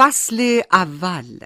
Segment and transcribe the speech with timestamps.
[0.00, 1.38] فصل اول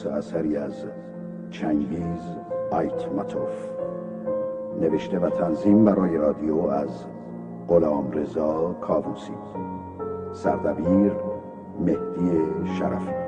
[0.00, 0.84] اساس اثری از
[1.50, 2.36] چنگیز
[2.70, 3.70] آیتماتوف.
[4.80, 7.04] نوشته و تنظیم برای رادیو از
[7.68, 9.32] غلام رضا کاووسی.
[10.32, 11.12] سردبیر
[11.80, 12.42] مهدی
[12.78, 13.19] شرفی.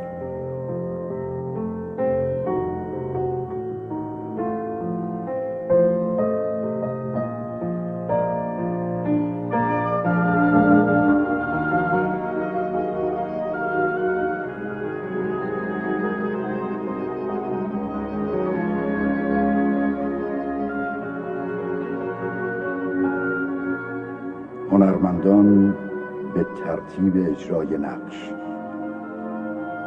[26.93, 28.33] ترتیب اجرای نقش.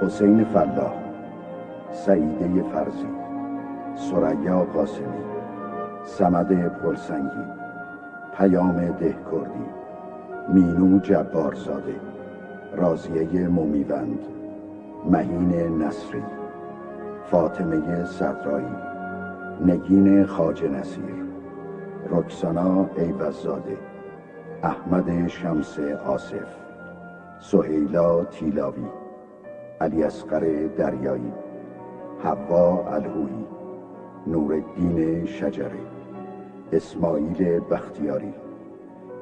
[0.01, 0.93] حسین فلاح
[1.91, 3.07] سعیده فرزی
[3.95, 5.23] سریا قاسمی
[6.03, 7.45] سمد پلسنگی
[8.37, 9.65] پیام دهکردی
[10.47, 11.95] مینو جبارزاده
[12.75, 14.19] رازیه مومیوند
[15.11, 16.23] مهین نصری
[17.23, 18.75] فاطمه صدرایی
[19.65, 21.25] نگین خاج نصیر
[22.09, 23.77] رکسانا ایوزاده
[24.63, 26.64] احمد شمس آصف.
[27.51, 28.85] سهیلا تیلاوی
[29.81, 31.33] علی اصغر دریایی
[32.23, 33.45] حوا الهویی
[34.27, 35.79] نورالدین شجره
[36.71, 38.33] اسماعیل بختیاری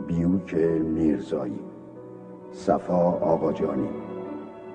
[0.07, 0.56] بیوک
[0.95, 1.59] میرزایی
[2.51, 3.89] صفا آقاجانی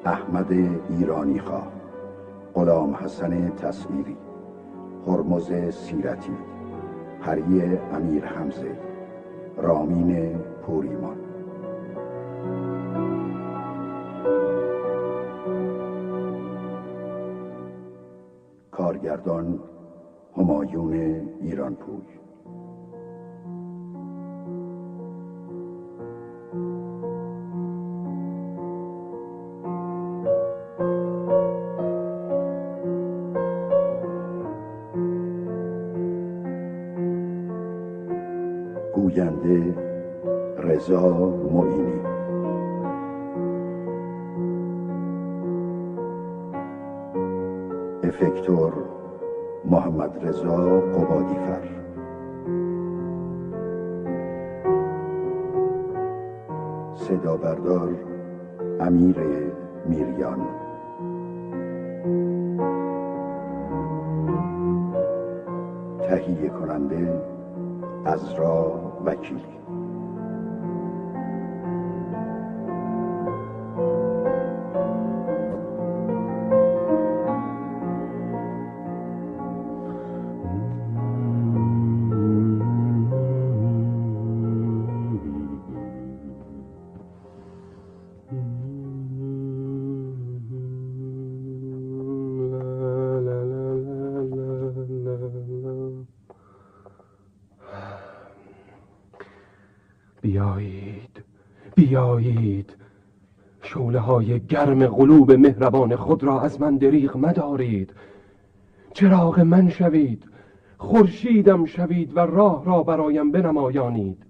[0.04, 0.52] احمد
[0.90, 1.72] ایرانی خواه
[2.54, 4.16] غلام حسن تصویری
[5.06, 6.36] هرمز سیرتی
[7.20, 8.78] هری امیر حمزه
[9.56, 11.27] رامین پوریمان.
[19.28, 19.58] کارگردان
[20.36, 20.92] همایون
[21.40, 22.02] ایرانپوی
[38.94, 39.74] گوینده
[40.58, 41.08] رضا
[41.52, 42.00] معینی.
[48.02, 48.87] افکتور
[49.70, 51.60] محمد رضا قبادیفر.
[56.94, 57.94] صدا بردار
[58.80, 59.16] امیر
[59.88, 60.38] میریان.
[65.98, 67.22] تهیه کننده
[68.04, 69.77] ازرا وکیلی بیایید
[104.36, 107.94] گرم قلوب مهربان خود را از من دریغ مدارید.
[108.92, 110.24] چراغ من شوید
[110.78, 114.22] خورشیدم شوید و راه را برایم بنمایانید.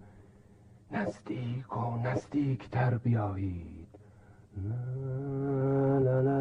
[0.92, 3.88] نزدیک و نزدیک تر بیایید.
[4.68, 6.38] لا لا لا.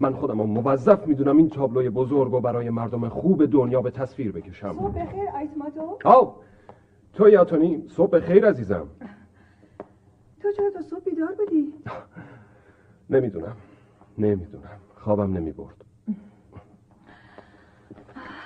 [0.00, 4.72] من خودم موظف می‌دونم این تابلوی بزرگ و برای مردم خوب دنیا به تصویر بکشم.
[4.72, 6.32] صبح بخیر آیتماتو آو
[7.12, 8.86] تو یا تونی صبح خیر عزیزم.
[10.56, 11.74] چرا تا صبح بیدار بودی؟
[13.10, 13.56] نمی‌دونم.
[14.18, 14.80] نمی‌دونم.
[14.94, 15.84] خوابم نمی برد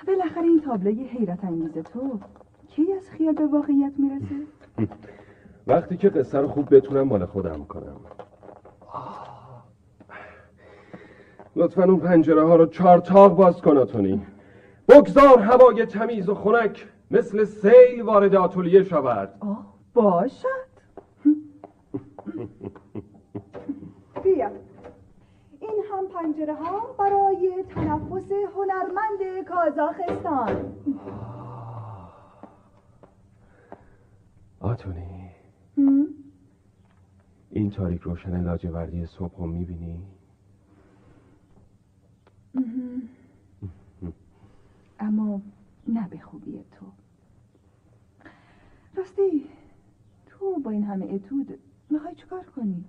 [0.07, 2.21] بالاخره این تابلوی حیرت انگیز تو
[2.69, 4.35] کی از خیال به واقعیت می‌رسه؟
[5.67, 7.97] وقتی که قصه رو خوب بتونم مال خودم کنم.
[11.57, 14.27] لطفا اون پنجره ها رو چهار تاق باز کن آتونی.
[14.89, 19.35] بگذار هوای تمیز و خنک مثل سیل وارد آتولیه شود.
[19.41, 20.70] آه باشد
[24.25, 24.51] بیا.
[25.61, 30.75] این هم پنجره ها برای تنفس هنرمند کازاخستان.
[34.61, 35.31] آتونی.
[37.51, 40.03] این تاریک روشن لاجوردی صبح رو می‌بینی؟
[45.01, 45.41] اما
[45.89, 46.87] نه به خوبی تو.
[48.97, 49.49] راستی
[50.27, 51.59] تو با این همه اتود
[51.91, 52.85] می‌خوای چیکار کنی؟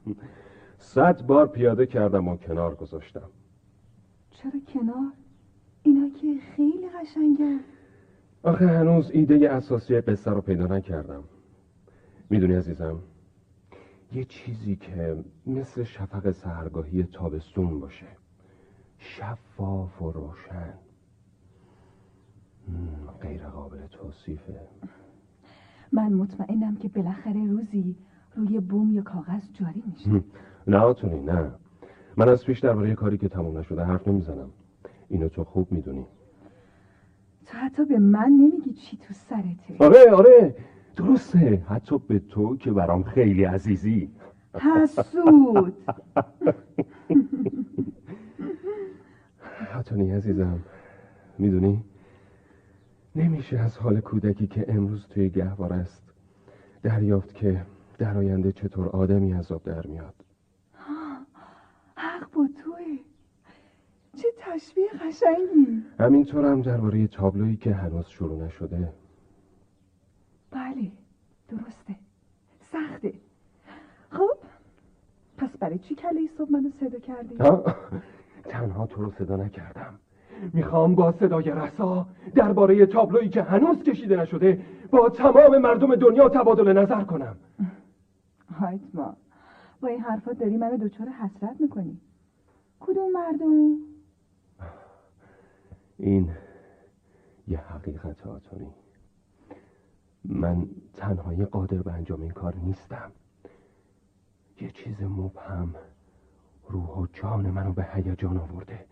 [0.78, 3.30] صد بار پیاده کردم و کنار گذاشتم.
[4.32, 5.12] چرا کنار؟
[5.84, 7.60] اینا که خیلی قشنگه
[8.44, 11.24] آخه هنوز ایده اساسی قصه رو پیدا نکردم.
[12.30, 13.00] می‌دونی عزیزم
[14.14, 18.08] یه چیزی که مثل شفق سهرگاهی تابستون باشه.
[18.98, 20.74] شفاف و روشن.
[23.22, 24.62] غیر قابل توصیفه.
[25.92, 27.96] من مطمئنم که بالاخره روزی
[28.36, 30.24] روی بوم یا کاغذ جاری میشه.
[30.68, 31.52] نه آتونی نه.
[32.18, 34.50] من از پیش درباره کاری که تموم نشده حرف نمی‌زنم.
[35.10, 36.06] اینو تو خوب می‌دونی.
[37.46, 39.76] تو حتی به من نمیگی چی تو سرته.
[39.80, 40.56] آره آره.
[40.96, 41.64] درسته.
[41.70, 44.10] حتی به تو که برام خیلی عزیزی.
[44.54, 45.74] حسود.
[49.76, 50.60] آتونی عزیزم.
[51.38, 51.84] می‌دونی؟
[53.16, 56.04] نمیشه از حال کودکی که امروز توی گهوار است
[56.84, 57.62] دریافت که
[58.02, 60.14] در آینده چطور آدمی عذاب در میاد؟
[61.96, 62.98] حق با توه
[64.18, 65.84] چه تشبیه قشنگی.
[66.00, 68.94] همینطور هم درباره تابلویی که هنوز شروع نشده.
[70.52, 70.92] بله
[71.50, 71.96] درسته.
[72.72, 73.14] سخته.
[74.10, 74.38] خب
[75.38, 77.64] پس برای چی کله صبح منو صدا کردی؟ ها؟
[78.44, 80.00] تنها تو رو صدا نکردم.
[80.54, 84.62] می‌خوام با صدای رسا درباره تابلویی که هنوز کشیده نشده
[84.92, 87.36] با تمام مردم دنیا تبادل نظر کنم.
[88.94, 89.16] ما.
[89.82, 91.98] با این حرفات داری منو دچار حسرت می‌کنی.
[92.80, 93.78] کدوم مردم؟
[95.98, 96.30] این
[97.48, 98.74] یه حقیقت آتونی
[100.26, 103.12] من تنهایی قادر به انجام این کار نیستم.
[104.62, 105.76] یه چیز مبهم
[106.70, 108.86] روح و جان منو به هیجان آورده.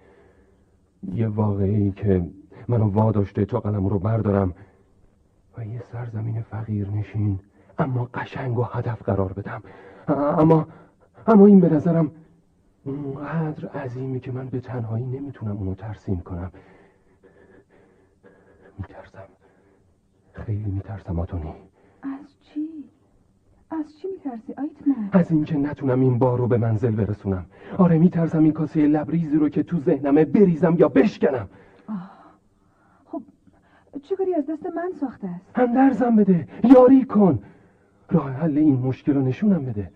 [1.03, 2.31] یه واقعی که
[2.67, 4.53] منو واداشته تا قلم رو بردارم
[5.57, 7.39] و یه سرزمین فقیر نشین
[7.79, 9.61] اما قشنگ و هدف قرار بدم
[10.37, 10.67] اما
[11.27, 12.11] اما این به نظرم
[12.83, 16.51] اونقدر عظیمی که من به تنهایی نمی‌تونم اونو ترسیم کنم
[18.77, 19.27] میترسم
[20.33, 21.53] خیلی میترسم آتونی
[22.01, 22.89] از چی؟
[23.71, 27.45] از چی میترسی آیتمان؟ از اینکه نتونم این بار رو به منزل برسونم
[27.77, 31.49] آره میترسم این کاسه لبریزی رو که تو ذهنمه بریزم یا بشکنم
[31.89, 32.11] آه.
[33.05, 33.21] خب
[34.03, 37.39] چه کاری از دست من ساخته است؟ هندرزم بده یاری کن
[38.11, 39.91] راه حل این مشکل رو نشونم بده.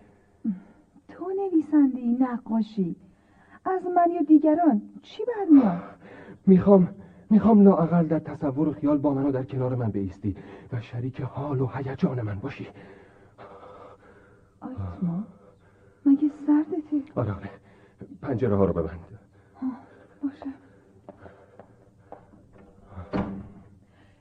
[1.08, 2.96] تو نویسندی نقاشی.
[3.66, 5.82] از من یا دیگران چی برمیاد؟
[6.48, 6.90] می‌خوام
[7.30, 10.36] می‌خوام لااقل در تصور و خیال با منو در کنار من بیستی
[10.74, 12.68] و شریک حال و هیجان من باشی.
[14.62, 15.24] آیتما
[16.06, 17.50] مگه سردته؟ آره آره.
[18.22, 19.00] پنجره ها رو ببند.
[20.24, 20.46] باشه.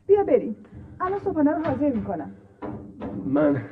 [0.06, 0.56] بیا بریم.
[1.00, 2.30] الان صبحانه رو حاضر می‌کنم.
[3.24, 3.62] من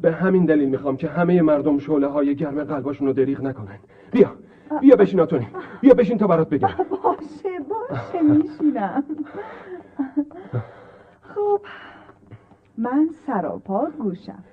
[0.00, 3.78] به همین دلیل می‌خوام که همه مردم شعله های گرم قلباشون رو دریغ نکنن.
[4.12, 4.34] بیا
[4.80, 5.46] بیا بشین آتونی.
[5.80, 6.68] بیا بشین تا برات بگم.
[6.90, 9.04] باشه باشه میشینم.
[11.20, 11.60] خب
[12.78, 14.44] من سراپا گوشم.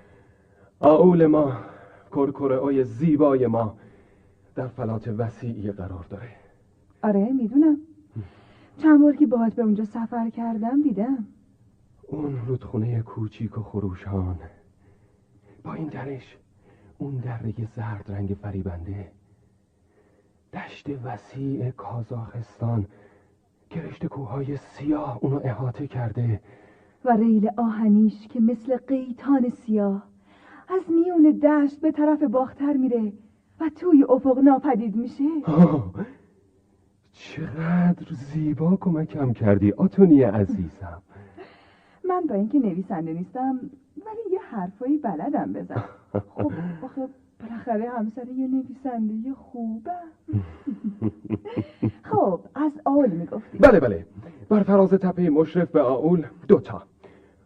[0.79, 1.53] آول ما
[2.11, 3.77] کرکره های زیبای ما
[4.55, 6.29] در فلات وسیعی قرار داره.
[7.03, 7.77] آره می‌دونم.
[8.77, 11.25] چند بار که باهات به اونجا سفر کردم دیدم.
[12.07, 14.39] اون رودخونه کوچیک و خروشان.
[15.65, 16.37] با این درش.
[16.97, 19.11] اون دره زرد رنگ فریبنده.
[20.53, 22.85] دشت وسیع کازاخستان.
[23.69, 26.41] که رشته کوههای سیاه اونو احاطه کرده.
[27.05, 30.03] و ریل آهنیش که مثل قیتان سیاه.
[30.69, 33.13] از میون دشت به طرف باختر میره
[33.59, 35.23] و توی افق ناپدید میشه.
[37.11, 41.01] چقدر زیبا کمکم کردی آتونی عزیزم.
[42.09, 43.59] من با اینکه نویسنده نیستم
[43.97, 45.83] ولی یه حرفایی بلدم بزن
[46.13, 47.07] خب آخه
[47.39, 49.91] بالاخره همسر یه نویسنده خوبه.
[52.11, 53.57] خب از آول می‌گفتی.
[53.57, 54.05] بله بله.
[54.49, 56.83] بر فراز تپه مشرف به آول دوتا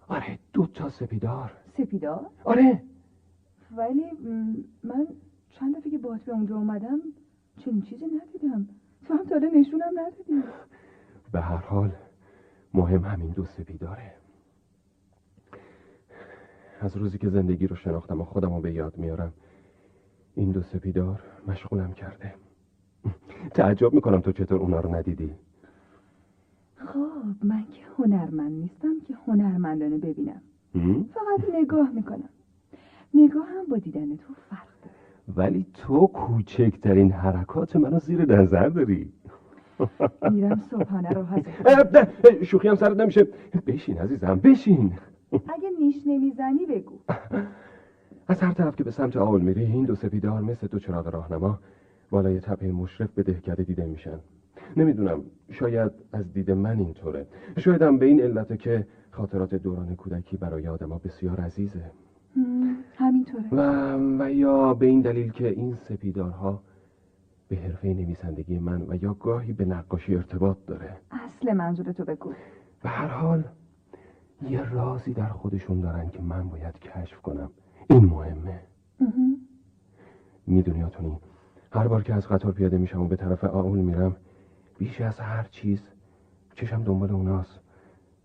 [0.07, 1.51] آره دوتا سپیدار.
[1.77, 2.81] سپیدار؟ آره.
[3.77, 4.03] ولی
[4.83, 5.07] من
[5.49, 6.99] چند دفعه که باید به اونجا اومدم
[7.57, 8.67] چنین چیزی ندیدم.
[9.07, 10.43] تو هم تاله نشونم ندادی.
[11.31, 11.91] به هر حال
[12.73, 14.11] مهم همین دو سپیداره.
[16.81, 19.33] از روزی که زندگی رو شناختم و خودم رو به یاد میارم
[20.35, 22.33] این دو سپیدار مشغولم کرده.
[23.51, 25.31] تعجب می‌کنم تو چطور اونا رو ندیدی.
[26.75, 30.41] خب من که هنرمند نیستم که هنرمندانه ببینم.
[31.13, 32.29] فقط نگاه می‌کنم.
[33.13, 34.93] نگاه هم با دیدن تو فرق داره.
[35.37, 39.13] ولی تو کوچکترین حرکات منو زیر نظر داری.
[40.31, 43.27] میرم صبحانه رو حاضر شوخی هم سرت نمیشه.
[43.67, 44.93] بشین عزیزم بشین.
[45.31, 46.99] اگه نیش نمی‌زنی بگو.
[48.27, 51.59] از هر طرف که به سمت آول میری این دو سپیدار مثل دو چراغ راهنما
[52.09, 54.19] بالای تپه مشرف به دهکده دیده میشن.
[54.77, 55.21] نمی‌دونم
[55.51, 57.27] شاید از دید من اینطوره.
[57.57, 61.91] شایدم به این علته که خاطرات دوران کودکی برای آدما بسیار عزیزه.
[62.95, 63.43] همینطوره.
[63.51, 66.61] و, و یا به این دلیل که این سپیدارها
[67.47, 70.97] به حرفه نویسندگی من و یا گاهی به نقاشی ارتباط داره.
[71.11, 72.33] اصل منظورتو بگو.
[72.83, 73.43] به هر حال
[74.41, 77.51] یه رازی در خودشون دارن که من باید کشف کنم.
[77.89, 78.59] این مهمه.
[80.47, 81.19] می‌دونی آتونی
[81.71, 84.15] هر بار که از قطار پیاده میشم و به طرف آول میرم
[84.77, 85.81] بیش از هر چیز
[86.55, 87.59] چشم دنبال اوناست.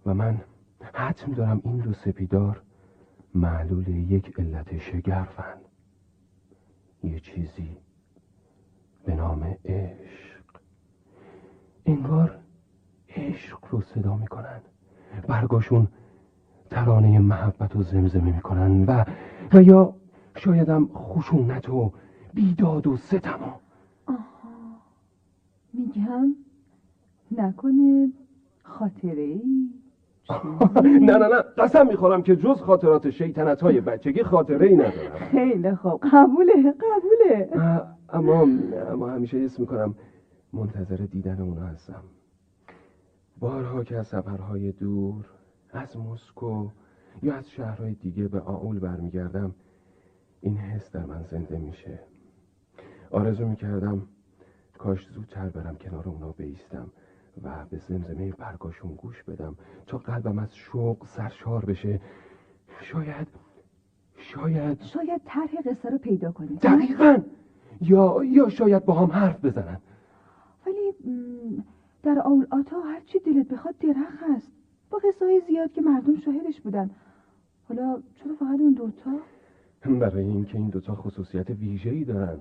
[0.06, 0.40] و من
[0.94, 2.62] حتم دارم این دو سپیدار
[3.34, 5.56] معلول یک علت شگرفن.
[7.02, 7.76] یه چیزی
[9.04, 10.44] به نام عشق.
[11.86, 12.38] انگار
[13.08, 14.60] عشق رو صدا می‌کنن.
[15.28, 15.88] برگاشون
[16.74, 19.04] ترانه محبت و زمزمه می‌کنن و
[19.52, 19.94] و یا
[20.36, 21.92] شایدم خشونت و
[22.34, 23.60] بیداد و ستما
[24.06, 24.18] آها.
[25.72, 26.34] میگم
[27.38, 28.12] نکنه
[28.62, 29.42] خاطره ای.
[31.08, 31.42] نه نه نه.
[31.58, 35.18] قسم می‌خورم که جز خاطرات شیطنت های بچگی خاطره ای ندارم.
[35.30, 36.00] خیلی خوب.
[36.12, 37.48] قبوله قبوله.
[38.08, 38.46] اما
[38.92, 39.94] اما همیشه حس می‌کنم
[40.52, 42.02] منتظر دیدن اونا هستم.
[43.40, 45.24] بارها که از سفرهای دور
[45.76, 46.68] از مسکو
[47.22, 49.54] یا از شهرهای دیگه به آول برمیگردم
[50.40, 52.00] این حس در من زنده میشه.
[53.10, 54.02] آرزو می‌کردم
[54.78, 56.90] کاش زودتر برم کنار اونا بیستم
[57.42, 62.00] و به زمزمه برگاشون گوش بدم تا قلبم از شوق سرشار بشه.
[62.80, 63.28] شاید
[64.16, 67.18] شاید شاید طرح قصه رو پیدا کنید دقیقا!
[67.80, 69.80] یا یا شاید با هم حرف بزنن.
[70.66, 70.92] ولی
[72.02, 74.52] در آول آتا هرچی دلت بخواد درخ هست
[74.94, 76.90] با قصه زیاد که مردم شاهدش بودن.
[77.68, 79.10] حالا چرا فقط اون دوتا؟
[80.00, 82.38] برای اینکه این دوتا خصوصیت ویژه‌ای دارن.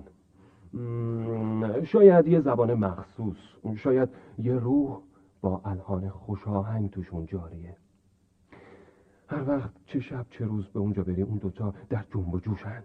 [1.84, 3.36] شاید یه زبان مخصوص.
[3.76, 4.08] شاید
[4.38, 5.00] یه روح
[5.40, 7.76] با الهان خوشاهنگ توشون جاریه.
[9.28, 12.82] هر وقت چه شب چه روز به اونجا بری اون دوتا در جنب و جوشن.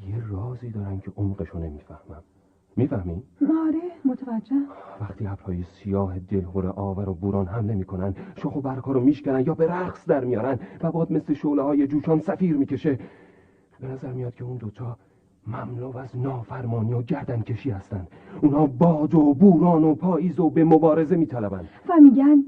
[0.00, 2.22] یه رازی دارن که عمقشو نمی‌فهمم.
[2.76, 4.56] می‌فهمی؟ آره متوجه.
[5.00, 9.54] وقتی ابرهای سیاه دلهور آور و بوران حمله می‌کنن شخ و برکا رو میشکنن یا
[9.54, 12.98] به رقص در میارن و باد مثل شعله های جوشان سفیر می‌کشه.
[13.80, 14.96] به نظر میاد که اون دوتا
[15.46, 18.08] مملو از نافرمانی و گردن کشی هستند
[18.42, 22.44] اونا باد و بوران و پاییز و به مبارزه میطلبند و میگن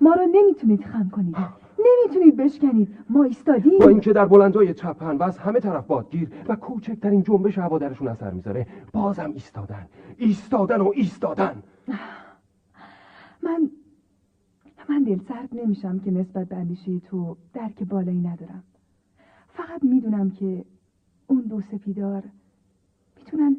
[0.00, 1.36] ما رو نمی‌تونید خم کنید.
[1.84, 2.96] نمی‌تونید بشکنید.
[3.10, 3.78] ما ایستادیم.
[3.78, 8.08] با اینکه در بلندای چپن و از همه طرف بادگیر و کوچکترین جنبش هوا درشون
[8.08, 9.86] اثر می‌ذاره بازم ایستادن.
[10.16, 11.62] ایستادن و ایستادن.
[13.42, 13.70] من
[14.88, 18.62] من دل سرد نمیشم که نسبت به اندیشه تو درک بالایی ندارم.
[19.48, 20.64] فقط می‌دونم که
[21.26, 22.22] اون دو سپیدار
[23.16, 23.56] می‌تونن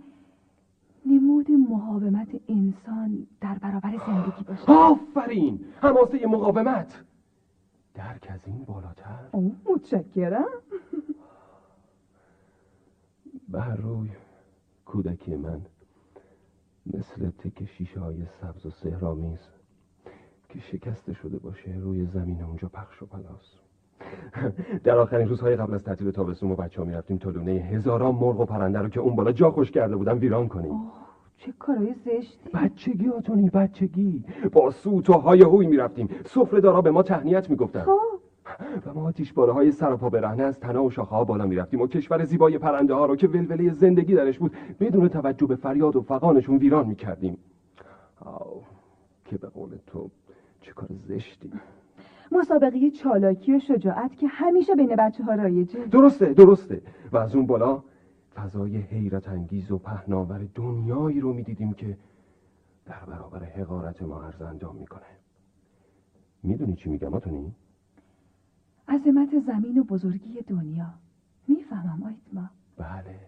[1.06, 5.60] نمود مقاومت انسان در برابر زندگی باشه آفرین!
[5.82, 7.04] حماسه مقاومت!
[7.96, 9.30] درک از این بالاتر؟
[9.66, 10.46] متشکرم.
[13.50, 14.10] بر روی
[14.86, 15.62] کودکی من
[16.94, 19.40] مثل تک شیشه های سبز و سهرامیز
[20.50, 23.56] که شکسته شده باشه روی زمین اونجا پخش و پلاس.
[24.84, 28.46] در آخرین روزهای قبل از تعطیل تابستون ما بچه ها می‌رفتیم تلونه هزاران مرغ و
[28.46, 30.92] پرنده رو که اون بالا جا خوش کرده بودن ویران کنیم.
[31.38, 34.24] چه کارای زشتی؟ بچگی آتونی بچگی.
[34.52, 36.10] با سوت و های هوی می‌رفتیم.
[36.26, 37.82] سفره دارا به ما تهنیت می‌گفتن.
[37.82, 38.00] خب.
[38.86, 42.24] و ما باره های سراپا برهنه از تنه و شاخه ها بالا می‌رفتیم و کشور
[42.24, 46.58] زیبای پرنده ها رو که ولوله زندگی درش بود بدون توجه به فریاد و فقانشون
[46.58, 47.38] ویران می‌کردیم.
[48.20, 48.62] آو
[49.26, 50.10] که به قول تو
[50.62, 51.52] چه کار زشتی.
[52.32, 55.80] مسابقه چالاکی و شجاعت که همیشه بین بچه ها رایجه.
[55.86, 56.82] درسته درسته.
[57.12, 57.84] و از اون بالا
[58.36, 61.98] فضای حیرت انگیز و پهناور دنیایی رو می‌دیدیم که
[62.86, 65.06] در برابر حقارت ما عرض انجام می‌کنه.
[66.44, 67.56] می‌دونی چی میگم آتونی؟
[68.88, 70.94] عظمت زمین و بزرگی دنیا.
[71.48, 72.50] می‌فهمم آیتما.
[72.78, 73.20] بله.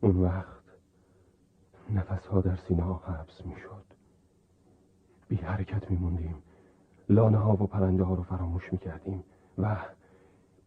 [0.00, 0.60] اون وقت
[1.94, 3.84] نفس ها در سینه ها حبس می‌شد.
[5.28, 6.34] بی حرکت میموندیم.
[7.08, 9.24] لانه ها و پرنده ها رو فراموش می‌کردیم
[9.58, 9.76] و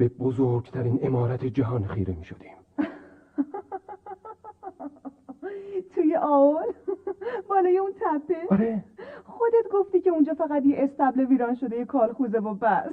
[0.03, 2.51] به بزرگترین امارت جهان خیره می‌شدیم
[5.95, 6.74] توی آول؟
[7.50, 8.83] بالای اون تپه؟ آره.
[9.25, 12.91] خودت گفتی که اونجا فقط یه استبل ویران شده یه کالخوزه و بس.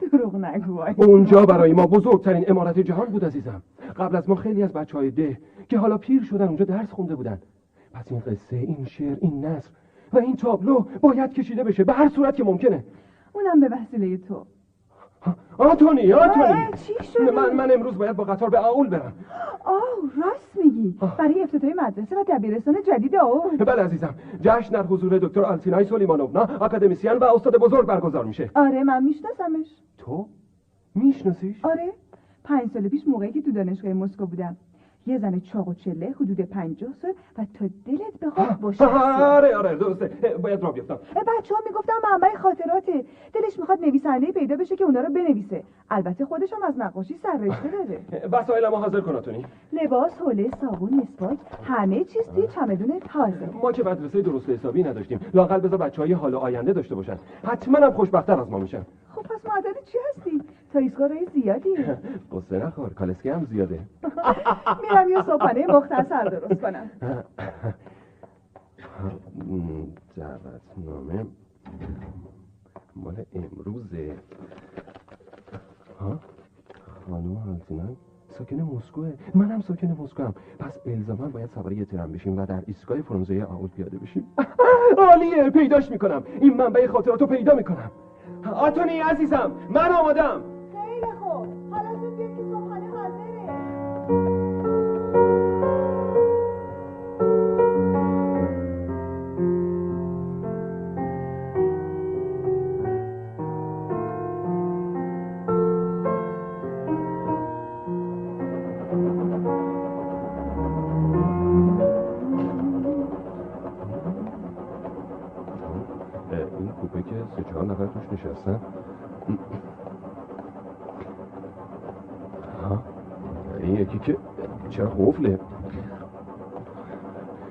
[0.12, 3.62] دروغ نگو اونجا برای ما بزرگترین امارت جهان بود عزیزم.
[3.96, 7.14] قبل از ما خیلی از بچه های ده که حالا پیر شدن اونجا درس خونده
[7.14, 7.42] بودن.
[7.92, 9.70] پس این قصه این شعر این نصر
[10.12, 12.84] و این تابلو باید کشیده بشه به هر صورت که ممکنه.
[13.32, 14.46] اونم به وسیله تو.
[15.58, 16.66] آنتونی آنتونی.
[16.86, 19.12] چی شده؟ من من امروز باید با قطار به آول برم.
[19.64, 20.98] آه راست میگی.
[21.18, 23.56] برای افتتاح مدرسه و دبیرستان جدید آول.
[23.56, 24.14] بله عزیزم.
[24.40, 28.50] جشن در حضور دکتر آلتینای سلیمانونا اکادمیسین و استاد بزرگ برگزار میشه.
[28.54, 29.66] آره من میشناسمش.
[29.98, 30.28] تو؟
[30.94, 31.92] میشناسیش؟ آره.
[32.44, 34.56] پنج سال پیش موقعی که تو دانشگاه مسکو بودم.
[35.06, 39.76] یه زن چاق و چله حدود پنجاه سال و تا دلت بخواد باشه آره آره
[39.76, 40.06] درسته.
[40.42, 40.98] باید را بیفتم.
[41.38, 43.04] بچه ها می‌گفتن منبع خاطراته.
[43.32, 45.62] دلش می‌خواد نویسنده پیدا بشه که اونا رو بنویسه.
[45.90, 48.00] البته خودش هم از نقاشی سررشته داره.
[48.32, 49.46] وسایل ما حاضر کن آتونی.
[49.72, 53.50] لباس حوله صابون مسواک همه چیز توی چمدون تازه.
[53.62, 55.20] ما که مدرسه درست حسابی نداشتیم.
[55.34, 57.18] لاقل بذار بچه های حال آینده داشته باشن.
[57.44, 58.82] حتما هم خوشبختتر از ما میشن.
[59.14, 60.42] خب پس معدل چی هستی؟
[60.74, 61.68] تا ایستگاه زیادی.
[62.32, 63.80] قصه نخور کالسکه هم زیاده.
[64.82, 66.90] میرم یه صبحانه مختصر درست کنم.
[70.16, 71.26] دعوتنامه
[72.96, 74.12] مال امروزه.
[76.00, 76.18] ها؟
[77.10, 77.96] خانم هالتینان
[78.38, 82.62] ساکن مسکوه منم ساکن مسکو هم پس الزاما باید سوار یه ترم بشیم و در
[82.66, 84.26] ایستگاه فرانزه آول پیاده بشیم.
[84.98, 86.22] عالیه پیداش می‌کنم.
[86.40, 87.90] این منبع خاطراتو پیدا می‌کنم.
[88.54, 90.53] آتونی عزیزم من آمادم.
[91.04, 91.83] خیلی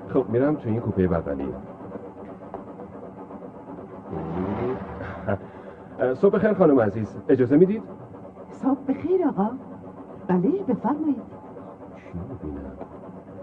[0.08, 1.48] خب میرم تو این کوپه بغلی
[6.14, 7.82] صبح خیر خانم عزیز اجازه می‌دید؟
[8.50, 9.50] صبح بخیر آقا
[10.28, 11.22] بله بفرمایید
[11.96, 12.72] چی می‌بینم؟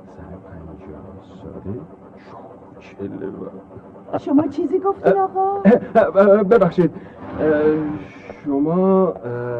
[0.07, 1.01] سر پنجاه
[1.43, 1.79] ساله
[4.19, 5.59] شما چیزی گفتین آقا
[6.43, 6.91] ببخشید
[8.45, 9.13] شما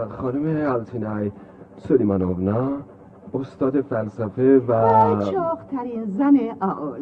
[0.09, 1.31] خانم آلتینای
[1.77, 2.69] سلیمانونا
[3.33, 4.71] استاد فلسفه و
[5.31, 6.99] چاقترین زن آول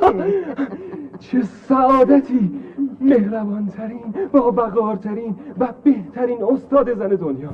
[0.00, 0.34] بله.
[1.18, 2.60] چه سعادتی.
[3.00, 7.48] مهربانترین با وقارترین و بهترین استاد زن دنیا.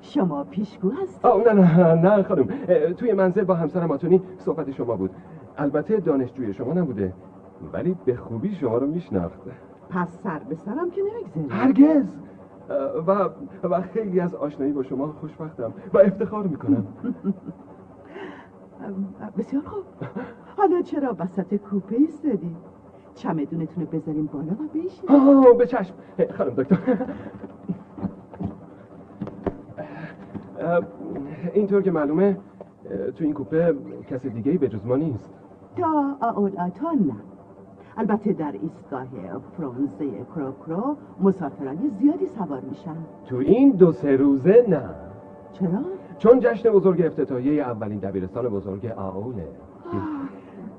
[0.00, 2.48] شما پیشگو هست آه نه نه نه خانم.
[2.96, 5.10] توی منزل با همسرم آتونی صحبت شما بود.
[5.58, 7.12] البته دانشجوی شما نبوده
[7.72, 9.38] ولی به خوبی شما رو میشناخت
[9.90, 11.52] پس سر به سرم که نمی‌گذارید.
[11.52, 12.06] هرگز.
[13.06, 13.28] و
[13.62, 16.86] و خیلی از آشنایی با شما خوشبختم و افتخار می‌کنم.
[19.38, 19.82] بسیار خوب.
[20.56, 22.56] حالا چرا وسط کوپه ایستادی؟
[23.14, 25.10] چمدونتون رو بذاریم بالا و بشین.
[25.10, 25.94] آه به چشم.
[26.38, 27.06] خانم دکتر.
[31.54, 32.36] اینطور که معلومه
[33.16, 33.74] تو این کوپه
[34.10, 35.34] کسی دیگه ای به جز ما نیست.
[35.76, 37.14] تا آول آتا نه.
[37.96, 39.06] البته در ایستگاه
[39.58, 42.96] فرانزه کروکرو مسافران زیادی سوار میشن.
[43.26, 44.82] تو این دو سه روزه نه.
[45.52, 45.80] چرا؟
[46.18, 49.48] چون جشن بزرگ افتتاحیه اولین دبیرستان بزرگ آوله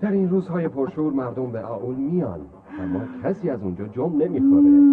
[0.01, 2.39] در این روزهای پرشور مردم به آول میان.
[2.79, 4.83] اما کسی از اونجا جم نمی‌خوره.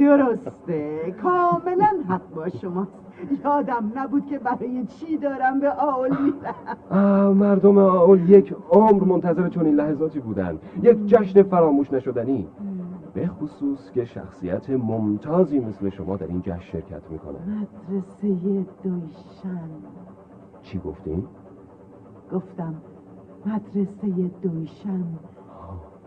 [0.06, 1.14] درسته.
[1.22, 2.88] کاملا حق با شما
[3.44, 7.32] یادم نبود که برای چی دارم به آول میرم.
[7.36, 10.58] مردم آول یک عمر منتظر چنین لحظاتی بودن.
[10.82, 12.48] یک جشن فراموش نشدنی.
[13.14, 17.38] به خصوص که شخصیت ممتازی مثل شما در این جشن شرکت می‌کنه.
[17.38, 19.70] مدرسه دویشن.
[20.62, 21.24] چی گفتین؟
[22.32, 22.74] گفتم
[23.46, 25.04] مدرسه دویشن.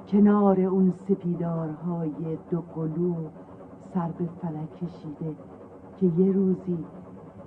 [0.08, 3.16] کنار اون سپیدارهای دو قلو
[3.94, 5.36] سر به فلک کشیده
[6.00, 6.78] که یه روزی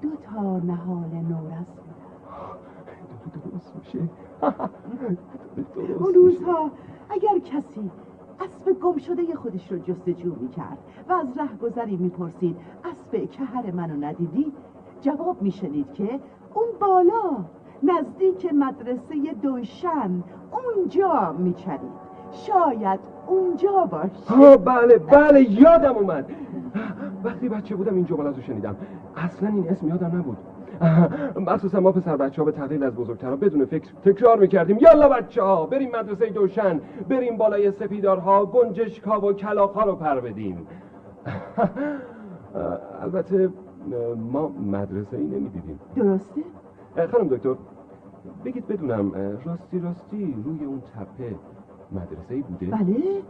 [0.03, 4.09] دو تا نهال نورس بودن درست میشه
[5.99, 6.15] اون.
[6.15, 6.71] روزها
[7.11, 7.91] اگر کسی
[8.41, 14.53] اسب گم شده خودش رو جستجو می‌کرد و از رهگذری می‌پرسید اسب کهر منو ندیدی
[15.01, 16.21] جواب میشنید که
[16.55, 17.45] اون بالا
[17.83, 26.31] نزدیک مدرسه دوشن اونجا میچرید شاید اونجا باشه ها بله بله یادم اومد.
[27.25, 28.77] وقتی بچه بودم این جملات رو شنیدم.
[29.17, 30.37] اصلا این اسم یادم نبود.
[31.37, 34.79] مخصوصا ما پسر بچه ها به تقلید از بزرگترها بدون فکر تکرار می‌کردیم.
[34.79, 36.81] یالا بچه ها بریم مدرسه دوشن.
[37.09, 40.67] بریم بالای سپیدارها گنجشکا و کلاقها رو پر بدیم.
[43.03, 43.49] البته
[44.33, 45.81] ما مدرسه ای نمی‌دیدیم.
[45.97, 46.41] درسته؟
[47.13, 47.55] خانم دکتر
[48.45, 49.13] بگید بدونم
[49.45, 51.35] راستی راستی روی اون تپه.
[51.93, 53.23] مدرسه ای بوده؟ بله بله.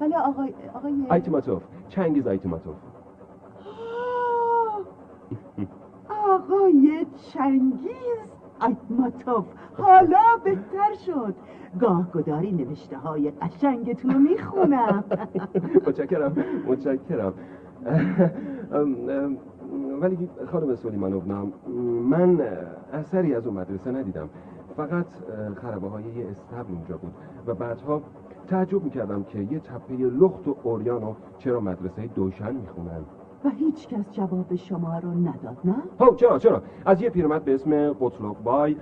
[0.00, 2.76] بله آقای آقای آیتماتوف چنگیز آیتماتوف.
[6.30, 9.44] آقای چنگیز آیتماتوف.
[9.78, 11.34] حالا بهتر شد.
[11.80, 15.04] گاه گداری نوشته های قشنگتون رو می‌خونم.
[15.86, 16.36] متشکرم
[16.66, 17.34] متشکرم.
[20.00, 21.46] ولی خانم سلیمانونا
[22.08, 22.40] من
[22.92, 24.28] اثری از اون مدرسه ندیدم.
[24.76, 25.06] فقط
[25.56, 27.12] خرابه های یه استبل اونجا بود.
[27.46, 28.02] و بعدها
[28.46, 33.04] تعجب می‌کردم که یه تپه لخت و اوریانو چرا مدرسه دوشن می‌خونن.
[33.44, 37.54] و هیچ کس جواب شما رو نداد نه؟ ها چرا چرا؟ از یه پیرمرد به
[37.54, 38.76] اسم قطلاق بای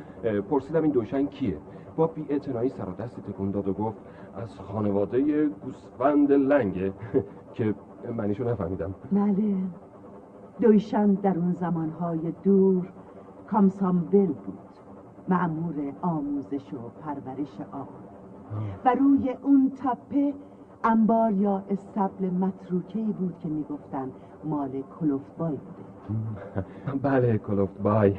[0.50, 1.56] پرسیدم این دوشن کیه؟
[1.96, 3.98] با بی سر و دستی تکون داد و گفت
[4.36, 6.92] از خانواده گوسفند لنگه
[7.54, 7.74] که
[8.16, 8.94] منیشو نفهمیدم.
[9.12, 9.56] بله.
[10.60, 12.88] دویشن در اون زمانهای دور
[13.46, 14.58] کامسامبل بود.
[15.28, 17.88] معمور آموزش و پرورش آب
[18.84, 20.34] و روی اون تپه
[20.84, 24.08] انبار یا استبل متروکهی بود که می‌گفتن
[24.44, 25.82] مال کلوفت بای بوده.
[27.10, 28.14] بله کلوفت بای.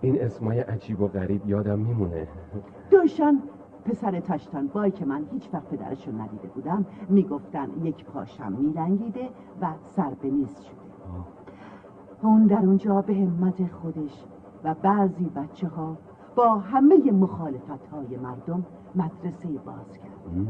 [0.00, 2.28] این اسمای عجیب و غریب یادم میمونه.
[2.90, 3.38] دوشن
[3.84, 9.28] پسر تاشتان بای که من هیچ وقت پدرشو ندیده بودم می‌گفتن یک پاشم میلنگیده
[9.60, 10.76] و سر به نیست شده.
[12.22, 14.24] اون در اونجا به همت خودش
[14.64, 15.96] و بعضی بچه ها
[16.36, 18.64] با همه مخالفت های مردم
[18.94, 20.46] مدرسه باز کرد.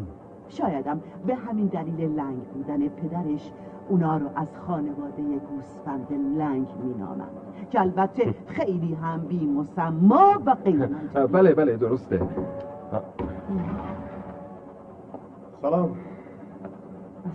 [0.49, 3.53] شایدم به همین دلیل لنگ بودن پدرش
[3.89, 7.31] اونا رو از خانواده گوسفند لنگ مینامند
[7.71, 10.91] که البته خیلی هم بی مسما و قیمت
[11.33, 12.21] بله بله درسته.
[15.63, 15.97] سلام.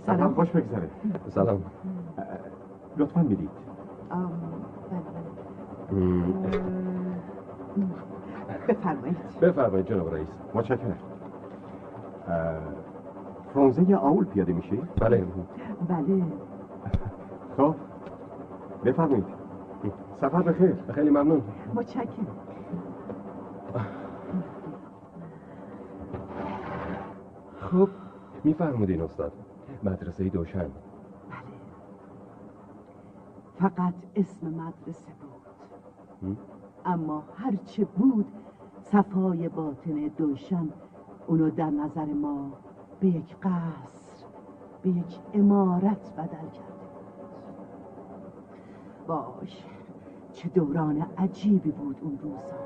[0.06, 0.34] سلام.
[0.34, 0.90] خوش بگذره.
[1.28, 1.62] سلام.
[2.96, 3.50] لطفا بدید.
[8.68, 9.16] بفرمایید.
[9.42, 10.28] بفرمایید جناب رئیس.
[10.54, 10.98] متشکرم.
[13.54, 15.26] فرانزه آول پیاده میشه؟ بله.
[15.88, 16.24] بله.
[17.56, 17.74] خب
[18.84, 19.24] بفرمایید.
[20.20, 20.76] سفر بخیر.
[20.92, 21.42] خیلی ممنون.
[21.74, 22.26] متشکرم.
[27.60, 27.88] خب
[28.44, 29.32] میفرمودین استاد.
[29.84, 30.68] مدرسه دوشن بله.
[33.58, 35.12] فقط اسم مدرسه
[36.20, 36.38] بود.
[36.84, 38.26] اما هرچه بود
[38.92, 40.68] صفای باطن دوشن.
[41.26, 42.52] اونو در نظر ما
[43.00, 44.26] به یک قصر
[44.82, 46.86] به یک امارت بدل کرده.
[49.06, 49.64] باش
[50.32, 52.56] چه دوران عجیبی بود اون روزا.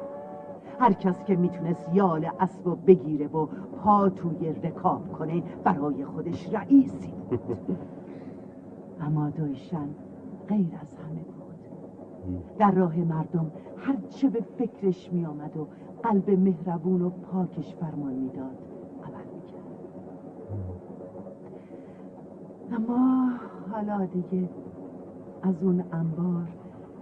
[0.79, 3.47] هر کس که می‌تونست یال اسب و بگیره و
[3.83, 7.41] پا توی رکاب کنه برای خودش رئیسی بود.
[9.07, 9.89] اما دویشن
[10.49, 11.41] غیر از همه بود.
[12.59, 15.67] در راه مردم هرچه به فکرش می آمد و
[16.03, 18.59] قلب مهربون و پاکش فرمان می‌داد.
[19.05, 19.63] عمل می‌کرد.
[22.73, 23.31] اما
[23.73, 24.49] حالا دیگه
[25.43, 26.49] از اون انبار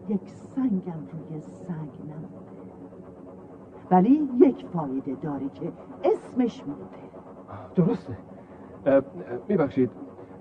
[0.09, 2.39] یک سنگم روی سنگ نمونده.
[3.91, 5.73] ولی یک فایده داره که
[6.05, 6.99] اسمش مونده.
[7.75, 8.17] درسته.
[9.49, 9.91] میبخشید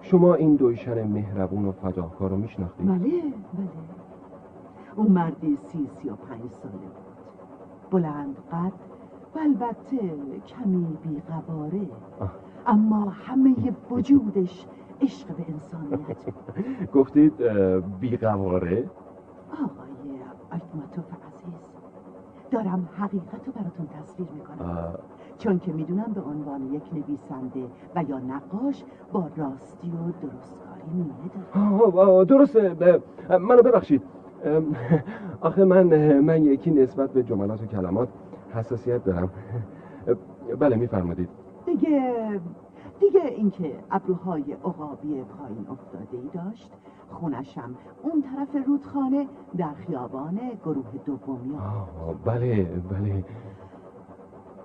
[0.01, 3.67] شما این دویشن مهربون و فداکار رو میشناختید؟ بله بله.
[4.95, 7.06] اون مردی سی سی و پنج ساله بود.
[7.91, 8.73] بلند قد
[9.35, 9.97] و البته
[10.47, 11.89] کمی بیقواره
[12.67, 13.55] اما همه
[13.91, 14.65] وجودش
[15.01, 16.17] عشق به انسانیت.
[16.95, 17.33] گفتید
[17.99, 18.89] بیقواره؟
[19.53, 20.19] آقای
[20.51, 21.53] آیتماتوف عزیز
[22.51, 24.93] دارم حقیقت رو براتون تصویر می‌کنم.
[25.37, 27.63] چون که می‌دونم به عنوان یک نویسنده
[27.95, 31.13] و یا نقاش با راستی و درستکاری میله
[31.93, 32.75] داره درسته.
[33.29, 34.01] منو ببخشید.
[35.41, 38.09] آخه من من یکی نسبت به جملات و کلمات
[38.53, 39.29] حساسیت دارم.
[40.59, 41.29] بله میفرمادید
[41.65, 42.13] دیگه
[42.99, 46.71] دیگه اینکه ابروهای عقابی پایین افتاده ای داشت
[47.09, 51.57] خونشم اون طرف رودخانه در خیابان گروه دومی.
[52.25, 53.25] بله بله.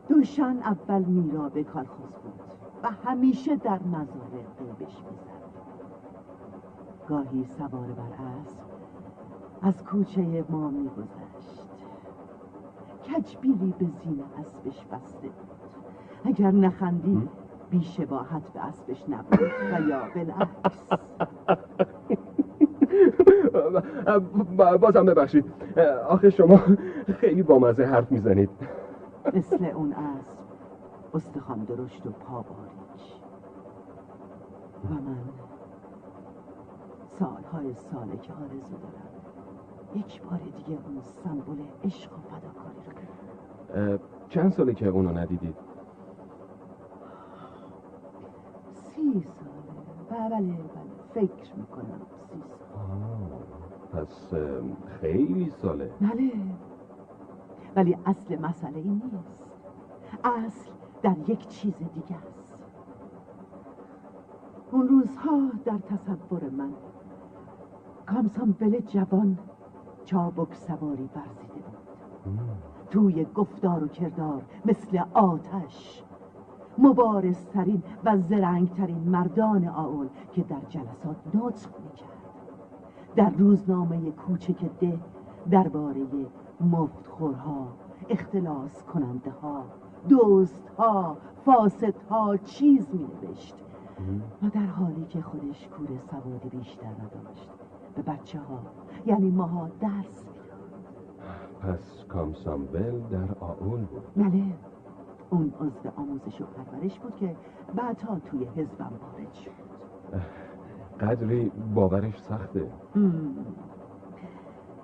[0.09, 2.41] دوشان اول میرا به کارخوز بود
[2.83, 5.33] و همیشه در مزارع قیبش می‌زد.
[7.09, 8.72] گاهی سوار بر اسب
[9.63, 11.67] از کوچه ما میگذشت.
[13.05, 15.33] کجبیلی به زین اسبش بسته بود.
[16.25, 17.29] اگر نخندی
[17.71, 19.41] بیشباهت به اسبش نبود
[19.73, 20.83] و یا بالعکس.
[24.81, 25.45] بازم ببخشید.
[26.09, 26.61] آخه شما
[27.19, 28.51] خیلی بامزه حرف می‌زنید.
[29.35, 30.39] مثل اون اسب
[31.15, 33.23] استخوان درشت و پا باریک.
[34.85, 35.17] و من
[37.19, 39.12] سالهای ساله که آرزو دارم
[39.95, 45.19] یک بار دیگه اون سمبل عشق و فداکاری رو ببینم اه، چند ساله که اونو
[45.19, 45.57] ندیدید؟
[48.73, 50.31] سی ساله.
[50.31, 50.57] بله بله
[51.15, 52.01] فکر می‌کنم
[52.31, 54.05] سی ساله.
[54.05, 54.35] پس
[55.01, 55.91] خیلی ساله.
[56.01, 56.33] بله.
[57.77, 59.45] ولی اصل مسئله این نیست.
[60.25, 60.71] اصل
[61.03, 62.43] در یک چیز دیگه است.
[64.73, 66.73] اون روزها در تصور من
[68.07, 69.39] کامسامبل جوان
[70.05, 71.79] چابک سواری ورزیده بود.
[72.91, 76.03] توی گفتار و کردار مثل آتش.
[76.79, 82.23] مبارزترین و زرنگترین مردان آول که در جلسات نطق می‌کرد.
[83.17, 84.99] در روزنامه کوچک ده
[85.51, 86.07] درباره
[86.61, 87.69] مفتخورها
[88.11, 89.65] اختلاس کننده ها
[90.09, 93.55] دوست ها فاسد ها چیز می نوشت
[94.43, 97.51] و در حالی که خودش کور سواد بیشتر نداشت
[97.95, 98.59] به بچه ها
[99.07, 100.25] یعنی ماها درس
[101.63, 104.03] پس کامسامبل در آول بود.
[104.17, 104.43] بله
[105.31, 107.37] اون عضو آموزش و پرورش بود که
[107.75, 109.51] بعدها توی حزبم وارد شد.
[111.01, 112.71] قدری باورش سخته.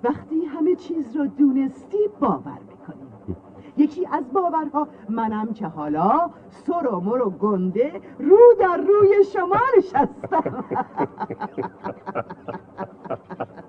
[0.03, 3.35] وقتی همه چیز رو دونستی باور می‌کنی.
[3.77, 9.55] یکی از باورها منم که حالا سر و مر و گنده رو در روی شما
[9.77, 10.65] نشستم.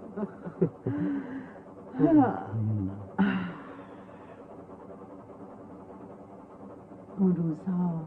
[7.19, 8.07] اون روزها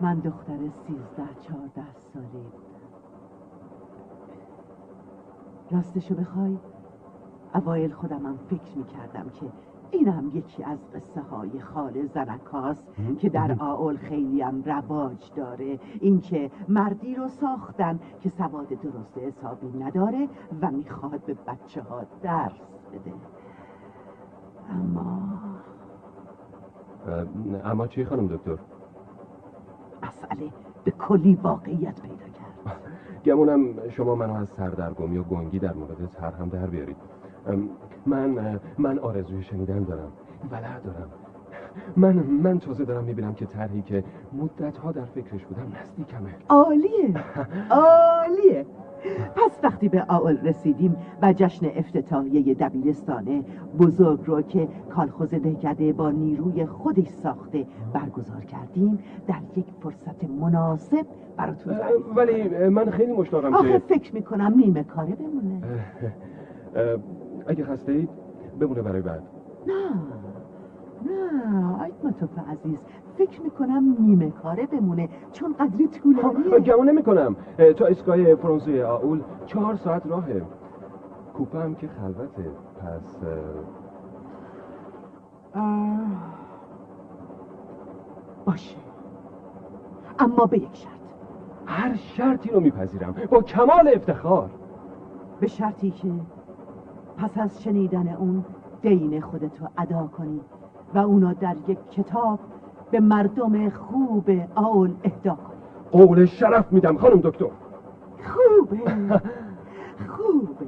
[0.00, 2.44] من دختر سیزده چهارده ساله
[5.70, 6.58] راستشو بخوای
[7.54, 9.46] اوایل خودمم فکر می‌کردم که
[9.98, 12.84] اینم یکی از قصه های خال زنکاست
[13.18, 15.78] که در آول خیلی هم رواج داره.
[16.00, 20.28] اینکه مردی رو ساختن که سواد درست حسابی نداره
[20.62, 23.12] و می‌خواد به بچه ها درس بده.
[24.70, 25.22] اما
[27.64, 28.58] اما چی خانم دکتر؟
[30.02, 30.50] مسئله
[30.84, 32.80] به کلی واقعیت پیدا کرد.
[33.24, 36.96] گمونم شما منو از سردرگمی و گنگی در مورد هم در بیارید.
[38.06, 40.12] من من آرزوی شنیدن دارم.
[40.50, 41.08] ولع دارم.
[41.96, 46.30] من من تازه دارم می‌بینم که طرحی که مدت ها در فکرش بودم نزدیکمه.
[46.48, 47.14] عالیه.
[47.70, 48.66] عالیه.
[49.36, 53.44] پس وقتی به آول رسیدیم و جشن افتتاحیه دبیرستان
[53.80, 61.06] بزرگ رو که کالخوز دهکده با نیروی خودش ساخته برگزار کردیم در یک فرصت مناسب
[61.36, 61.74] براتون
[62.16, 65.62] ولی من خیلی مشتاقم آخه فکر می‌کنم نیمه کاره بمونه.
[67.46, 68.08] اگه خسته اید
[68.60, 69.22] بمونه برای بعد.
[69.66, 69.90] نه
[71.06, 72.78] نه آیت مطوف عزیز
[73.18, 77.36] فکر می‌کنم نیمه کاره بمونه چون قدری طولانیه گمون نمی کنم
[77.76, 80.42] تا اسکای فرانسه آول چهار ساعت راهه.
[81.34, 82.50] کوپه هم که خلوته.
[82.80, 83.22] پس
[85.54, 86.00] آه.
[88.44, 88.76] باشه.
[90.18, 90.90] اما به یک شرط.
[91.66, 93.14] هر شرطی رو میپذیرم.
[93.30, 94.50] با کمال افتخار.
[95.40, 96.08] به شرطی که
[97.16, 98.44] پس از شنیدن اون
[98.82, 100.40] دین خودتو ادا کنی
[100.94, 102.38] و اونو در یک کتاب
[102.90, 106.04] به مردم خوب آول اهدا کنی.
[106.06, 107.46] قول شرف میدم خانم دکتر.
[108.24, 108.78] خوبه.
[110.08, 110.66] خوبه.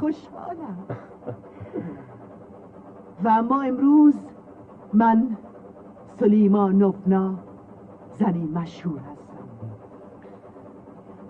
[0.00, 0.78] خوشحالم.
[3.24, 4.14] و اما امروز
[4.92, 5.36] من
[6.16, 7.34] سلیمانوفنا
[8.14, 9.44] زنی مشهور هستم.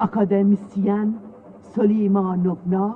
[0.00, 1.14] اکادمیسین
[1.60, 2.94] سلیمانوفنا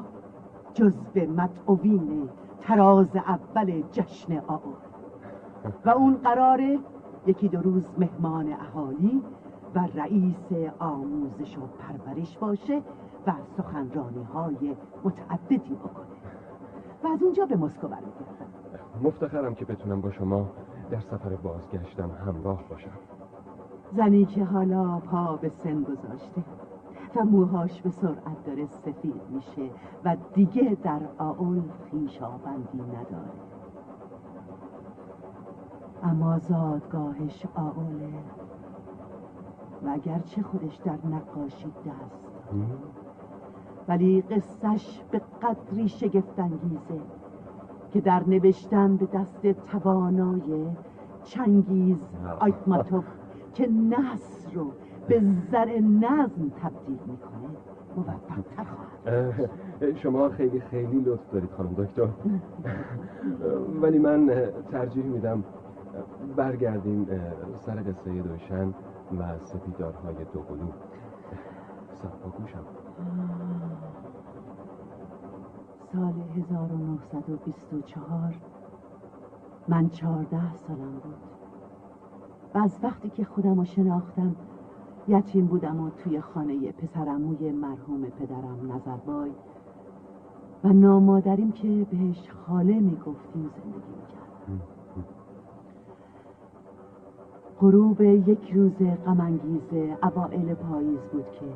[0.75, 2.29] جزو مدعوین
[2.61, 4.75] تراز اول جشن آول
[5.85, 6.79] و اون قراره
[7.27, 9.23] یکی دو روز مهمان اهالی
[9.75, 12.83] و رئیس آموزش و پرورش باشه
[13.27, 16.07] و سخنرانی های متعددی بکنه.
[17.05, 18.47] و از اونجا به مسکو برمیگردم.
[19.03, 20.47] مفتخرم که بتونم با شما
[20.91, 22.91] در سفر بازگشتم همراه باشم.
[23.97, 26.43] زنی که حالا پا به سن گذاشته.
[27.17, 29.71] و موهاش به سرعت داره سفید میشه
[30.05, 33.31] و دیگه در آول خویشاوندی نداره.
[36.03, 38.13] اما زادگاهش آوله
[39.83, 42.25] و اگرچه خودش در نقاشی دست
[43.89, 47.01] ولی قصهش به قدری شگفتانگیزه
[47.93, 50.67] که در نوشتن به دست توانای
[51.25, 51.97] چنگیز
[52.41, 53.05] آیتماتوف
[53.55, 54.73] که نصر رو
[55.09, 57.49] به زر نظم تبدیل می‌کنه.
[57.97, 59.51] موفقتر خواهد.
[59.83, 62.09] اه، شما خیلی خیلی لطف دارید خانم دکتر.
[63.83, 64.31] ولی من
[64.73, 65.45] ترجیح میدم
[66.37, 67.07] برگردیم
[67.59, 68.75] سر قصه دوشن
[69.19, 70.69] و سپیدارهای دوقلو
[72.03, 72.65] صفا گوشم.
[75.93, 78.35] سال 1924
[79.69, 81.15] من چهارده سالم بود.
[82.55, 84.37] و از وقتی که خودم رو شناختم
[85.09, 89.31] یتیم بودم و توی خانه پسرموی مرحوم پدرم نظربای
[90.65, 94.63] و نامادریم که بهش خاله می‌گفتیم زندگی می‌کردم.
[97.61, 101.47] غروب یک روز غمانگیز اوائل پاییز بود که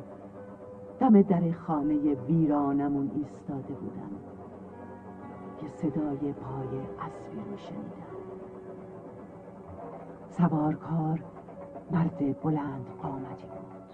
[0.99, 4.11] دم در خانه ویرانمون ایستاده بودم
[5.61, 8.09] که صدای پای اسبی رو شنیدم.
[10.29, 11.19] سوارکار
[11.91, 13.93] مرد بلند قامتی بود.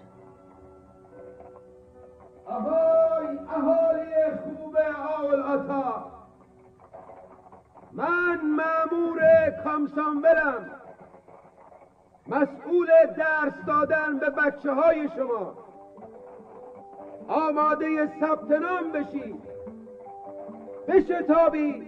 [2.48, 4.76] اهای اهالی خوب
[5.18, 6.04] آول آتا
[7.92, 10.70] من معمور کامسانولم
[12.26, 15.54] مسئول درس دادن به بچه های شما.
[17.28, 19.42] آماده ثبت نام بشید
[20.88, 21.86] بشتابید.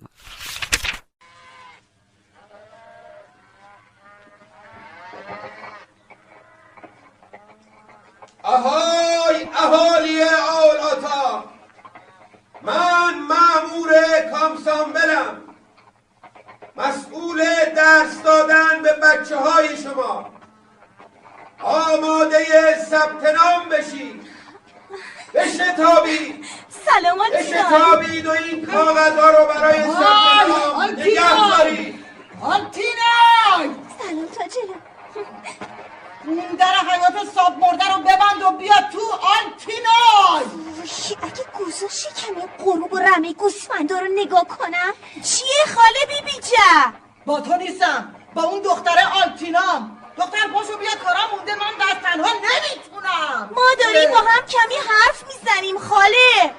[8.44, 11.44] اهای اهالی آولاتا
[12.62, 13.90] من معمور
[14.33, 15.54] کامسانبلم
[16.77, 17.45] مسئول
[17.77, 20.31] درس دادن به بچه های شما.
[21.63, 24.27] آماده ثبت نام بشید.
[25.35, 26.45] بشتابید.
[26.69, 32.05] سلام بشتابید و این کاغذها رو برای ثبت نام نگه دارید
[32.41, 34.75] آنتینای سلام این
[36.59, 40.45] در حیات صاحب مرده رو ببند و بیا تو آنتینای
[41.23, 46.93] اگه گوزا شکمه غروب و رمه گوسفندا رو نگاه کنم؟ چیه خاله بی بی جه؟
[47.27, 49.99] با تو نیستم با اون دختره آلتینام.
[50.17, 53.51] دختر پاشو بیا کارم مونده من دست تنها نمی‌تونم.
[53.55, 56.55] ما داریم با هم کمی حرف می‌زنیم خاله.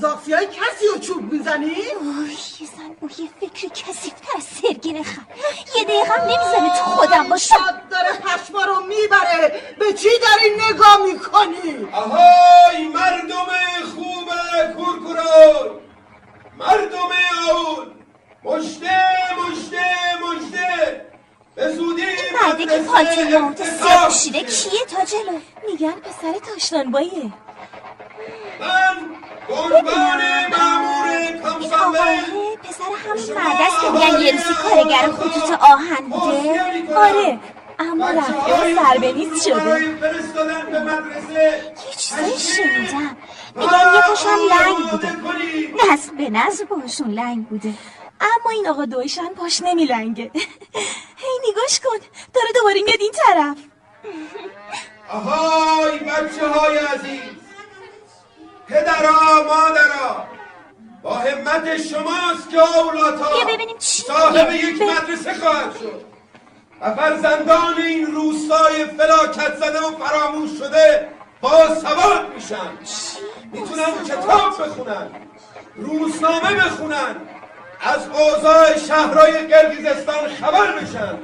[0.00, 5.26] زاخسی های کسی رو چوب می‌زنی؟ یه زن با یه فکر کسیفتر از سرگین خم
[5.76, 7.56] یه دقیقه هم نمی‌زنه تو خودم باشم.
[7.90, 9.62] داره پشما رو می‌بره.
[9.78, 13.46] به چی داری نگاه می‌کنی؟ اهای مردم
[13.94, 14.28] خوب
[14.76, 15.70] کورکورای
[16.58, 16.98] مردم
[17.50, 17.90] آول
[18.44, 19.00] مشته
[19.38, 19.84] مشته
[20.22, 21.06] مشته.
[21.54, 22.06] به زودی
[22.42, 27.32] مرده که پالتو مامت سیاه کیه تا جلو؟ میگن پسر تاشتانباییه
[28.60, 29.17] من
[29.48, 30.20] قربان
[31.42, 36.96] کامسانبل آقاه پسر همون مرده است که میگن یه روزی کارگر خطوط آهن بوده.
[36.96, 37.38] آره
[37.78, 38.34] اما رفته
[39.44, 39.96] شده.
[40.00, 41.74] فرستادن به مدرسه.
[41.88, 43.16] یه چیزایی شنیدم.
[43.54, 45.12] میگن یه پاشم لنگ بوده.
[45.92, 47.74] نصب به نصب باشون لنگ بوده.
[48.20, 50.30] اما این آقا دویشن پاش نمی لنگه
[51.22, 51.98] هی نگاش کن.
[52.34, 53.56] داره دوباره میاد این طرف.
[55.10, 57.47] آهای بچه های عزیز.
[58.68, 60.26] پدرا مادرا
[61.02, 63.30] با همت شماست که اولادها
[63.78, 64.52] صاحب.
[64.52, 66.04] یک مدرسه خواهد شد.
[66.80, 71.08] و فرزندان این روستای فلاکت زده و فراموش شده
[71.40, 72.70] با سواد میشن.
[73.52, 75.10] می‌تونن کتاب بخونن
[75.76, 77.16] روزنامه بخونن
[77.80, 81.18] از اوضاع شهرهای قرقیزستان خبر بشن.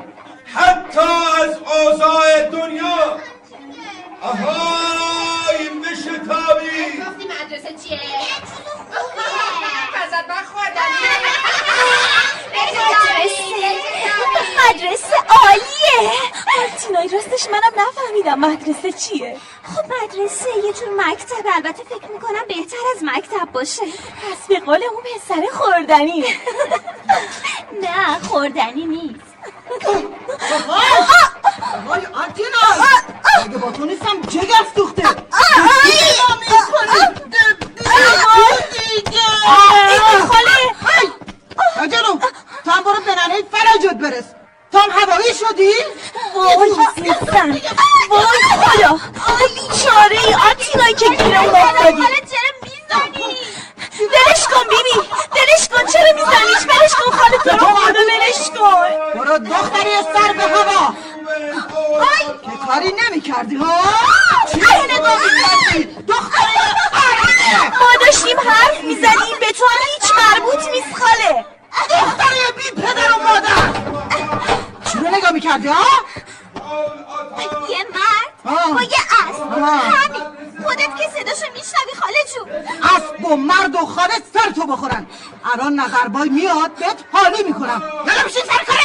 [0.54, 1.00] حتی
[1.42, 3.18] از اوضاع دنیا.
[5.48, 8.00] آهای بشتابی گفتی مدرسه چیه؟
[10.04, 10.80] ازت من خوردم
[12.54, 13.44] مدرسه
[14.68, 16.12] مدرسه عالیه.
[16.58, 19.36] آرتینای راستش منم نفهمیدم مدرسه چیه.
[19.62, 21.46] خب مدرسه یه جور مکتب.
[21.54, 23.86] البته فکر می‌کنم بهتر از مکتب باشه.
[23.86, 26.24] پس به قول اون پسر خوردنی.
[27.82, 29.33] نه خوردنی نیست.
[30.68, 32.80] آهای آنتینای
[33.44, 35.04] اگه با تو نیستم می‌کنی؟
[40.28, 40.56] خاله
[41.74, 42.18] تاجرو
[42.64, 44.24] تو هم برو به ننه فراجت برس.
[44.72, 45.72] تو هم هوایی شدی؟
[46.34, 46.70] وای
[47.26, 47.60] زن
[48.10, 48.26] وای
[48.64, 49.00] خدا.
[49.54, 52.02] بیچاره ای آتینایی که گیر اون افتادی
[53.98, 55.08] دلش کن بیبی.
[55.34, 55.86] دلش کن.
[55.92, 57.16] چرا میزنیش بلش کن.
[57.18, 58.88] خاله تو رو خدا بلش کن.
[59.14, 60.94] برو دختری سر به هوا.
[62.44, 63.80] که کاری نمی کردی ها
[64.52, 66.54] چی؟ نگاه می کردی دختری
[67.80, 69.38] ما داشتیم حرف می‌زدیم.
[69.40, 69.64] به تو
[69.94, 71.44] هیچ مربوط نیست خاله.
[71.90, 73.80] دختری بی پدر و مادر.
[74.92, 75.84] چی رو نگاه می کردی ها؟
[77.70, 78.74] یه مرد.
[78.74, 78.98] با یه
[79.28, 79.52] اسب.
[79.52, 80.22] همین.
[80.64, 82.48] خودت که صداشو میشنوی خاله جون.
[82.82, 85.06] اسب و مرد و خاله سر تو بخورن.
[85.54, 87.82] الان نظربای میاد بهت حالی می‌کنم.
[88.06, 88.80] یالا بشین سر کاره.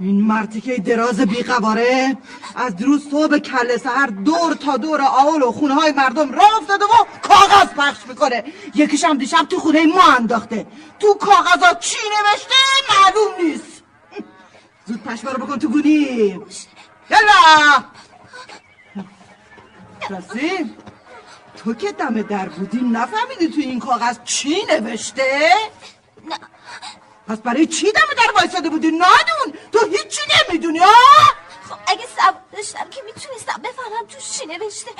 [0.00, 2.16] این مردی که دراز بیقواره
[2.56, 6.84] از دیروز صبح کل سهر دور تا دور آول و خونه های مردم راه افتاده
[6.84, 8.44] و کاغذ پخش می‌کنه.
[8.74, 10.66] یکیش هم دیشب تو خونه ما انداخته.
[11.00, 12.54] تو کاغذا چی نوشته؟
[12.90, 13.75] معلوم نیست.
[14.86, 16.40] زود پشمه رو بکن تو گونی
[17.10, 17.84] یلا!
[20.10, 20.76] راستی
[21.56, 25.52] تو که دم در بودی نفهمیدی تو این کاغذ چی نوشته؟
[26.28, 26.38] نه.
[27.28, 30.92] پس برای چی دم در وایساده بودی؟ نادون تو هیچی نمی‌دونی ها؟
[31.68, 34.90] خب اگه سب داشتم که می‌تونستم بفهمم توش چی نوشته.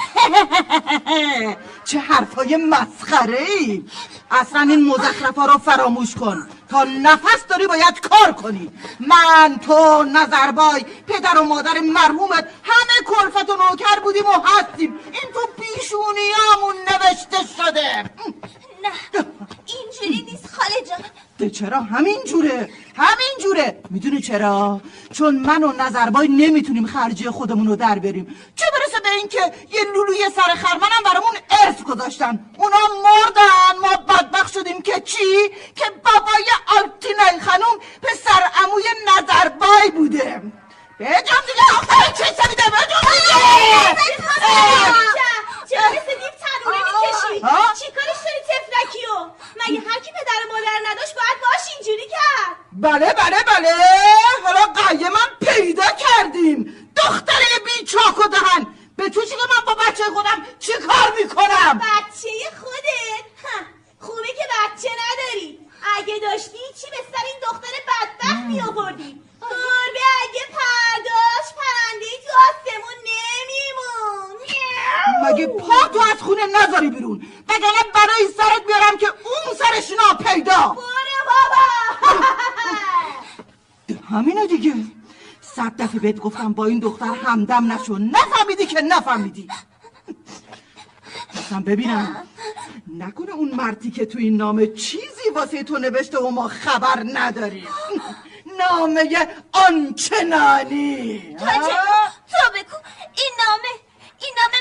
[1.88, 3.84] چه حرفای مسخره ای
[4.30, 6.48] اصلا این مزخرف ها رو فراموش کن.
[6.70, 8.70] تا نفس داری باید کار کنی.
[9.00, 14.98] من تو نظربای پدر و مادر مرحومت همه کلفت و نوکر بودیم و هستیم.
[15.12, 18.10] این تو پیشونیامون نوشته شده.
[19.14, 19.26] نه
[19.66, 24.80] اینجوری نیست خاله جان چرا همین جوره همین جوره می‌دونی چرا
[25.12, 29.80] چون من و نظربای نمی‌تونیم خرجی خودمون رو در بریم چه برسه به اینکه یه
[29.94, 36.44] لولوی سر خرمنم برامون ارث گذاشتن اونا مردن ما بدبخت شدیم که چی که بابای
[36.66, 40.42] آلتینای خانوم پسر عموی نظربای بوده
[40.98, 43.06] به جام دیگه آخر چه سمیده به جام
[45.70, 47.40] چرا مثل دیو تنوره می‌کشی؟
[47.80, 53.12] چی کارش داری تفلکیو مگه هر کی پدر مادر نداشت باید باش اینجوری کرد؟ بله
[53.12, 53.74] بله بله.
[54.44, 56.92] حالا قیه من پیدا کردیم.
[56.96, 58.66] دختره بی چاک و دهن.
[58.96, 62.28] به تو که من با بچه خودم چی کار می‌کنم؟ بچه
[62.60, 63.26] خودت؟
[64.00, 65.58] خوبه که بچه نداری.
[65.96, 72.32] اگه داشتی چی به سر این دختر بدبخت می آوردی گربه اگه پرداش پرنده تو
[72.48, 74.40] آسمون نمیمون
[75.26, 80.68] مگه پا تو از خونه نذاری بیرون؟ وگرنه برای سرت بیارم که اون سرش ناپیدا
[80.68, 82.26] برو بابا.
[84.10, 84.74] همینه دیگه.
[85.40, 87.98] صد دفعه بهت گفتم با این دختر همدم نشو.
[87.98, 89.48] نفهمیدی که نفهمیدی.
[91.34, 92.26] اصلا ببینم
[92.98, 97.68] نکنه اون مردی که تو این نامه چیزی واسه تو نوشته و ما خبر نداریم.
[98.58, 101.36] نامه آنچنانی.
[102.30, 102.76] تو بگو.
[103.16, 103.68] این نامه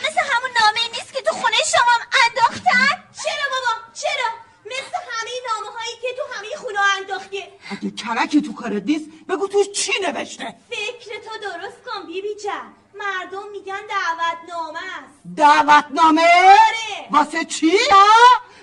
[0.10, 1.94] مثل همون نامه نیست که تو خونه شما
[2.26, 4.30] انداختن؟ چرا بابا؟ چرا؟
[4.66, 7.44] مثل همه نامه هایی که تو همه خونه انداختی.
[7.72, 10.56] اگه کرکی تو کارت نیست بگو توش چی نوشته.
[10.70, 12.74] فکر تو درست کن بیبی جان.
[12.96, 15.36] مردم میگن دعوت نامه است.
[15.36, 17.08] دعوتنامه؟ آره.
[17.12, 18.08] واسه چی؟ ها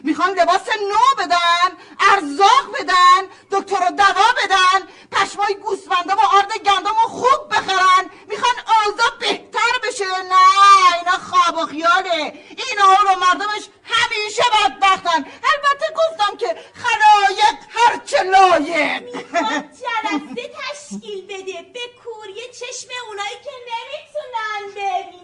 [0.05, 1.69] می‌خوان لباس نو بدن
[2.11, 8.11] ارزاق بدن دکتر و دوا بدن پشمای گوسفندا و آرد گندم رو خوب بخرن.
[8.29, 8.55] می‌خوان
[8.87, 10.05] اوضاع بهتر بشه.
[10.05, 12.35] نه اینا خواب و خیاله.
[12.49, 15.25] اینا رو مردمش همیشه بدبختن.
[15.53, 19.03] البته گفتم که خلایق هرچه لایق.
[19.03, 21.63] می‌خواد جلسه تشکیل بده.
[21.75, 25.23] به کوری چشم اونایی که نمی‌تونن ببینن.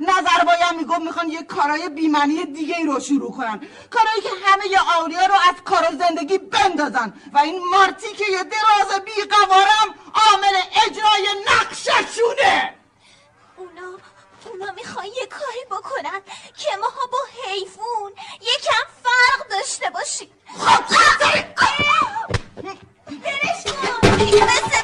[0.10, 4.64] نظر باید می‌گفت می‌خوان یه کارای بیمنی دیگه ای رو شروع کنن کارایی که همه
[4.98, 7.12] اولیا رو از کار و زندگی بندازن.
[7.32, 12.74] و این مارتی که یه دراز بیقوارم عامل اجرای نقششونه.
[13.56, 13.98] اونا
[14.44, 16.20] اونا می‌خوان یه کاری بکنن
[16.56, 21.80] که ماها با حیفون یکم فرق داشته باشیم خب خب
[23.08, 24.08] برش کن.
[24.44, 24.80] مثل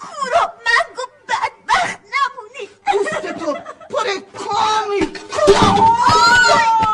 [0.00, 2.68] کور و منگ و بدبخت نمونی.
[2.86, 3.52] پوست تو
[3.90, 4.06] پر
[4.38, 5.00] کامی.
[5.46, 6.85] نمی‌دونم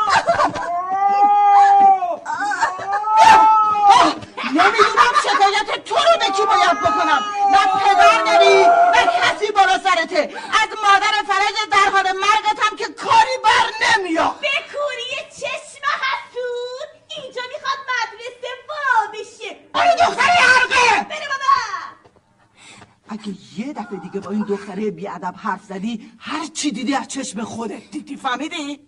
[6.73, 7.23] رو باید بکنم.
[7.53, 8.55] نه پدر داری
[8.95, 10.21] نه کسی بالا سرته.
[10.63, 14.41] از مادر فرج در حال مرگت هم که کاری بر نمیاد.
[14.41, 19.57] به کوری چشم حسود اینجا می‌خواد مدرسه وا بشه.
[19.75, 21.05] آره دختری حرقه!
[21.09, 21.53] بره بابا.
[23.09, 27.45] اگه یه دفعه دیگه با این دختره بیادب حرف زدی هر چی دیدی از چشم
[27.45, 27.91] خودت.
[27.91, 28.81] دیدی فهمیدی؟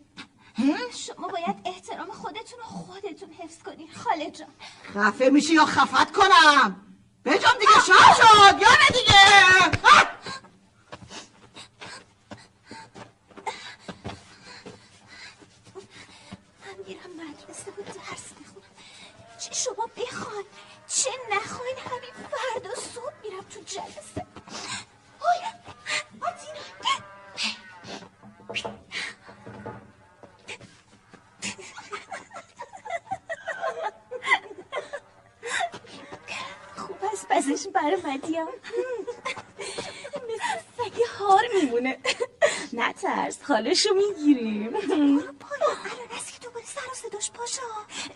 [1.07, 4.49] شما باید احترام خودتون و خودتون حفظ کنین خاله جان.
[4.95, 6.80] خفه میشی یا خفت کنم؟
[7.25, 8.55] بجام دیگه شب شد.
[8.55, 9.25] نه دیگه!
[16.61, 18.75] من میرم مدرسه و درس می‌خونم.
[19.41, 20.47] چه شما بخواین
[20.89, 24.27] چه نخواین همین فردا صبح میرم تو جلسه.
[25.20, 25.41] آی
[37.45, 38.49] پسش برمدی ها
[40.14, 41.99] مثل سگ هار میمونه.
[42.72, 44.70] نه ترس حالشو می‌گیریم.
[44.70, 47.62] پایان الان است که دوباره سر و صداش پاشا.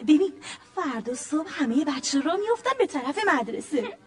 [0.03, 0.33] ببین
[0.75, 3.99] فردا صبح همه بچه را میفتن به طرف مدرسه.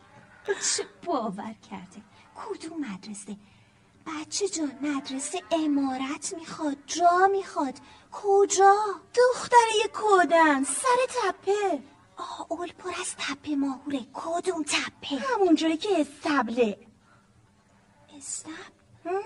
[0.48, 2.02] چه باور کرده؟
[2.36, 3.38] کدوم مدرسه؟
[4.08, 7.74] بچه جان مدرسه امارت می‌خواد جا می‌خواد.
[8.12, 8.76] کجا؟
[9.16, 11.80] دختره کودن سر تپه.
[12.22, 14.00] آه اول پر از تپه ماهوره.
[14.14, 16.78] کدوم تپه؟ همون جایی که استبله.
[18.18, 19.22] استبل؟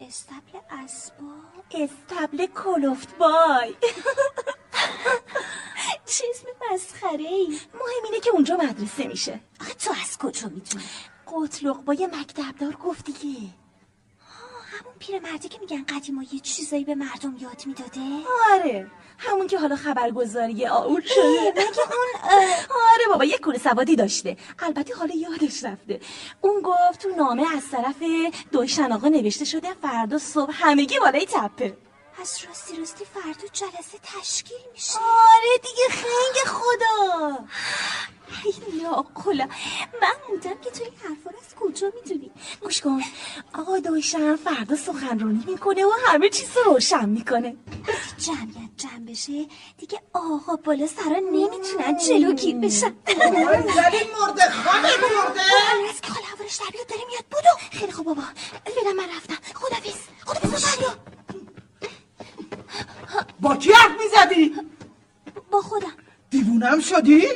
[0.00, 3.74] استبل اسباب؟ استبل کلفت بای.
[6.06, 7.58] چه اسم مسخره ای.
[7.74, 9.40] مهم اینه که اونجا مدرسه میشه.
[9.60, 10.84] آخه تو از کجا می‌تونی
[11.26, 13.48] قطلق بای مکتبدار گفت دیگه.
[13.48, 13.59] آه،
[14.80, 18.00] همون پیرمردی که میگن قدیما یه چیزایی به مردم یاد می‌داده؟
[18.52, 18.86] آره
[19.18, 21.50] همون که حالا خبرگزاری آور شده.
[21.56, 22.38] مگه اون
[22.92, 24.36] آره بابا یه کوره سوادی داشته.
[24.58, 26.00] البته حالا یادش رفته.
[26.40, 27.96] اون گفت تو نامه از طرف
[28.52, 31.76] دویشن آقا نوشته شده فردا صبح همگی بالای تپه.
[32.20, 34.98] پس راستی راستی فردا جلسه تشکیل میشه.
[34.98, 37.38] آره دیگه خنگ خدا.
[38.44, 39.48] ای لاقلا
[40.02, 43.02] من موندم که تو این حرفا رو از کجا می‌دونی؟ گوش کن.
[43.54, 47.56] آقا دویشن فردا سخنرانی می‌کنه و همه چیز رو روشن می‌کنه.
[47.88, 49.46] وقتی جمعیت جمع بشه.
[49.78, 52.96] دیگه آقا بالا سرا نمی‌تونن جلوگیر بشن.
[53.06, 55.42] زدی مرده خانه مرده.
[55.90, 56.12] از که
[56.72, 57.78] بیاد داره میاد بودو.
[57.78, 58.22] خیلی خوب بابا.
[58.64, 59.38] فعلا من رفتم.
[59.54, 59.94] خدافیز
[60.24, 60.76] خدافیز
[63.40, 64.54] با کی حرف می‌زدی؟
[65.50, 65.92] با خودم.
[66.30, 67.28] دیوونم شدی؟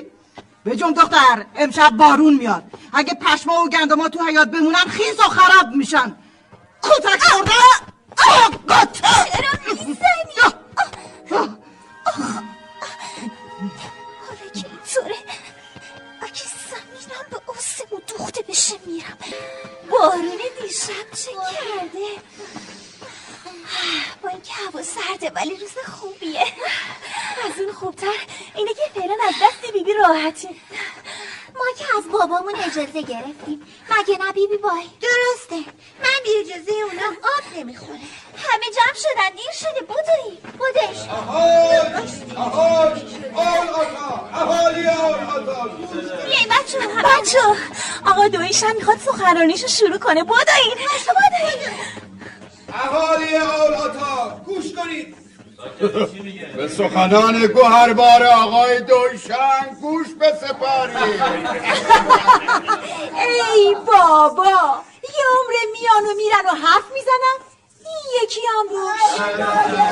[0.67, 2.65] بجم دختر امشب بارون میاد.
[2.93, 6.17] اگه پشما و گندما تو حیات بمونن خیز و خراب میشن.
[6.83, 7.53] کتک خورده؟
[8.29, 10.55] آه گت چرا می‌زنی؟
[14.27, 15.17] حالا که اینطوره.
[16.21, 19.19] اگه زمینم به آسمون دوخته بشه میرم.
[19.91, 22.09] بارون دیشب چه کرده؟
[24.23, 26.47] با اینکه هوا سرده ولی روز خوبیه.
[27.45, 28.07] از اون خوبتر
[28.55, 30.61] اینه که فعلا از دست بیبی راحتیم.
[31.55, 33.67] ما که از بابامون اجازه گرفتیم.
[33.91, 35.71] مگه نه بیبی بای؟ درسته.
[36.03, 37.99] من بی اجازه اونا آب نمی‌خوره
[38.37, 40.39] همه جمع شدن دیر شده بودایی.
[40.59, 40.99] بودش.
[46.25, 47.39] بیایی بچه بچه.
[48.07, 50.25] آقا دویشم می‌خواد سخنرانیشو شروع کنه.
[50.25, 50.71] بودایی.
[50.71, 51.75] بودایی.
[52.75, 54.41] اهالی آل آتا.
[54.47, 55.17] گوش کنید.
[56.57, 60.97] به سخنان گوهربار آقای دوشن گوش بسپارید.
[63.45, 67.39] ای بابا یه عمر میان و میرن و حرف می‌زنن؟
[67.87, 69.21] این یکی هم روش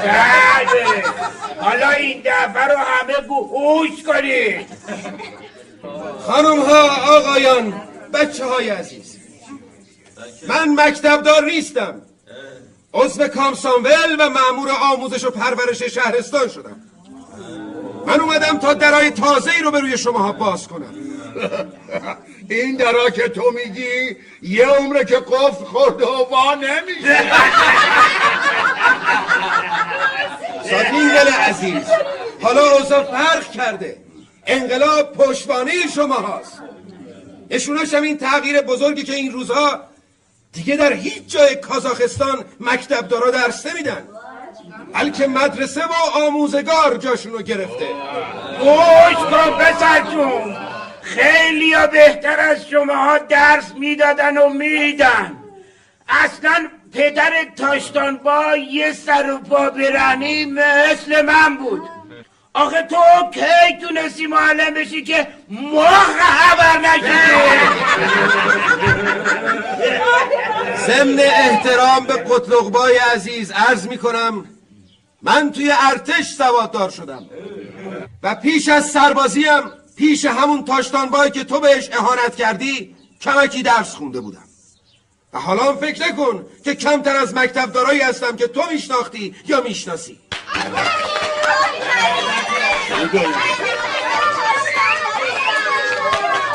[0.05, 1.05] بله.
[1.61, 4.66] حالا این دفعه رو همه گوش کنید.
[6.26, 7.83] خانم ها آقایان
[8.14, 9.18] بچه های عزیز.
[10.49, 12.03] من مکتبدار نیستم.
[12.95, 16.76] عضو کامسانول و معمور آموزش و پرورش شهرستان شدم.
[18.07, 20.95] من اومدم تا درای تازه رو به روی شماها باز کنم.
[22.49, 27.22] این درا که تو میگی یه عمره که قفل خورده و وا نمیشه.
[30.70, 31.84] ساتینگل عزیز
[32.43, 33.97] حالا اوضاع فرق کرده.
[34.47, 36.62] انقلاب پشتوانه شما هاست
[37.51, 39.80] نشونش هم این تغییر بزرگی که این روزها
[40.53, 44.09] دیگه در هیچ جای کازاخستان مکتبدارا درس نمیدن.
[44.94, 45.92] بلکه مدرسه و
[46.26, 47.86] آموزگار جاشونو گرفته.
[48.59, 50.57] گوش کن پسر جون
[51.03, 55.36] خیلی بهتر از شماها درس می‌دادن و میدن.
[56.09, 61.82] اصلا پدر تاشتان با یه سر و پا برهنی مثل من بود.
[62.55, 62.96] آخه تو
[63.34, 67.22] کی تونستی معلم بشی که ما خبر نشده
[70.86, 74.44] ضمن احترام به قطلقبای عزیز عرض می کنم
[75.22, 77.26] من توی ارتش سواددار شدم.
[78.22, 79.62] و پیش از سربازیم
[79.96, 84.44] پیش همون تاشتانبای که تو بهش اهانت کردی کمکی درس خونده بودم.
[85.32, 90.18] و حالا فکر نکن که کمتر از مکتب دارایی هستم که تو میشناختی یا می‌شناسی.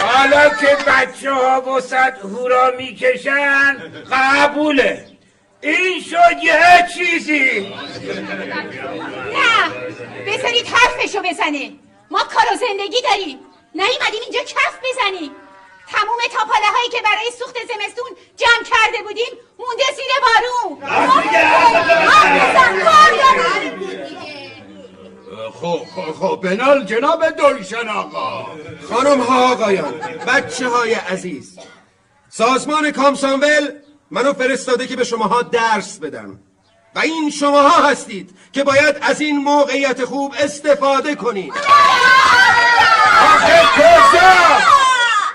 [0.01, 3.77] حالا که بچه ها وسط هورا می‌کشن
[4.11, 5.07] قبوله.
[5.61, 7.73] این شد یه چیزی.
[9.33, 9.69] نه
[10.27, 11.71] بذارید حرفشو بزنه.
[12.11, 13.39] ما کار و زندگی داریم.
[13.75, 15.31] نیومدیم اینجا کف بزنیم.
[15.91, 20.77] تموم تاپاله هایی که برای سوخت زمستون جمع کرده بودیم مونده زیر بارون.
[25.51, 28.45] خب خب خب بنال جناب دلشن آقا.
[28.89, 29.93] خانم ها آقایان
[30.27, 31.59] بچه های عزیز.
[32.29, 33.71] سازمان کامسانول
[34.11, 36.39] منو فرستاده که به شماها درس بدم
[36.95, 41.53] و این شماها هستید که باید از این موقعیت خوب استفاده کنید.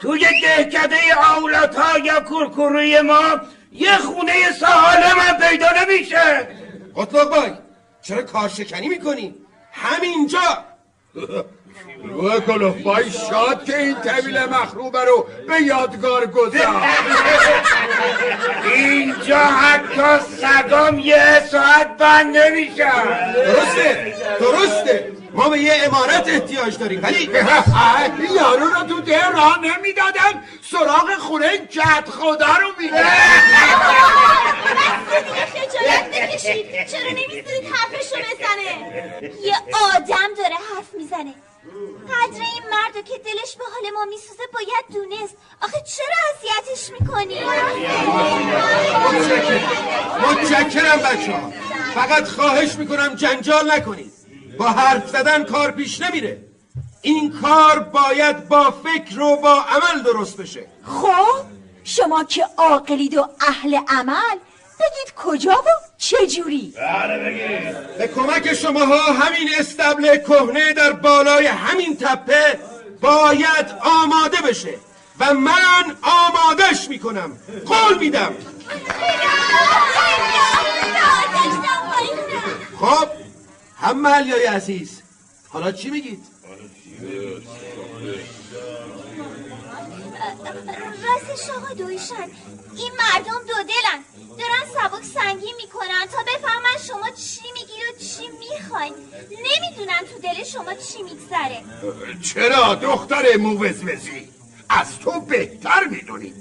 [0.02, 0.96] توی دهکده
[1.36, 3.40] اولاد ها یا کورکوروی ما
[3.72, 6.48] یه خونه سالم هم پیدا نمیشه.
[6.96, 7.50] قطلق بای
[8.02, 9.34] چرا کارشکنی می‌کنی؟
[9.72, 10.64] همینجا.
[12.04, 16.82] روح کلوفای شاد که این طویل مخروبه رو به یادگار گذار.
[18.74, 25.12] اینجا حتی سگام یه ساعت بند نمیشن درسته درسته.
[25.34, 27.30] ما به یه امارت احتیاج داریم ولی
[28.34, 30.44] یارو رو تو ده راه نمی‌دادن.
[30.70, 33.04] سراغ خونه جد خدا رو میده
[35.46, 38.72] خجالت بکشید چرا نمی‌ذارید حرفشو بزنه
[39.42, 39.56] یه
[39.94, 41.34] آدم داره حرف می‌زنه
[42.08, 47.44] قدر این مردو که دلش به حال ما میسوزه باید دونست آخه چرا اذیتش می‌کنی
[50.22, 51.52] متشکرم بچه ها
[51.94, 54.21] فقط خواهش می‌کنم جنجال نکنید.
[54.58, 56.38] با حرف زدن کار پیش نمیره.
[57.02, 60.66] این کار باید با فکر و با عمل درست بشه.
[60.84, 61.44] خب
[61.84, 64.36] شما که عاقلید و اهل عمل
[64.80, 66.74] بگید کجا و چجوری
[67.98, 72.58] به کمک شماها همین استبل کهنه در بالای همین تپه
[73.00, 74.74] باید آماده بشه
[75.20, 77.38] و من آمادش می‌کنم.
[77.66, 78.34] قول میدم.
[82.80, 83.08] خب
[83.82, 85.02] هم محلیای عزیز.
[85.48, 86.24] حالا چی میگید؟
[91.02, 92.28] راستش آقا دویشن
[92.76, 94.04] این مردم دو دلن.
[94.38, 98.94] دارن سبک سنگین می‌کنن تا بفهمن شما چی میگید و چی می‌خواین.
[99.30, 101.62] نمی‌دونن تو دل شما چی میگذره.
[102.22, 104.28] چرا دختر موزوزی
[104.68, 106.34] از تو بهتر می‌دونی.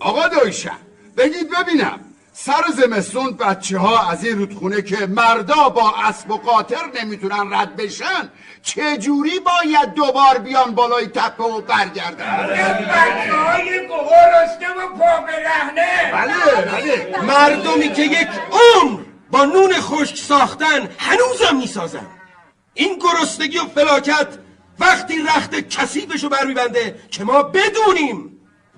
[0.00, 0.78] آقا دویشن
[1.16, 2.09] بگید ببینم.
[2.32, 7.76] سر زمستون بچه ها از این رودخونه که مردا با اسب و قاطر نمی‌تونن رد
[7.76, 8.30] بشن
[8.62, 16.62] چجوری باید دوبار بیان بالای تپه و برگردن؟ بچه های گهرسته و پا برهنه بله
[16.66, 17.22] بله.
[17.22, 19.00] مردمی که یک عمر
[19.30, 22.06] با نون خشک ساختن هنوزم می‌سازن.
[22.74, 24.28] این گرسنگی و فلاکت
[24.78, 28.29] وقتی رخت کسیبشو برمیبنده که ما بدونیم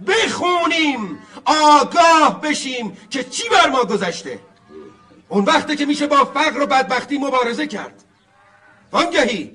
[0.07, 4.41] بخونیم آگاه بشیم که چی بر ما گذشته؟
[5.29, 8.05] اون وقته که میشه با فقر و بدبختی مبارزه کرد.
[8.93, 9.51] وانگهی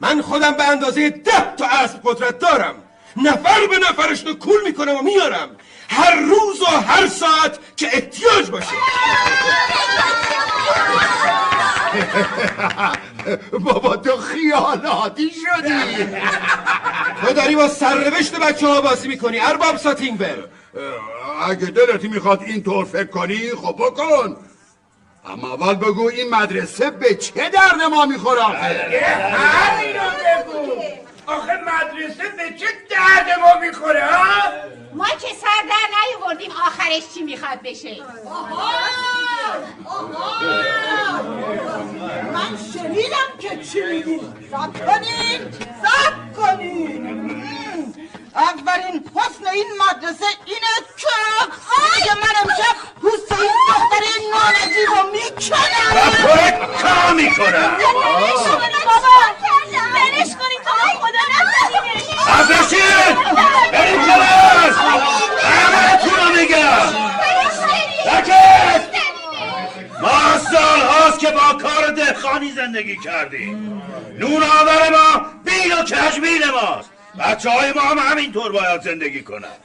[0.00, 2.74] من خودم به اندازه ده تا اسب قدرت دارم.
[3.16, 5.56] نفر به نفرش رو کول می‌کنم و میارم.
[5.88, 8.74] هر روز و هر ساعت که احتیاج باشه.
[13.64, 16.06] بابا تو خیالاتی شدی.
[17.26, 19.40] تو داری با سرنوشت بچه ها بازی می‌کنی.
[19.40, 20.44] ارباب ساتینگبرگ
[21.46, 24.36] اگه دلتی می‌خواد اینطور فکر کنی خب بکن.
[25.26, 30.82] اما اول بگو این مدرسه به چه درد ما می‌خوره؟ همین رو بگو.
[31.26, 34.42] آخه مدرسه به چه درد ما می‌خوره ها؟
[34.94, 37.96] ما که سر در نیاوردیم آخرش چی می‌خواد بشه؟
[42.32, 44.20] من شنیدم که چی میگی.
[44.50, 45.50] سب کنین
[45.82, 48.09] سب کنین.
[48.34, 51.16] اولین حسن این مدرسه اینه که
[52.04, 55.92] که من امشب پوست این دختر نانجی رو می‌کنم.
[56.82, 57.76] کار می‌کنم.
[57.76, 59.16] ولش کنید بابا
[59.94, 61.82] ولش کنید تو خدا نکنید
[62.48, 63.16] بشین
[63.72, 64.76] بریم کلاس
[65.42, 65.84] همه
[66.16, 66.88] رو میگم.
[68.04, 68.82] سکت
[70.00, 73.82] ما سال هاست که با کار دهخانی زندگی کردیم.
[74.18, 76.90] نون آور ما بیل و کشمیل ماست.
[77.18, 79.56] بچه های ما هم همینطور باید زندگی کنن.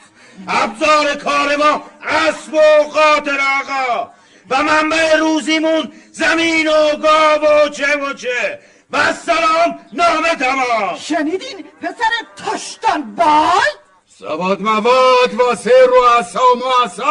[0.47, 4.11] ابزار کار ما اسب و قاطر آقا.
[4.49, 8.59] و منبع روزیمون زمین و گاو و چه و چه.
[8.91, 10.97] و سلام نامه تمام.
[10.97, 13.85] شنیدین پسر تشتن بال؟
[14.19, 16.41] سواد مواد واسه رو اصا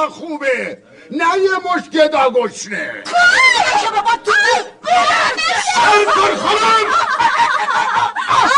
[0.05, 0.83] و خوبه.
[1.11, 3.03] نه یه مش گدا گشنه
[3.95, 4.33] بابا تو
[5.75, 6.87] سرکار خانم.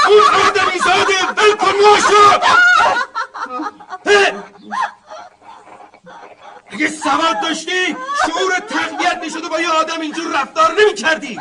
[0.07, 2.43] اون آدمی زاده بلکن ناشد
[6.71, 11.41] اگه سواد داشتی شعور تقویت می‌شد و با یه آدم اینجور رفتار نمی کردی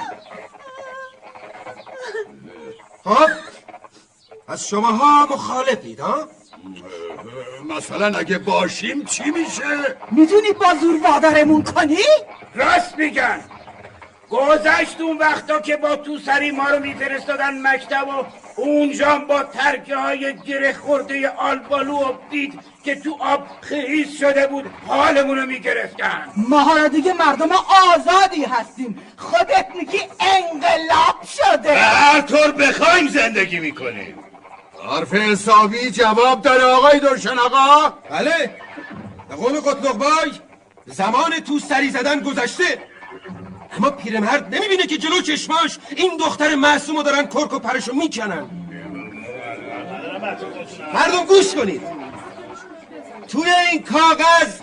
[3.04, 3.30] خب
[4.48, 6.28] از شماها مخالفید ها؟
[7.78, 11.98] مثلا اگه باشیم چی میشه؟ می‌تونی با زور وادارمون کنی؟
[12.56, 13.40] راست میگن.
[14.30, 18.26] گذشت اون وقتا که با تو سری ما رو میفرستادن مکتب و
[18.62, 24.66] اونجا با ترکه های گره خورده آلبالو و دید که تو آب خیز شده بود
[24.88, 26.28] حالمون رو می‌گرفتن.
[26.38, 27.50] ما حالا دیگه مردم
[27.96, 29.02] آزادی هستیم.
[29.18, 31.74] خودت میگی انقلاب شده.
[31.74, 34.25] هر طور بخوایم زندگی می‌کنیم.
[34.86, 37.94] حرف حسابی جواب داره آقای درشن آقا.
[38.10, 38.56] بله.
[39.30, 40.32] به قول قطلقبای
[40.86, 42.80] زمان تو سری زدن گذشته.
[43.78, 48.46] اما پیرمرد نمی‌بینه که جلو چشماش این دختر معصومو دارن کرک و پرشو می‌کنن.
[50.94, 51.82] مردم گوش کنید.
[53.28, 54.60] توی این کاغذ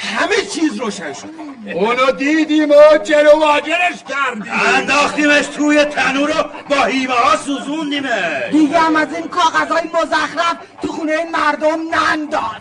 [0.00, 1.28] همه چیز روشن شد.
[1.74, 4.52] اونو دیدیم و جلو واجرش کردیم.
[4.76, 10.92] انداختیمش توی تنور رو با هیمه ها سوزوندیمه دیگه هم از این کاغذهای مزخرف تو
[10.92, 12.60] خونه این مردم ننداز.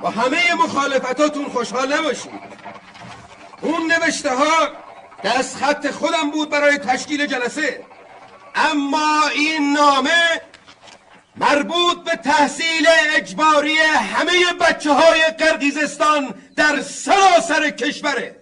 [0.00, 2.54] با همه مخالفتاتون خوشحال نباشید.
[3.60, 4.68] اون نوشته ها
[5.24, 7.80] دست خط خودم بود برای تشکیل جلسه.
[8.54, 10.40] اما این نامه
[11.36, 18.40] مربوط به تحصیل اجباری همه بچه های قرقیزستان در سراسر کشوره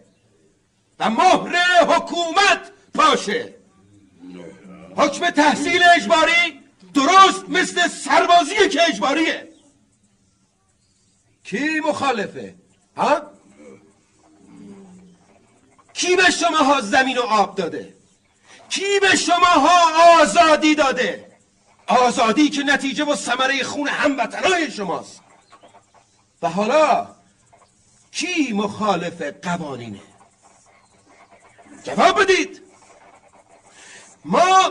[0.98, 1.56] و مهر
[1.88, 3.54] حکومت پاشه
[4.96, 6.62] حکم تحصیل اجباری
[6.94, 9.48] درست مثل سربازی که اجباریه.
[11.44, 12.54] کی مخالفه؟
[12.96, 13.22] ها؟
[15.92, 17.94] کی به شما ها زمین و آب داده؟
[18.68, 21.31] کی به شما ها آزادی داده؟
[21.86, 25.20] آزادی که نتیجه و ثمره خون هموطنای شماست.
[26.42, 27.06] و حالا
[28.12, 30.00] کی مخالف قوانینه؟
[31.84, 32.62] جواب بدید.
[34.24, 34.70] ما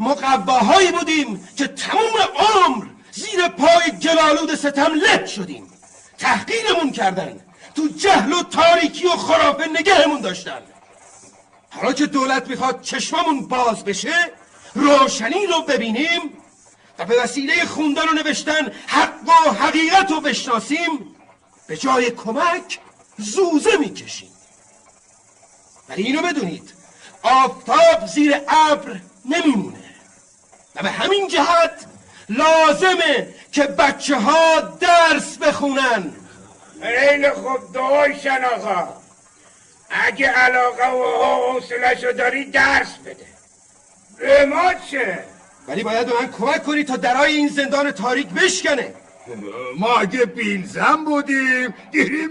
[0.00, 5.72] مقواهایی بودیم که تموم عمر زیر پای گلالود ستم لک شدیم.
[6.18, 7.40] تحقیرمون کردن.
[7.74, 10.62] تو جهل و تاریکی و خرافه نگهمون داشتن.
[11.70, 14.32] حالا که دولت می‌خواد چشممون باز بشه
[14.76, 16.20] روشنی رو ببینیم
[16.98, 21.16] و به وسیله خوندن و نوشتن حق و حقیقت رو بشناسیم
[21.66, 22.78] به جای کمک
[23.18, 24.30] زوزه می‌کشیم.
[25.88, 26.72] ولی اینو بدونید
[27.22, 29.84] آفتاب زیر ابر نمیمونه.
[30.74, 31.86] و به همین جهت
[32.28, 36.12] لازمه که بچه ها درس بخونن.
[36.82, 38.88] خیلی خوب داشتن آقا
[39.90, 43.35] اگه علاقه و حوصلهشو داری درس بده.
[44.18, 45.24] به ما چه
[45.68, 48.94] ولی باید به من کمک کنی تا درای این زندان تاریک بشکنه.
[49.78, 52.30] ما اگه بینزن بودیم گیریم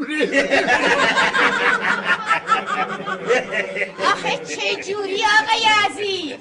[4.06, 6.40] آخه چه جوری آقای عزیز؟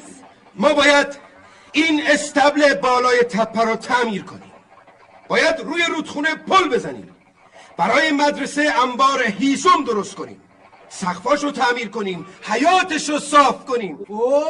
[0.55, 1.07] ما باید
[1.73, 4.53] این استبل بالای تپه رو تعمیر کنیم.
[5.29, 7.17] باید روی رودخونه پل بزنیم.
[7.77, 10.41] برای مدرسه انبار هیزم درست کنیم.
[11.01, 13.99] سقفاش رو تعمیر کنیم حیاتش رو صاف کنیم.
[14.09, 14.45] اوه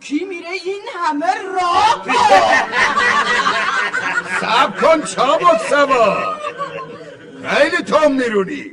[0.00, 2.04] کی میره این همه راه
[4.40, 6.40] سب کن چابک سوار
[7.44, 8.72] خیلی تام میرونی.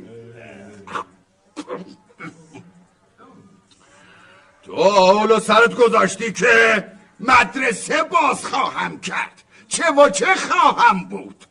[4.62, 6.84] تو حالا سرت گذاشتی که
[7.20, 9.42] مدرسه باز خواهم کرد.
[9.68, 11.44] چه و چه خواهم بود؟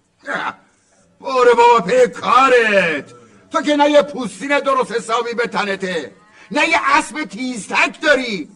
[1.20, 3.23] باره بابا پی کارت.
[3.54, 6.12] تو که نه یه پوستین درست حسابی به تنته
[6.52, 8.50] نه یه اسب تیزتک داری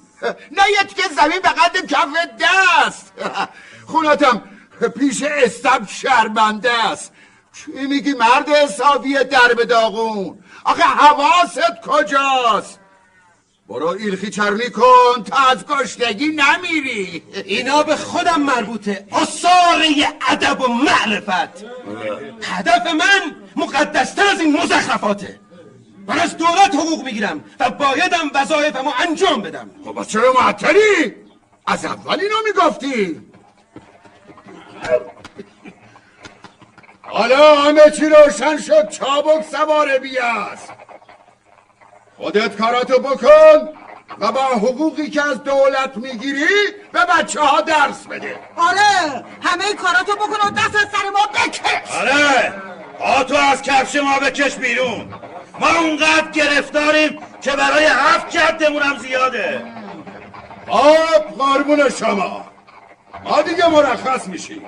[0.52, 2.08] نه یه تیکه زمین به قد کف
[2.40, 3.14] دست.
[3.86, 4.44] خونتم
[5.00, 7.12] پیش استب شرمنده است.
[7.54, 9.14] چی میگی مرد حسابی
[9.58, 12.80] به داغون؟ آخه حواست کجاست؟
[13.70, 17.24] برو ایلخی چرمی کن تا از گشتگی نمیری.
[17.46, 19.08] اینا به خودم مربوطه.
[19.12, 19.88] اصاره
[20.30, 21.66] ادب و معرفت.
[22.44, 25.40] هدف من مقدستر از این مزخرفاته.
[26.08, 29.70] من از دولت حقوق می‌گیرم و بایدم وظایفمو انجام بدم.
[29.86, 31.16] خب از چرا معطلی؟
[31.68, 33.22] از اول اینو می‌گفتی.
[37.02, 38.90] حالا همه چی روشن شد.
[38.90, 40.60] چابک سوار بیاز
[42.18, 43.70] خودت کاراتو بکن
[44.20, 46.48] و با حقوقی که از دولت می‌گیری
[46.92, 48.40] به بچه ها درس بده.
[48.56, 51.62] آره همه کاراتو بکن و دست از سر ما بکش.
[52.02, 52.54] آره
[53.00, 55.14] آتو از کفش ما بکش بیرون.
[55.60, 59.62] ما اونقدر گرفتاریم که برای هفت جدمون هم زیاده.
[60.68, 62.46] آب قربون شما.
[63.24, 64.62] ما دیگه مرخص میشیم.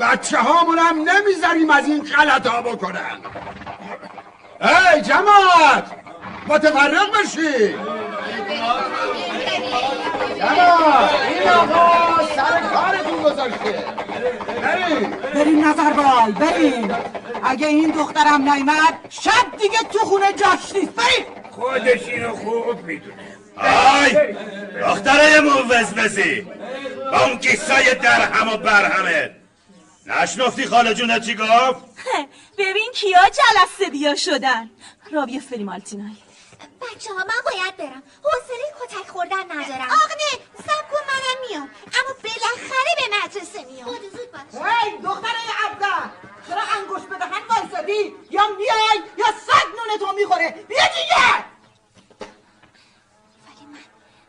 [0.00, 3.18] بچه هامون هم نمی‌ذاریم از این غلط ها بکنن.
[4.60, 5.90] ای جماعت!
[6.48, 7.76] متفرق بشید
[10.38, 13.84] جماعت این آقا سر کارتون گذاشته.
[14.62, 15.10] بریم.
[15.34, 16.94] بریم نظربال بریم.
[17.44, 20.92] اگه این دخترم نیمد شب دیگه تو خونه جاش نیست.
[20.94, 21.26] بریم.
[21.50, 23.14] خودش اینو خوب می‌دونه.
[23.56, 24.34] آی
[24.80, 26.40] دختره موزمزی
[27.12, 29.30] با اون کیسای درهم و برهمه.
[30.06, 31.84] نشنفتی خاله جونه چی گفت؟
[32.58, 34.70] ببین کیا جلسه بیا شدن.
[35.12, 36.10] راوی فیلم آلتینای
[36.80, 38.02] بچه ها من باید برم.
[38.24, 39.88] حوصله کتک خوردن ندارم.
[40.04, 41.70] آقنه سب کن منم میام.
[41.86, 43.88] اما بالاخره به مدرسه میام.
[43.88, 44.62] خود زود باش.
[44.82, 46.10] هی دختره ابدا
[46.48, 50.50] چرا انگوش به دهن وایسادی؟ یا میای یا سگ نونه تو می‌خوره.
[50.68, 51.44] بیا دیگه.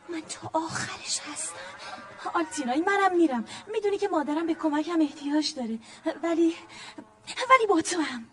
[0.10, 1.56] من تا آخرش هستم.
[2.34, 3.46] آلتینای منم میرم.
[3.68, 5.80] می‌دونی که مادرم به کمکم احتیاج داره.
[6.24, 6.58] ولی
[7.50, 8.30] ولی با تو هم.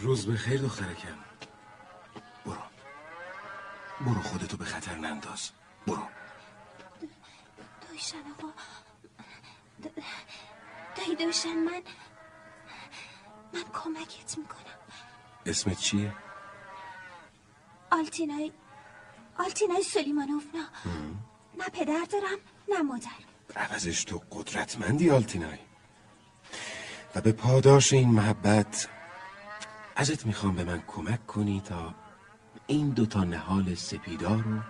[0.00, 1.18] روز به خیر دخترکم
[2.46, 2.62] برو.
[4.00, 5.50] برو خودتو به خطر ننداز.
[5.86, 6.02] برو.
[7.90, 8.52] دوشن آقا.
[10.96, 11.82] دایی دوشن من
[13.54, 14.78] من کمکت می‌کنم.
[15.46, 16.14] اسمت چیه؟
[17.90, 18.52] آلتینای
[19.38, 20.66] آلتینای سلیمانوفنا
[21.58, 22.38] نه پدر دارم
[22.68, 23.08] نه مادر.
[23.56, 25.58] عوضش تو قدرتمندی آلتینای.
[27.14, 28.88] و به پاداش این محبت
[30.00, 31.94] ازت می‌خوام به من کمک کنی تا
[32.66, 34.60] این دو تا نهال سپیدار رو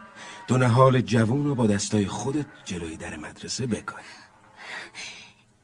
[0.46, 4.04] دو نهال جوون رو با دستای خودت جلوی در مدرسه بکنی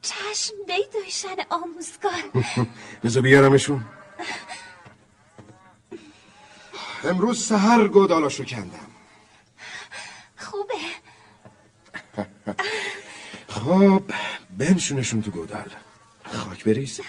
[0.02, 2.44] چشم دی دوشن آموزگار.
[3.04, 3.84] بذار بیارمشون.
[7.04, 8.90] امروز سهر گودالاشو کندم.
[10.36, 10.74] خوبه.
[13.56, 14.02] خب
[14.58, 15.70] بنشونشون تو گودال.
[16.24, 17.00] خاک بریز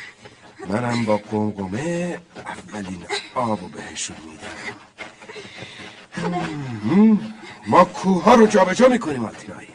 [0.69, 3.05] منم با قمقمه اولین
[3.35, 4.77] آبو بهشون میدم.
[7.67, 9.67] ما کوه رو جابجا می‌کنیم آلتینایی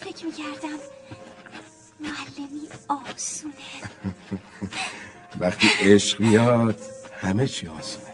[0.00, 0.78] فکر می‌کردم
[2.00, 3.54] معلمی آسونه.
[5.40, 6.80] وقتی عشق میاد
[7.20, 8.04] همه چی آسونه.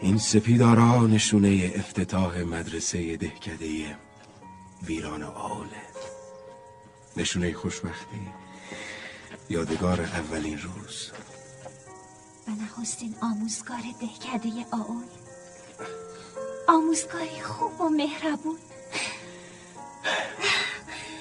[0.00, 3.96] این سپیدارا نشونه افتتاح مدرسه دهکده
[4.82, 5.91] ویران آوله
[7.16, 8.32] نشونه خوشبختی.
[9.50, 11.10] یادگار اولین روز.
[12.48, 15.04] و نخستین آموزگار دهکده آول
[16.68, 18.58] آموزگاری خوب و مهربون.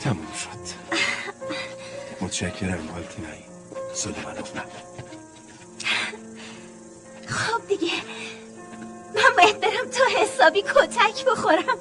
[0.01, 0.73] تموم شد.
[2.21, 3.43] متشکرم آلتینایی
[3.93, 4.51] سلیمانوف
[7.27, 7.91] خب دیگه.
[9.15, 11.77] من باید برم تا حسابی کتک بخورم.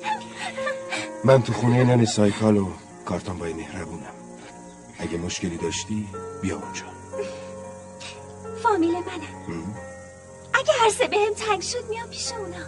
[1.25, 2.57] من تو خونه نن سایکال
[3.01, 4.15] و کارتون بای مهربونم.
[4.99, 6.09] اگه مشکلی داشتی
[6.43, 6.85] بیا اونجا.
[8.63, 9.75] فامیل منم.
[10.55, 12.67] اگه هر سه بهم تنگ شد میام پیش اونا.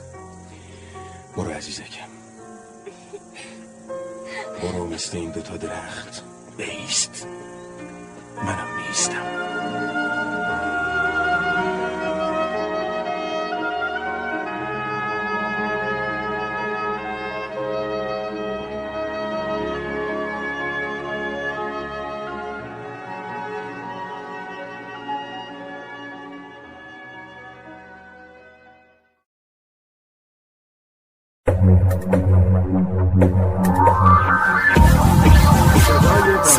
[1.36, 2.08] برو عزیزکم.
[4.62, 6.22] برو مثل این دوتا درخت.
[6.56, 7.26] بیست.
[8.36, 9.91] منم میستم.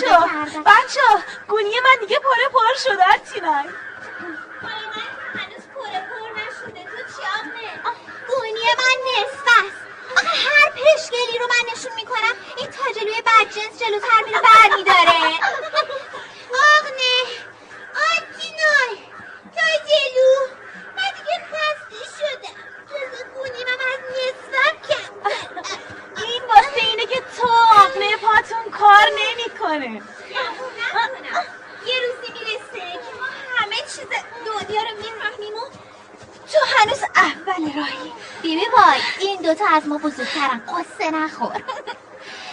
[0.00, 3.64] بچه بچه گونی من دیگه پاره پر شده تینای
[5.34, 7.22] هنوز پره پر نشده تو چی
[8.28, 9.80] گونی من نصف است
[10.16, 15.38] آخه هر پشگلی رو من نشون می‌کنم این تاجلوی بدجنس جلوتر میره بر میداره
[16.76, 17.16] آقنه
[18.12, 18.96] آتینای
[19.56, 20.32] تاجلو
[20.96, 22.56] من دیگه خسته شدم
[22.90, 25.30] جلو گونی من از نصفم کم
[26.24, 29.06] این واسه اینه که تو آقنه پاتون کار
[29.46, 30.02] نکنه
[31.86, 34.08] یه روزی می‌رسه که ما همه چیز
[34.46, 35.66] دنیا رو می‌فهمیم و
[36.52, 38.12] تو هنوز اول راهی.
[38.42, 40.62] بیبی بای این دوتا از ما بزرگترن.
[40.68, 41.62] قصه نخور.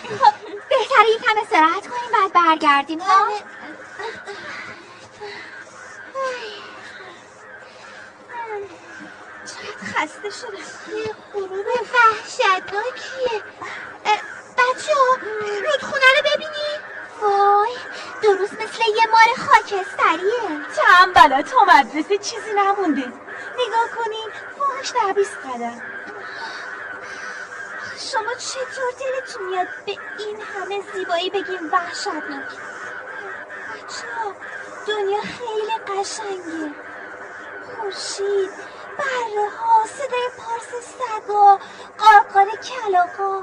[0.04, 0.34] خب
[0.70, 3.28] بهتره یکم استراحت کنیم بعد برگردیم ها؟
[8.28, 8.87] چقدر
[9.84, 10.98] خسته شدم.
[10.98, 13.44] یه غروب وحشتناکیه.
[14.58, 16.82] بچه ها رودخونه رو ببینید
[17.22, 17.76] وای
[18.24, 20.66] درست مثل یه مار خاکستریه.
[20.76, 23.14] تنبلا تو مدرسه چیزی نمونده.
[23.60, 25.82] نگاه کنین فوقش ده بیست قدم
[28.12, 32.50] شما چطور دلتون میاد به این همه زیبایی بگیم وحشتناک؟
[33.70, 34.08] بچه
[34.88, 36.74] دنیا خیلی قشنگه.
[37.76, 38.52] خورشید
[38.98, 41.60] بره ها صدای پارس سگا
[41.98, 43.42] قارقار کلاقا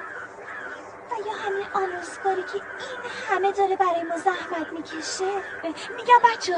[1.11, 5.31] و یا همین آلوسکاری که این همه داره برای ما زحمت می‌کشه؟
[5.97, 6.57] میگم بچه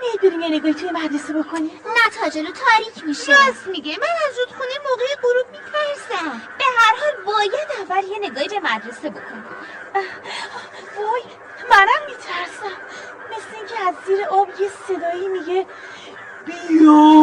[0.00, 3.32] میاد بریم یه نگاهی توی مدرسه بکنیم نه تا جلو تاریک میشه.
[3.32, 3.96] راست میگه.
[4.00, 6.42] من از رودخونه موقع غروب میترسم.
[6.58, 9.44] به هر حال باید اول یه نگاهی به مدرسه بکنیم
[10.96, 11.22] وای
[11.70, 12.76] منم میترسم.
[13.30, 15.66] مثل اینکه از زیر آب یه صدایی میگه
[16.46, 17.21] بیایید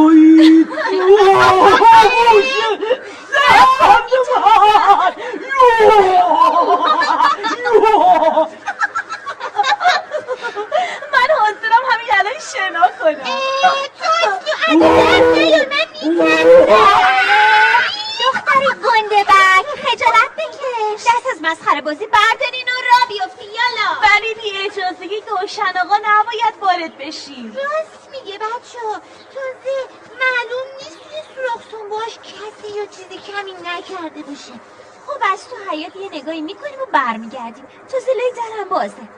[11.11, 13.23] من حاضرم همین الان شنا کنم
[18.19, 24.33] دختری گنده بک خجالت بکش دست از مسخره بازی بردارین و را بیفتی یالا ولی
[24.33, 28.79] بی اجازگی گوشن آقا نباید وارد بشیم راست میگه بچه
[29.33, 29.77] تازه
[30.19, 34.53] معلوم نیست توی سوراخ باش کسی یا چیزی کمی نکرده باشه
[35.07, 36.85] خب از تو حیات یه نگاهی می‌کنیم و
[37.49, 39.09] برمیگردیم تو زلای درم بازه.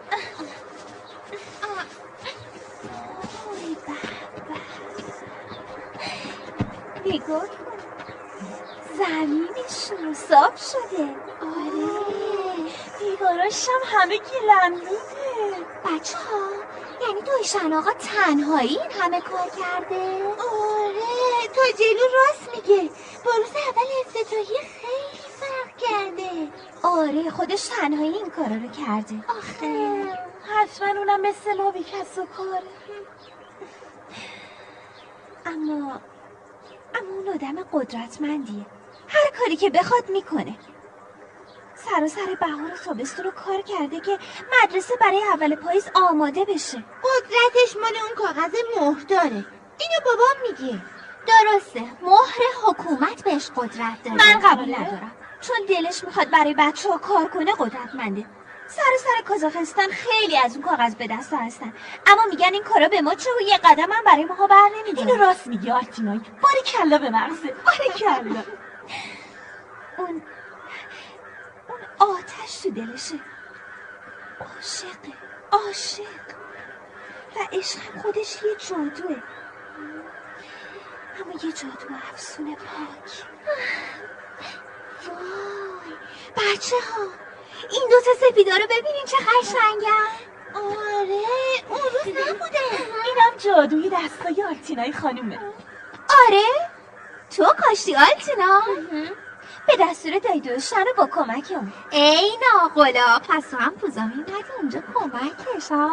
[7.06, 7.46] نگاه
[8.98, 11.16] زمینش صاف شده.
[11.42, 12.72] آره.
[13.00, 16.50] دیواراش هم همه گلندوده بچه ها
[17.08, 21.48] یعنی دویشن آقا تنهایی این همه کار کرده؟ آره.
[21.56, 22.90] تا جلو راست میگه.
[23.26, 25.11] با روز اول افتتاحی خیلی
[25.90, 26.48] کرده.
[26.84, 29.26] آره خودش تنهایی این کارا رو کرده.
[29.28, 30.04] آخه
[30.56, 32.64] حتما اونم مثل ما بی کس و کاره.
[35.46, 36.02] اما
[36.96, 38.66] اما اون آدم قدرتمندیه.
[39.08, 40.58] هر کاری که بخواد می‌کنه.
[41.76, 44.20] سر و سر بهار و تابستون رو کار کرده که
[44.64, 46.78] مدرسه برای اول پاییز آماده بشه.
[47.04, 49.46] قدرتش مال اون کاغذ مهر داره
[49.80, 50.82] اینو بابام میگه.
[51.28, 54.18] درسته مهر حکومت بهش قدرت داره.
[54.18, 55.12] من قبول ندارم.
[55.42, 58.26] چون دلش می‌خواد برای بچه ها کار کنه قدرتمنده.
[58.68, 61.74] سر سر کازاخستان خیلی از اون کاغذ به دست هستن.
[62.08, 65.12] اما میگن این کارا به ما چه و یه قدم هم برای ماها بر نمی‌دونه
[65.12, 66.22] اینو راست میگی آرتینای.
[66.42, 68.44] باری کلا به مغزه باری کلا.
[69.98, 70.22] اون
[71.68, 73.20] اون آتش تو دلشه.
[74.40, 75.14] عاشقه
[75.52, 76.04] عاشق.
[77.36, 79.24] و عشق خودش یه جادوه.
[81.20, 83.24] اما یه جادو افسون پاک.
[85.10, 85.96] وای
[86.38, 87.04] بچه ها
[87.72, 91.22] این دوتا سپیدا رو ببینین چه قشنگن آره
[91.70, 92.60] اون روز نبوده.
[93.06, 95.40] اینم جادوی دستای آرتینای خانومه.
[96.28, 96.44] آره
[97.38, 98.62] تو کاشتی آلتینا.
[99.68, 104.34] به دستور دایی دوشن رو با کمک اون ای ناقلا پس تو هم پوزا میمدی
[104.58, 105.92] اونجا کمکش ها.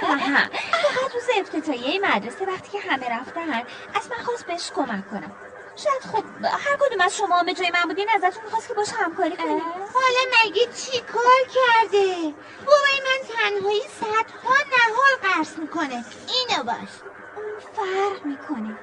[0.00, 3.52] فقط روز افتتاحیه مدرسه وقتی که همه رفتن
[3.94, 5.32] از من خواست بهش کمک کنم.
[5.76, 9.36] شاید خب هر کدوم از شما به جای من بودین ازتون می‌خواست که باش همکاری
[9.36, 9.60] کنیم.
[9.70, 12.34] حالا مگه چی کار کرده؟
[12.66, 16.04] بابای من تنهایی صدها نهار قرص می‌کنه.
[16.28, 16.92] اینو باش.
[17.36, 18.76] اون فرق می‌کنه.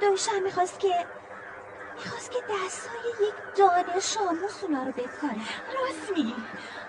[0.00, 1.06] دوشم می‌خواست که
[1.98, 5.40] می‌خواست که دستای یک دانه شاموس اونا رو بکاره.
[5.74, 6.34] راست میگی.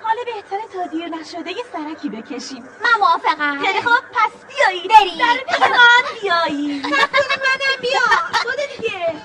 [0.05, 2.63] حالا بهتره تا دیر نشده یه سرکی بکشیم.
[2.63, 3.65] من موافقم.
[3.65, 4.91] خیلی خب پس بیایید.
[4.91, 5.17] بریم.
[5.17, 6.85] در پیش من بیایید.
[6.95, 7.81] رفتون منم.
[7.81, 7.99] بیا.
[8.43, 9.23] تو دیگه.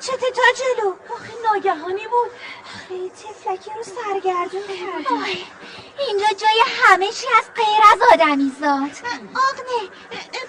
[0.00, 0.94] چته تا جلو.
[1.14, 2.30] آخه ناگهانی بود.
[2.90, 5.24] آخه این تفلکی رو سرگردون کردم
[6.08, 9.10] اینجا جای همه چی از غیر از آدمی زاد.
[9.48, 9.90] آقنه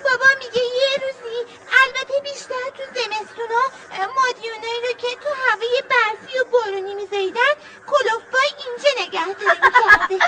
[0.04, 1.38] بابا میگه یه روزی
[1.84, 3.64] البته بیشتر تو زمستونا
[4.16, 7.54] مادیونایی رو که تو هوای برفی و بارونی میزیدن
[7.88, 10.26] کلوفبای اینجا نگهداری کرده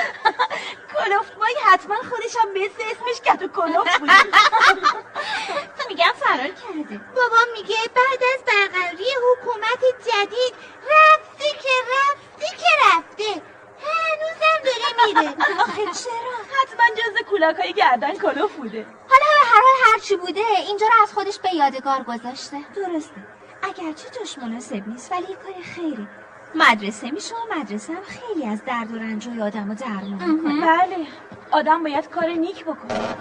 [0.94, 4.10] کلوفبای حتما خودش هم مثل اسمش که و کلوف بود.
[5.78, 7.02] تو میگم فرار کرده.
[7.16, 10.54] بابا میگه بعد از برقراری حکومت جدید
[10.92, 13.42] رفتی که رفتی که رفتی.
[13.86, 15.36] هنوزم داره میره.
[15.62, 18.86] آخه چرا؟ حتما جز کولاکای گردن کلوف بوده.
[19.10, 22.58] حالا به هر حال هرچی بوده اینجا رو از خودش به یادگار گذاشته.
[22.76, 23.28] درسته.
[23.62, 26.08] اگرچه توش مناسب نیست ولی یه کار خیره
[26.56, 30.68] مدرسه میشه و مدرسه هم خیلی از درد و رنجای آدم رو درمون می‌کنه.
[30.68, 31.08] بله.
[31.52, 33.18] آدم باید کار نیک بکنه.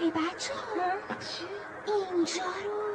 [0.00, 0.92] ای بچه ها؟
[1.86, 2.91] اینجا رو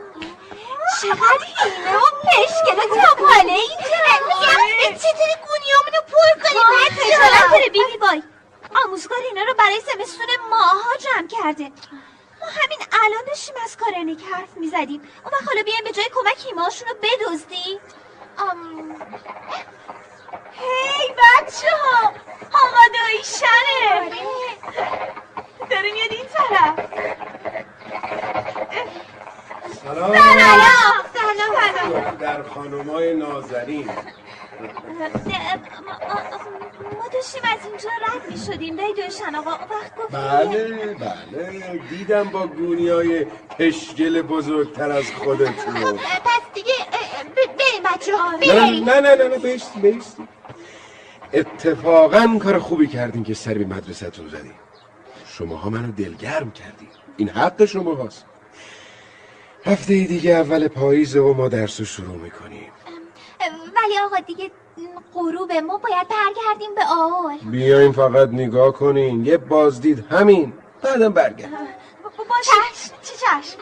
[1.01, 7.97] چقدر هیمه و پشکل و تاپاله اینجا میگم چطوری گونیامونو پر کنیم خجالت داره بیبی
[8.01, 8.23] بای
[8.85, 11.71] آموزگار اینا رو برای زمستون ماها جمع کرده
[12.41, 16.45] ما همین الان داشتیم از کارنیک حرف می‌زدیم اون وقت حالا بیایم به جای کمک
[16.45, 17.79] هیماشون رو بدزدیم
[20.51, 22.13] هی بچه ها
[22.53, 24.11] آقا دایشنه
[25.69, 26.96] داره میاد این طرف
[29.87, 30.15] سلام.
[30.15, 30.61] سلام.
[31.13, 33.89] سلام در خانمای نازنین.
[36.97, 40.11] ما داشتیم از اینجا رد می شدیم دایی دوشن آقا وقت گفت.
[40.11, 41.81] بله بله.
[41.89, 43.25] دیدم با گونیای
[43.59, 45.97] پشگل بزرگتر از خودتون.
[45.97, 46.73] پس دیگه
[47.35, 50.27] بریم بچه ها نه نه نه نه نه بیستی بیستی
[51.33, 54.53] اتفاقا کار خوبی کردین که سر به مدرسهتون زدین.
[55.25, 56.87] شماها منو دلگرم کردین.
[57.17, 58.25] این حق شما هاست
[59.67, 62.71] هفته دیگه اول پاییزه و ما درس رو شروع می‌کنیم.
[63.75, 64.51] ولی آقا دیگه
[65.13, 69.25] غروبه ما باید برگردیم به آول بیاین فقط نگاه کنین.
[69.25, 70.53] یه بازدید همین.
[70.81, 71.49] بعدم برگرد.
[72.29, 72.51] باشه
[73.03, 73.57] چی چشم؟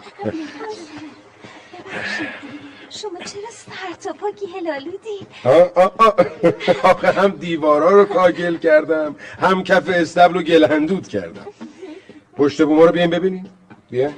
[2.90, 4.28] شما چرا سر تا پا
[5.46, 6.16] آه آه.
[6.84, 9.16] آخه هم دیوارا رو کاگل کردم.
[9.42, 11.48] هم کف استبل رو گلهندود کردم.
[12.38, 13.48] پشت بوما رو بیاین ببینین
[13.90, 14.10] بیا.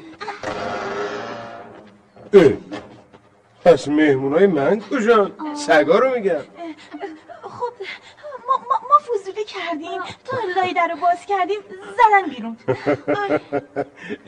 [3.65, 6.39] پس مهمونای من کجان؟ سگا رو میگم.
[7.41, 7.73] خب
[8.47, 10.01] ما, ما, ما فضولی کردیم.
[10.25, 11.59] تا لای در رو باز کردیم
[11.97, 12.57] زدن بیرون.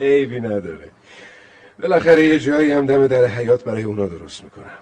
[0.00, 0.90] عیبی نداره.
[1.82, 4.78] بالاخره یه جایی هم دم در حیات برای اونا درست می‌کنم.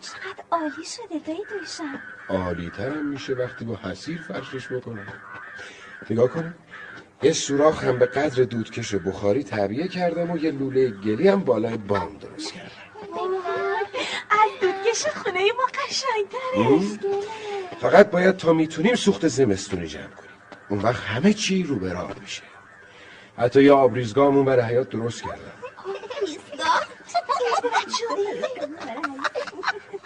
[0.00, 2.02] چقدر عالی شده دایی دوشم.
[2.28, 5.06] عالی ترم میشه وقتی با حسیر فرشش بکنم.
[6.10, 6.54] نگاه کنم.
[7.22, 11.76] یه سوراخ هم به قدر دودکش بخاری تعبیه کردم و یه لوله گلی هم بالای
[11.76, 12.70] بام درست کردم.
[14.30, 16.98] از دودکش خونه ما قشنگتره.
[17.80, 20.30] فقط باید تا می‌تونیم سوخت زمستونی جمع کنیم.
[20.68, 22.42] اون وقت همه چی رو به راه میشه.
[23.38, 25.52] حتی یه آبریزگاهمون برای حیات درست کردم.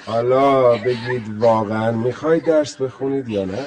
[0.06, 3.66] حالا بگید واقعا می‌خوای درس بخونید یا نه.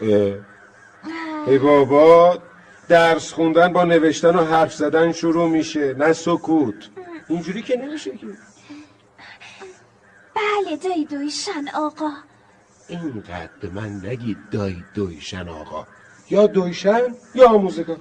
[0.00, 2.38] ای بابا
[2.88, 5.94] درس خوندن با نوشتن و حرف زدن شروع میشه.
[5.94, 6.88] نه سکوت.
[7.28, 8.26] اینجوری که نمیشه که.
[10.34, 12.10] بله دایی دویشن آقا.
[12.88, 15.86] اینقدر به من نگید دایی دویشن آقا.
[16.30, 17.00] یا دویشن
[17.34, 18.00] یا آموزگار.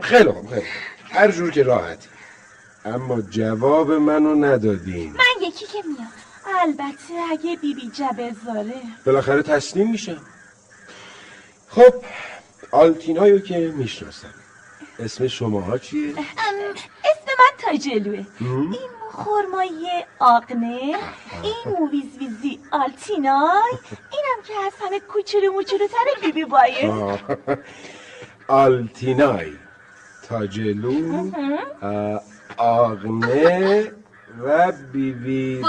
[0.00, 0.66] خیلی خوب خیلی.
[1.04, 2.08] هر جور که راحتی
[2.84, 5.12] اما جواب منو ندادین.
[5.12, 6.12] من یکی که میام.
[6.46, 8.74] البته اگه بیبی جبزاره
[9.06, 10.20] بالاخره تسلیم میشم
[11.68, 11.94] خب
[12.70, 14.34] آلتینایو که می‌شناسم.
[14.98, 18.26] اسم شماها چیه؟ اسم من تاجلوه.
[18.40, 19.86] این خورمایی
[20.18, 20.94] آقنه
[21.42, 23.72] این مو وزوزی آلتینای
[24.12, 27.18] اینم که از همه کوچولو موچولو تر بیبی بایه.
[28.48, 29.52] آلتینای
[30.28, 31.30] تاجلو
[31.82, 32.20] آه،
[32.56, 33.92] آغنه
[34.40, 35.62] و بیبی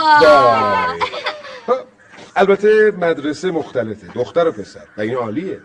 [1.66, 1.74] خب،
[2.36, 5.62] البته مدرسه مختلفه دختر و پسر و این عالیه.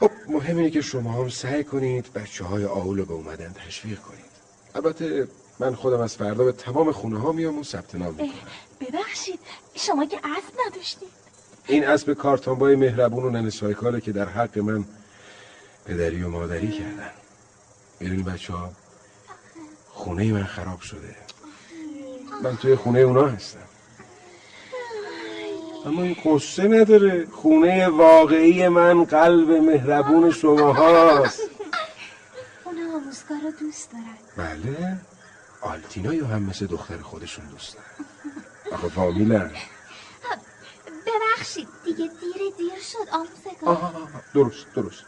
[0.00, 3.98] خب مهم اینه که شما هم سعی کنید بچه های آول رو به اومدن تشویق
[3.98, 4.30] کنید.
[4.74, 5.28] البته
[5.58, 8.30] من خودم از فردا به تمام خونه ها میام و ثبت نام می‌کنم.
[8.80, 9.40] ببخشید
[9.74, 11.08] شما که اسب نداشتید.
[11.66, 14.84] این اسب کارتانبای مهربون و ننه سایکاله که در حق من
[15.86, 17.10] پدری و مادری کردن.
[18.00, 18.72] ببین بچه ها
[20.00, 21.16] خونه من خراب شده.
[22.42, 23.58] من توی خونه اونا هستم.
[25.86, 27.26] اما این قصه نداره.
[27.32, 31.40] خونه واقعی من قلب مهربون شما هاست
[32.64, 34.16] اونا آموزگار رو دوست دارن.
[34.36, 34.98] بله.
[35.60, 37.86] آلتینایو هم مثل دختر خودشون دوست دارن
[38.72, 39.50] آخه فامیلن.
[41.06, 43.74] ببخشید دیگه دیر دیر شد آموزگار.
[43.74, 43.92] آها
[44.34, 45.04] درست درست.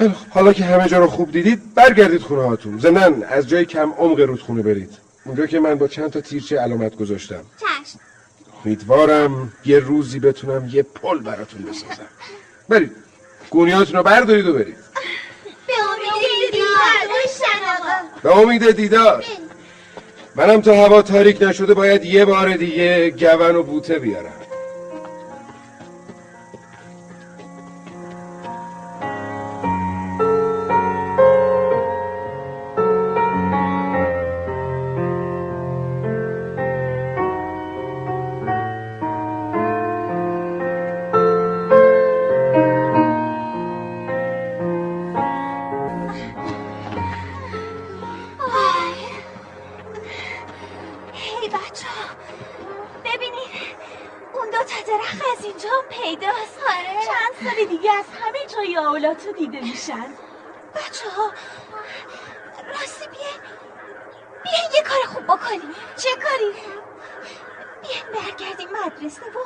[0.00, 0.28] خیلی خوب.
[0.30, 2.78] حالا که همه جا رو خوب دیدید برگردید خونه هاتون.
[2.78, 4.90] زمن از جای کم عمق رودخونه برید.
[5.24, 7.42] اونجا که من با چند تا تیرچه علامت گذاشتم.
[7.60, 7.98] چشم.
[8.64, 12.08] امیدوارم یه روزی بتونم یه پل براتون بسازم.
[12.68, 12.90] برید.
[13.50, 14.76] گونیاتون رو بردارید و برید.
[15.66, 17.10] به امید دیدار
[18.22, 19.24] به امید دیدار.
[20.36, 24.39] منم تا هوا تاریک نشده باید یه بار دیگه گون و بوته بیارم.
[51.40, 51.86] هی بچه
[53.04, 53.76] ببینید
[54.34, 56.58] اون دو تا درخت از اینجا پیداست.
[57.06, 60.06] چند سال دیگه از همه جای آولاتو دیده میشن.
[60.74, 61.32] بچه ها
[62.68, 63.40] راستی بیاین.
[64.42, 65.74] بیاین یه کار خوب بکنیم.
[65.96, 66.52] چه کاری؟
[67.82, 69.38] بیاین برگردیم مدرسه و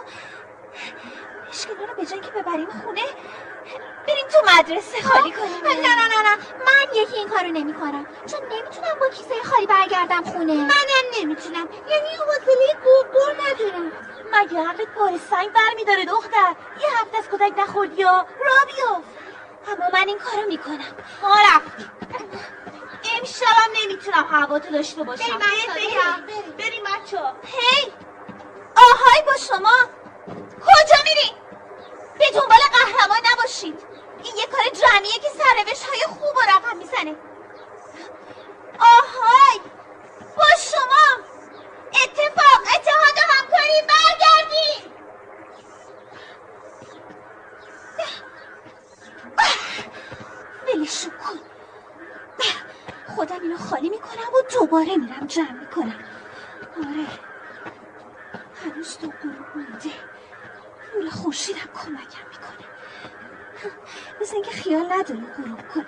[1.48, 3.02] مشکلا رو به جای که ببریم خونه
[4.06, 5.02] بریم تو مدرسه.
[5.02, 6.36] خالی کنیم نه نه نه نه.
[6.66, 10.54] من یکی این کارو نمی کنم چون نمی‌تونم با کیسه خالی برگردم خونه.
[10.54, 11.68] منم نمی‌تونم.
[11.88, 13.92] یعنی حوصله گرگر ندارم.
[14.32, 19.08] مگه عقلت بار سنگ برمیداره دختر؟ یه هفته از کودک نخوردی یا؟ را بیفت.
[19.68, 20.96] اما من این کارو می‌کنم.
[21.22, 21.90] ما رفتیم
[23.18, 25.38] امشبم نمی‌تونم هوا تو داشته باشم.
[25.38, 25.74] بریم.
[25.74, 26.52] بریم.
[26.58, 26.84] بریم.
[26.84, 27.92] بچه هی!
[28.76, 29.76] آهای با شما.
[30.60, 31.36] کجا میرین
[32.18, 33.93] به دنبال قهرمان نباشید.
[34.24, 37.16] این یه کار جمعیه که سرنوشت های خوب و رقم می‌زنه.
[38.80, 39.60] آهای!
[40.36, 41.24] با شما
[42.02, 44.92] اتفاق اتحاد و همکاری برگردیم
[50.66, 51.40] ولشون کن
[53.14, 56.04] خودم اینو خالی می‌کنم و دوباره میرم جمع می‌کنم.
[56.76, 57.06] آره.
[58.64, 59.90] هنوز دو غروب مونده.
[60.94, 62.73] نور خورشیدم کمکم می‌کنه.
[64.20, 65.86] مثل اینکه خیال نداره غروب کنه.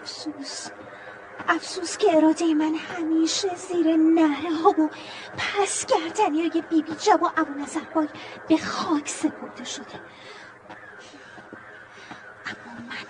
[0.00, 0.68] افسوس.
[1.48, 4.90] افسوس که اراده من همیشه زیر نره ها و
[5.38, 8.08] پس گردنی های بیبی جب و ابو نظربای
[8.48, 10.00] به خاک سپرده شده.
[12.46, 13.06] اما من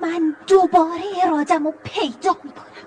[0.00, 2.86] من دوباره ارادم رو پیدا می‌کنم.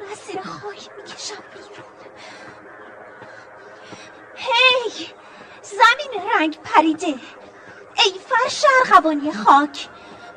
[0.00, 1.91] اون از زیر خاک می‌کشم بیرون.
[4.34, 5.10] هی!
[5.62, 7.06] زمین رنگ پریده.
[8.04, 9.88] ای فرش ارغوانی خاک.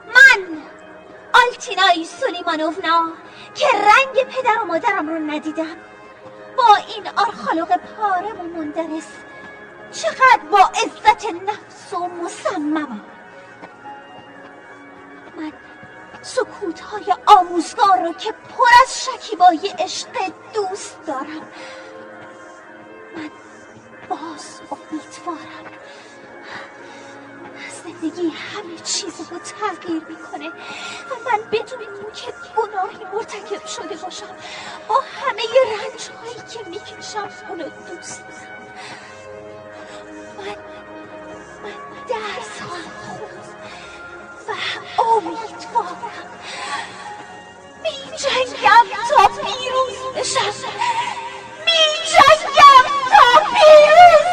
[0.07, 0.61] من
[1.33, 3.11] آلتینای سلیمانوفنا
[3.55, 5.75] که رنگ پدر و مادرم رو ندیدم.
[6.57, 9.07] با این آرخالوق پاره و مندرس
[9.91, 13.01] چقدر با عزت نفس و مصممم.
[15.37, 15.53] من
[16.21, 20.07] سکوت های آموزگار رو که پر از شکیبای عشق
[20.53, 21.47] دوست دارم.
[23.17, 23.31] من
[24.09, 25.65] باز امیدوارم
[27.83, 30.49] زندگی همه چیز رو تغییر می‌کنه.
[30.49, 34.35] و من بدون اینکه گناهی مرتکب شده باشم
[34.87, 38.67] با همه رنج هایی که می‌کشم اونو دوست دارم
[40.37, 40.55] من
[41.63, 41.75] من
[42.09, 43.55] درس خود
[44.47, 44.51] و
[45.01, 46.29] امیدوارم
[47.83, 50.67] می جنگم تا پیروز بشم.
[51.65, 52.85] می جنگم
[53.35, 54.15] تا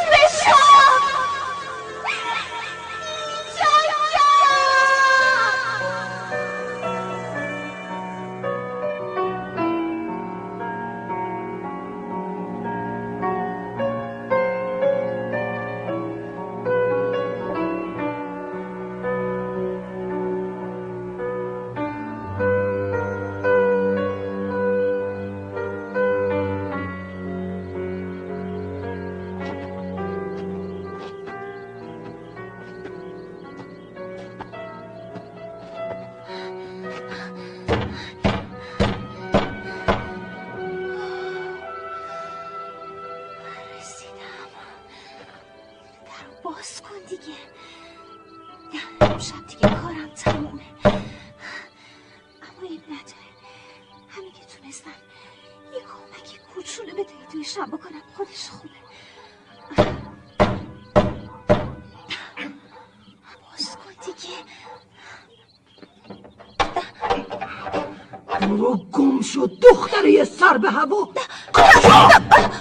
[70.73, 71.13] هوا.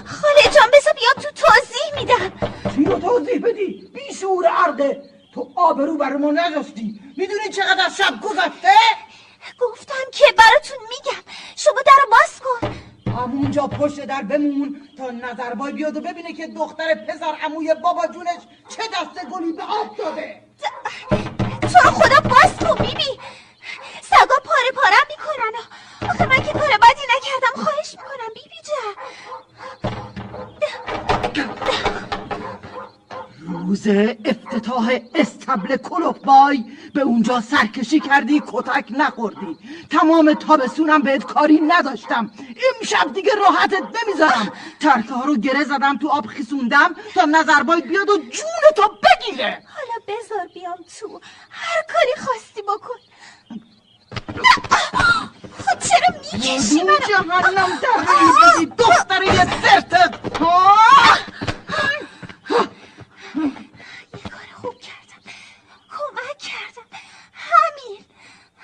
[0.05, 2.31] خاله جان بذار بیام تو توضیح میدم.
[2.75, 5.01] چی رو توضیح بدی؟ بی شعور عرقه
[5.33, 8.73] تو آبرو برامون نذاشتی می‌دونی چقدر از شب گذشته؟
[9.59, 11.21] گفتم که براتون میگم.
[11.55, 12.75] شما در باز کن.
[13.11, 18.41] همونجا پشت در بمون تا نظربای بیاد و ببینه که دختر پسر عموی بابا جونش
[18.69, 20.41] چه دست گلی به آب داده
[21.61, 23.19] تو رو خدا باز کن بیبی
[33.71, 33.87] روز
[34.25, 36.63] افتتاح استبل کلوبای
[37.01, 39.57] به اونجا سرکشی کردی کتک نخوردی.
[39.89, 42.31] تمام تابستونم بهت کاری نداشتم.
[42.77, 44.51] امشب دیگه راحتت نمی‌ذارم.
[44.79, 49.63] ترکه ها رو گره زدم تو آب خیسوندم تا نظربای بیاد و جون تو بگیره.
[49.75, 51.21] حالا بذار بیام تو.
[51.49, 52.99] هر کاری خواستی بکن.
[55.57, 57.97] خود چرا می‌کشی منو؟ جهنم در
[58.77, 60.19] دختر یه سرتت
[64.13, 65.21] یه کار خوب کردم
[65.91, 66.87] کمک کردم
[67.33, 68.05] همین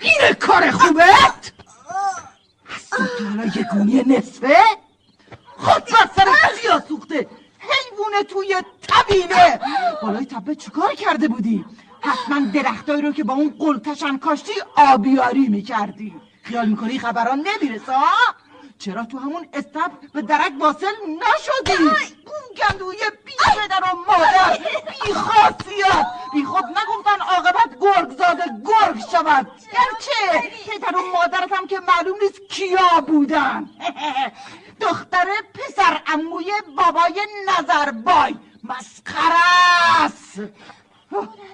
[0.07, 1.51] اینه کار خوبت؟
[3.29, 4.57] حالا یه گونی نصفه؟
[5.57, 6.25] خود بر سر
[6.61, 7.27] چیا سوخته
[7.59, 8.55] حیوونه توی
[8.87, 9.59] طبیله
[10.01, 11.65] بالای تپه چیکار کرده بودی؟
[12.01, 18.35] حتما درختایی رو که با اون قلتشن کاشتی آبیاری می‌کردی خیال می‌کنی خبران نمی‌رسه ها؟
[18.79, 21.83] چرا تو همون استب به درک واصل نشدی؟
[22.57, 24.59] گندوی بی پدر و مادر
[25.05, 26.05] بی خاصیت.
[26.33, 29.51] بی خود نگفتن عاقبت گرگ زاده گرگ شود.
[29.73, 33.69] گرچه پدر و مادرت هم که معلوم نیست کیا بودن.
[34.81, 40.41] دختر پسر اموی بابای نظربای مسخره است.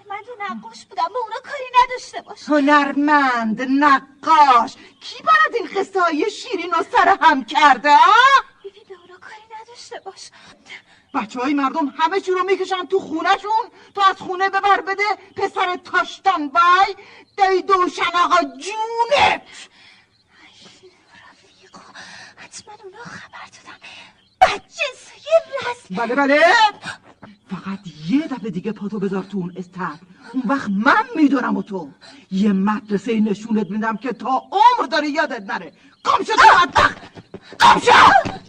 [0.10, 6.02] هنرمند و نقاش بودم به اونا کاری نداشته باش هنرمند نقاش کی برات این قصه
[6.02, 7.98] های شیرین و سر هم کرده
[8.64, 10.32] بیبی به اونا کاری نداشته باش
[11.14, 15.04] بچه های مردم همه چی رو می‌کشن تو خونهشون تو از خونه ببر بده
[15.36, 16.96] پسر تاشتان بای
[17.38, 19.42] دی دوشن آقا جونت
[22.38, 23.80] حتما اونا خبر دادن
[24.46, 24.84] بچه
[25.62, 25.96] رسم.
[25.96, 26.40] بله بله.
[27.52, 27.80] فقط
[28.10, 29.96] یه دفعه دیگه پاتو بذار تو اون استر
[30.34, 31.90] اون وقت من می‌دونم و تو.
[32.32, 35.74] یه مدرسه نشونت میدم که تا عمر داره یادت نره.
[36.06, 36.98] کم شد بدبخت
[37.60, 38.44] کم شد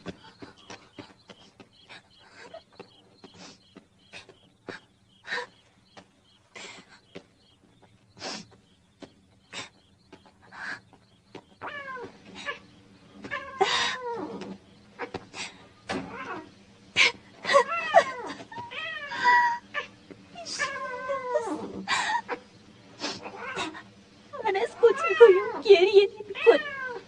[24.45, 27.01] من از کتیبایم گریه نمی کنم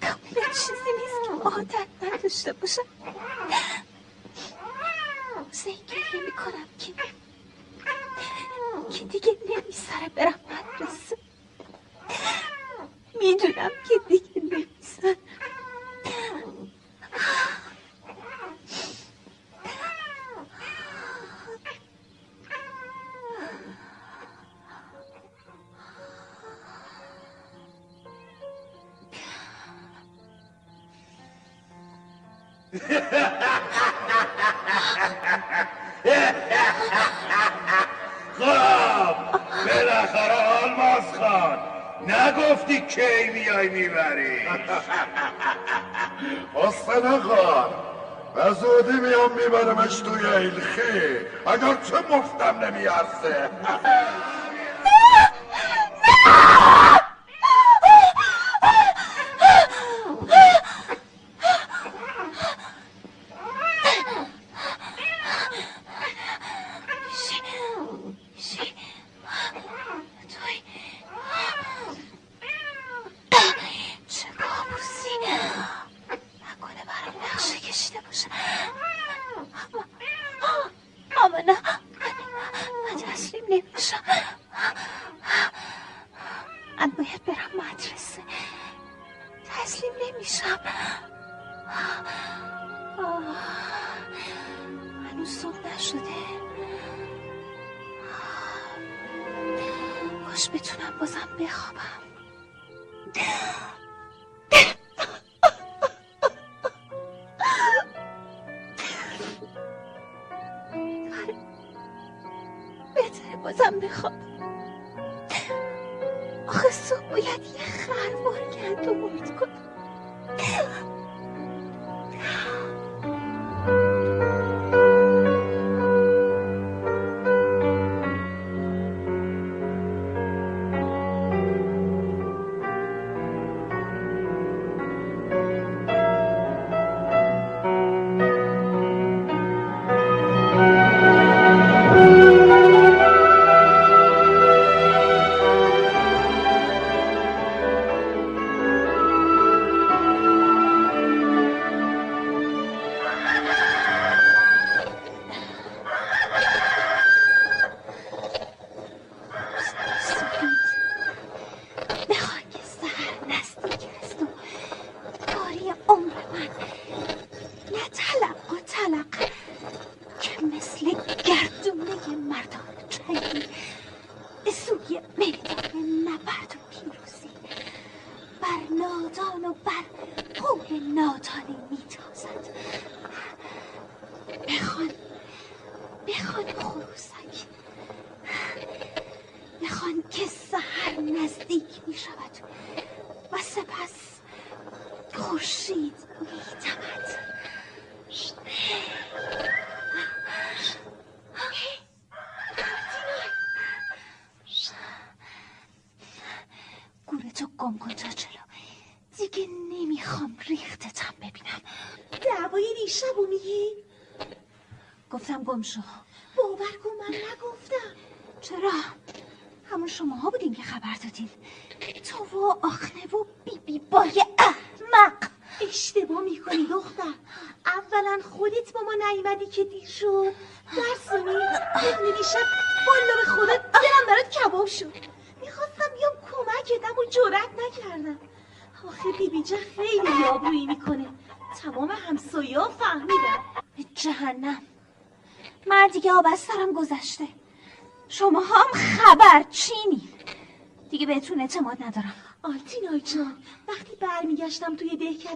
[0.00, 1.70] کاملا چیزی نیست
[2.00, 2.82] که عادت نداشته باشم.
[5.66, 6.92] این گریه می کنم که.
[8.98, 11.16] که دیگه نمیسره برم مدرسه.
[13.20, 14.71] می‌دونم که دیگه نمیسره
[38.38, 39.16] خب
[39.66, 41.58] بالاخره آلماس خان
[42.06, 44.40] نگفتی کی میای می‌بری
[46.54, 47.70] حسن خان
[48.36, 51.26] و زودی میام میبرمش توی ایلخی.
[51.46, 53.50] اگر چه مفتم نمیارزه.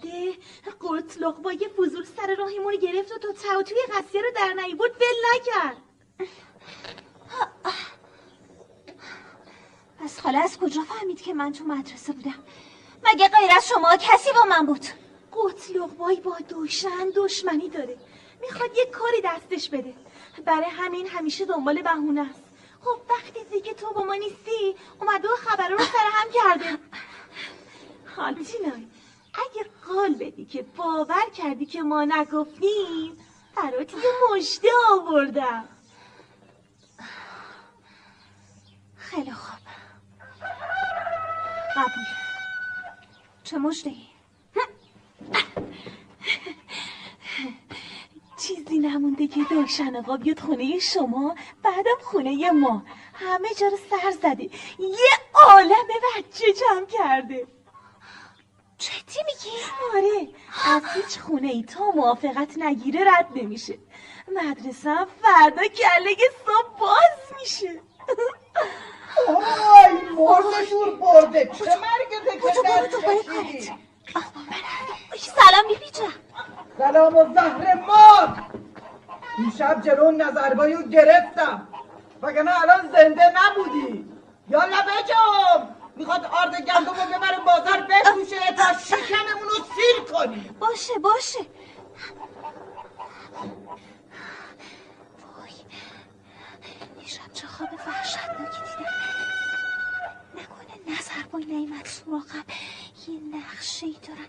[0.00, 0.36] دهکده
[0.80, 4.52] قرطلق با یه فضول سر راهیمون رو گرفت و تا تا توی قصیه رو در
[4.52, 5.76] نیبود ول نکرد.
[10.00, 12.44] پس حالا از کجا فهمید که من تو مدرسه بودم؟
[13.04, 14.86] مگه غیر از شما کسی با من بود؟
[15.32, 17.98] قطلقبای با دوشن دشمنی داره.
[18.40, 19.94] می‌خواد یه کاری دستش بده.
[20.44, 22.42] برای همین همیشه دنبال بهونه است.
[22.80, 26.78] خب وقتی دیگه تو با ما نیستی اومده و خبر رو سر هم کرده
[28.16, 28.86] حالتینای
[29.36, 33.18] اگه قال بدی که باور کردی که ما نگفتیم
[33.56, 34.00] برات یه
[34.32, 35.68] مشته آوردم.
[38.96, 39.58] خیلی خوب.
[41.76, 42.04] قبول.
[43.44, 44.06] چه مجده ای؟
[48.38, 52.82] چیزی نمونده که داشتن آقا بیاد خونه شما بعدم خونه ما.
[53.14, 57.46] همه جا رو سر زده یه عالم بچه جمع کرده.
[58.78, 59.56] جدی میگی؟
[59.94, 60.28] آره.
[60.76, 63.78] از هیچ خونه ای تا موافقت نگیره رد نمیشه.
[64.28, 66.16] مدرسه هم فردا کله
[66.46, 67.80] صبح باز میشه.
[69.28, 71.46] آی مرد شور برده.
[71.46, 73.72] چه مرگ کشیدی؟
[75.18, 76.12] سلام بیبی جان.
[76.78, 78.42] سلام و زهر مار
[79.36, 81.68] دیشب جلو نظربایو گرفتم.
[82.22, 84.16] وگرنه الان زنده نبودی.
[84.50, 90.98] یالا بجام می‌خواد آرد گندم رو ببره بازار بفروشه تا شکممون رو سیر کنی باشه
[90.98, 91.38] باشه.
[95.38, 95.50] وای.
[97.00, 98.60] دیشب چه خواب وحشتناکی.
[98.60, 98.90] دیدم
[100.34, 102.44] نکنه نظر بای نیمت سراغم.
[103.08, 104.28] یه نقشه ای دارن.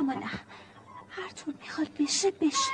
[0.00, 0.30] اما نه.
[1.08, 2.72] هر طور می‌خواد بشه بشه.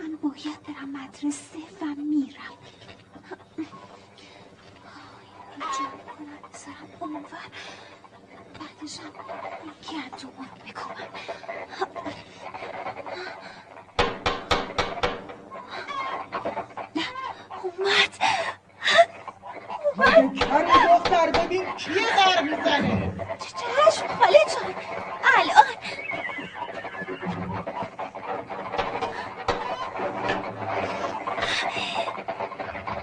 [0.00, 2.58] من باید برم مدرسه و میرم.
[5.62, 7.50] جمع کنم بذارم اونور
[8.60, 9.12] بعدش هم
[9.62, 11.08] این گندم رو بکنم
[17.62, 18.12] اومد
[19.96, 24.74] اومد کمی دختر ببین کیه در می‌زنه چشم خاله جان
[25.36, 25.76] الان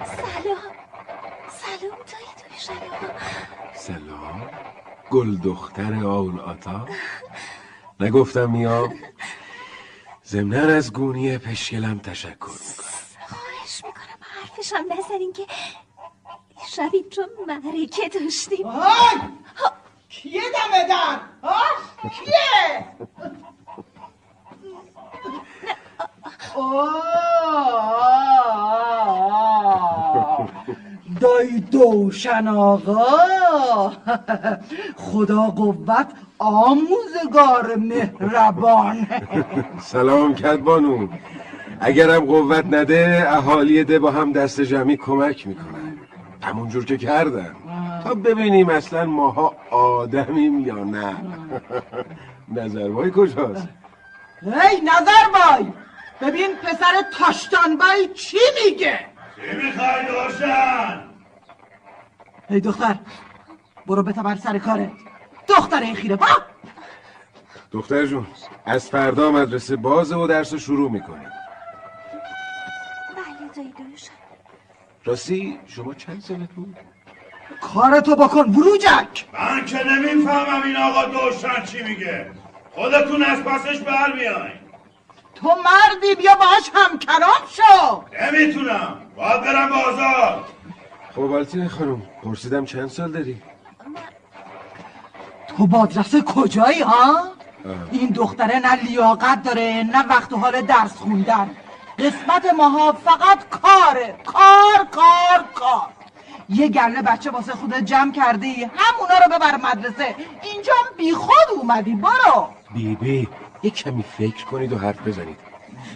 [0.06, 0.74] سلام
[1.50, 2.58] سلام توی توی شلوم
[3.76, 4.50] سلام.
[5.12, 6.88] گل دختر آول آتا
[8.00, 8.94] نگفتم میام
[10.26, 13.00] ضمنا از گونی پشکلم تشکر می‌کنم.
[13.28, 15.46] خواهش می‌کنم حرفشم نزنین که
[16.68, 18.68] شب اینجا معرکه داشتیم.
[20.10, 21.20] کیه دمه در
[22.10, 22.86] کیه؟
[31.40, 33.92] دای دوشن آقا.
[34.96, 36.08] خدا قوت
[36.40, 39.08] آموزگار مهربان.
[39.82, 41.08] سلام کدبانو
[41.80, 45.98] اگرم قوت نده اهالی ده با هم دست جمعی کمک می‌کنن.
[46.44, 47.56] همونجور که کردن.
[48.04, 51.16] تا ببینیم اصلا ماها آدمیم یا نه.
[52.56, 53.68] نظربای کجاست؟
[54.42, 55.72] هی نظر بای
[56.22, 59.00] ببین پسر تاشتانبای چی میگه؟
[59.36, 61.09] چی می‌خوای دوشن؟
[62.50, 62.96] هی دختر
[63.88, 64.92] برو بتبر سر کارت
[65.48, 66.28] دختر این خیره با
[67.72, 68.28] دختر جون
[68.66, 71.30] از فردا مدرسه بازه و درس رو شروع می‌کنیم
[73.16, 74.12] بله دایی دوشن
[75.06, 76.78] راستی شما چند سالت بود؟
[77.62, 79.26] کارتو بکن وروجک.
[79.34, 82.32] من که نمی‌فهمم این آقا دوشن چی میگه.
[82.72, 84.60] خودتون از پسش بر بیاین.
[85.36, 88.04] تو مردی بیا باش همکرام شو.
[88.22, 89.02] نمی‌تونم.
[89.16, 90.46] باید برم بازار.
[91.16, 93.42] خب آلتین خانم؟ پرسیدم چند سال داری؟
[95.48, 97.24] تو بادرسه کجایی ها؟
[97.92, 101.50] این دختره نه لیاقت داره نه وقت و حال درس خوندن.
[102.00, 104.16] قسمت ماها فقط کاره.
[104.26, 105.90] کار کار کار.
[106.50, 110.16] یه گله بچه واسه خودت جمع کردی همونا رو ببر مدرسه.
[110.44, 112.48] اینجا بی خود اومدی برو.
[112.74, 113.28] بیبی
[113.64, 115.38] یه کمی فکر کنید و حرف بزنید.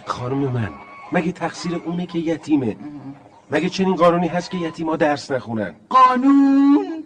[0.06, 0.70] خانم من
[1.12, 2.76] مگه تقصیر اونه که یتیمه؟
[3.54, 7.04] مگه چنین قانونی هست که یتیما درس نخونن؟ قانون؟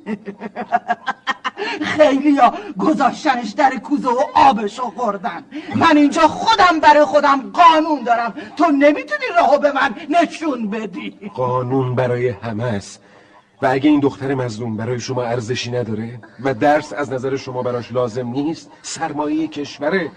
[1.82, 5.44] خیلی ها گذاشتنش در کوزه و آبشو خوردن.
[5.74, 8.34] من اینجا خودم برای خودم قانون دارم.
[8.56, 11.30] تو نمی‌تونی راهو به من نشون بدی.
[11.34, 13.02] قانون برای همه است.
[13.62, 17.92] و اگه این دختر مظلوم برای شما ارزشی نداره و درس از نظر شما براش
[17.92, 20.10] لازم نیست سرمایه کشوره.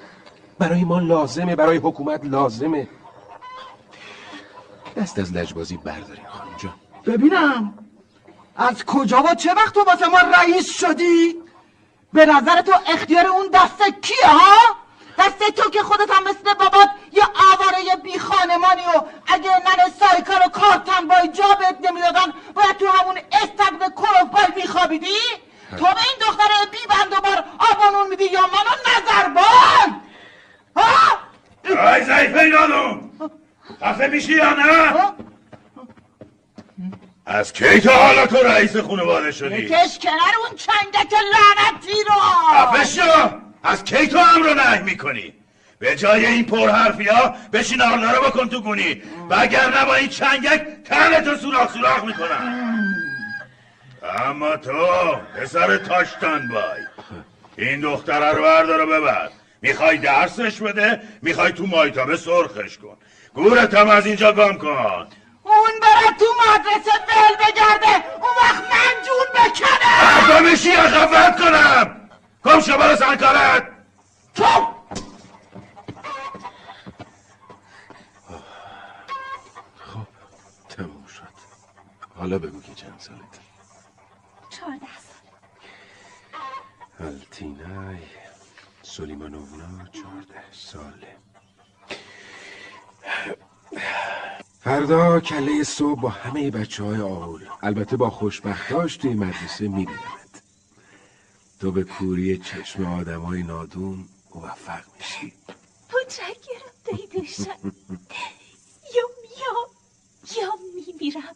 [0.60, 2.88] برای ما لازمه برای حکومت لازمه.
[4.98, 6.74] دست از لجبازی بردارین خانم جان
[7.06, 7.74] ببینم
[8.56, 11.36] از کجا و چه وقت تو واسه ما رئیس شدی؟
[12.14, 14.76] به نظر تو اختیار اون دست کیه ها؟
[15.18, 17.24] دست تو که خودت هم مثل بابات یه
[17.54, 22.88] آواره بی خانمانی و اگه نن سایکار و کارتن بای جا بهت نمی‌دادن باید تو
[22.88, 25.20] همون استقل کروپای میخوابیدی؟
[25.72, 30.02] تو به این دختر بی بند و بار آبانون میدی یا منو نظربان؟
[30.76, 31.18] ها؟
[31.96, 32.52] ای زیفه
[33.84, 34.94] خفه میشی یا نه؟
[37.26, 42.16] از کی تا حالا تو رئیس خانواده شدی؟ بکش کنار اون چنگک لعنتی رو
[42.54, 43.30] خفه شو.
[43.64, 45.34] از کی تو امر نه می‌کنی؟
[45.80, 49.02] به جای این پرحرفی ها بشین آرنا رو بکن تو گونی.
[49.30, 52.74] وگرنه با این چنگک تن تو سوراخ سوراخ می‌کنم.
[54.26, 54.88] اما تو
[55.36, 56.82] پسر تاشتان بای
[57.58, 59.30] این دختره رو بردار و ببر.
[59.62, 62.98] می‌خوای درسش بده می‌خوای تو مایتابه سرخش کن.
[63.34, 65.08] گورت هم از اینجا گم کن.
[65.44, 68.06] اون بره تو مدرسه ول بگرده.
[68.16, 69.22] اون وقت من جون
[70.52, 72.10] میشی یا خفت کنم.
[72.44, 73.68] کم شو برو سرکارت
[74.34, 74.68] چوب
[79.78, 80.08] خب
[80.70, 81.24] تموم شد.
[82.18, 83.40] حالا بگو که چند سالت
[84.50, 85.32] چهارده سال.
[87.08, 88.00] التینای
[88.82, 91.21] سلیمانونا چهارده ساله.
[94.64, 97.46] فردا کله صبح با همه بچه های آهول.
[97.62, 100.42] البته با خوشبختاش توی مدرسه میبینمت.
[101.60, 104.06] تو به کوری چشم آدم های نادون
[104.36, 105.34] موفق میشی.
[105.94, 107.74] متشکرم دیدوشم
[108.96, 109.70] یا میام
[110.38, 111.36] یا میمیرم.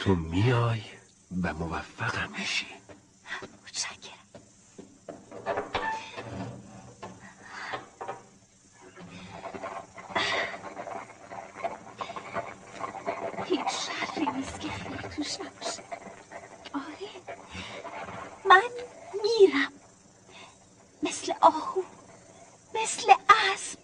[0.00, 0.80] تو میای
[1.42, 2.66] و موفقم میشی.
[3.66, 4.14] متشکرم.
[13.56, 14.68] هیچ شهری نیست که
[15.16, 15.82] توش نباشه
[16.74, 17.10] آره
[18.44, 18.62] من
[19.22, 19.72] میرم
[21.02, 21.82] مثل آهو
[22.74, 23.12] مثل
[23.52, 23.78] اسب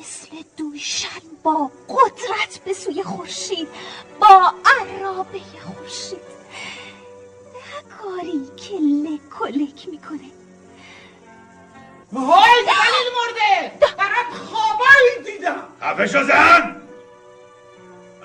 [0.00, 3.68] مثل دوشن با قدرت به سوی خورشید
[4.20, 6.28] با عرابه خورشید
[7.54, 10.30] نه کاری که لک و لک می‌کنه
[12.12, 13.78] وای دلیل مرده!
[13.86, 16.87] فقط خوابایی دیدم خفه شو زن!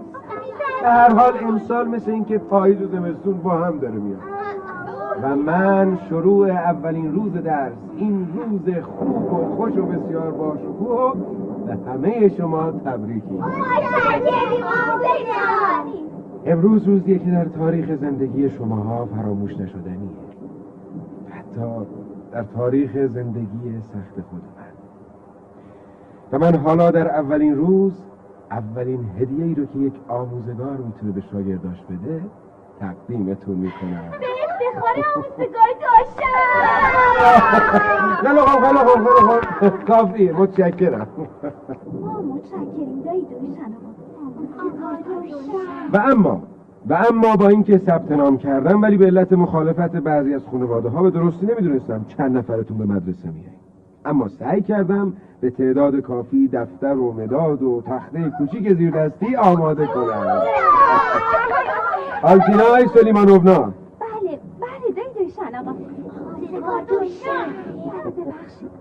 [0.81, 4.19] به هر حال امسال مثل اینکه پاییز و زمستون با هم داره میاد.
[5.23, 11.14] و من شروع اولین روز درس این روز خوب و خوش و بسیار باشکوه
[11.68, 13.23] به همه شما تبریک
[16.45, 20.10] امروز روزیه که در تاریخ زندگی شماها فراموش نشدنیه
[21.30, 21.85] حتی
[22.31, 24.59] در تاریخ زندگی سخت خود من
[26.31, 27.93] و من حالا در اولین روز
[28.51, 32.22] اولین هدیه ای رو که یک آموزگار می‌تونه به شاگرداش بده
[32.80, 34.10] تقدیمتون می‌کنم.
[34.19, 36.39] به افتخار آموزگار داشتم
[38.22, 41.07] خیلی خوب خیلی خوب کافیه متشکرم.
[42.01, 43.27] ما متشکریم دایی
[45.93, 46.41] و اما
[46.89, 51.03] و اما با اینکه ثبت نام کردم ولی به علت مخالفت بعضی از خانواده ها
[51.03, 53.59] به درستی نمی‌دونستم چند نفرتون به مدرسه میایین
[54.06, 59.86] اما سعی کردم به تعداد کافی دفتر و مداد و تخته کوچیک زیر دستی آماده
[59.88, 60.42] کنم.
[62.24, 63.60] آلتینای سلیمانوونا
[64.00, 65.72] بله بله دایی دوشن آقا.
[68.10, 68.72] ببخشید.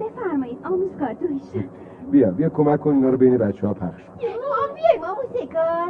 [0.00, 1.64] بفرمایید آموزگار داشتم
[2.10, 4.12] بیا بیا کمک کن اینا رو بین بچه ها پخش کن.
[4.26, 5.86] ما بیایم آموزگار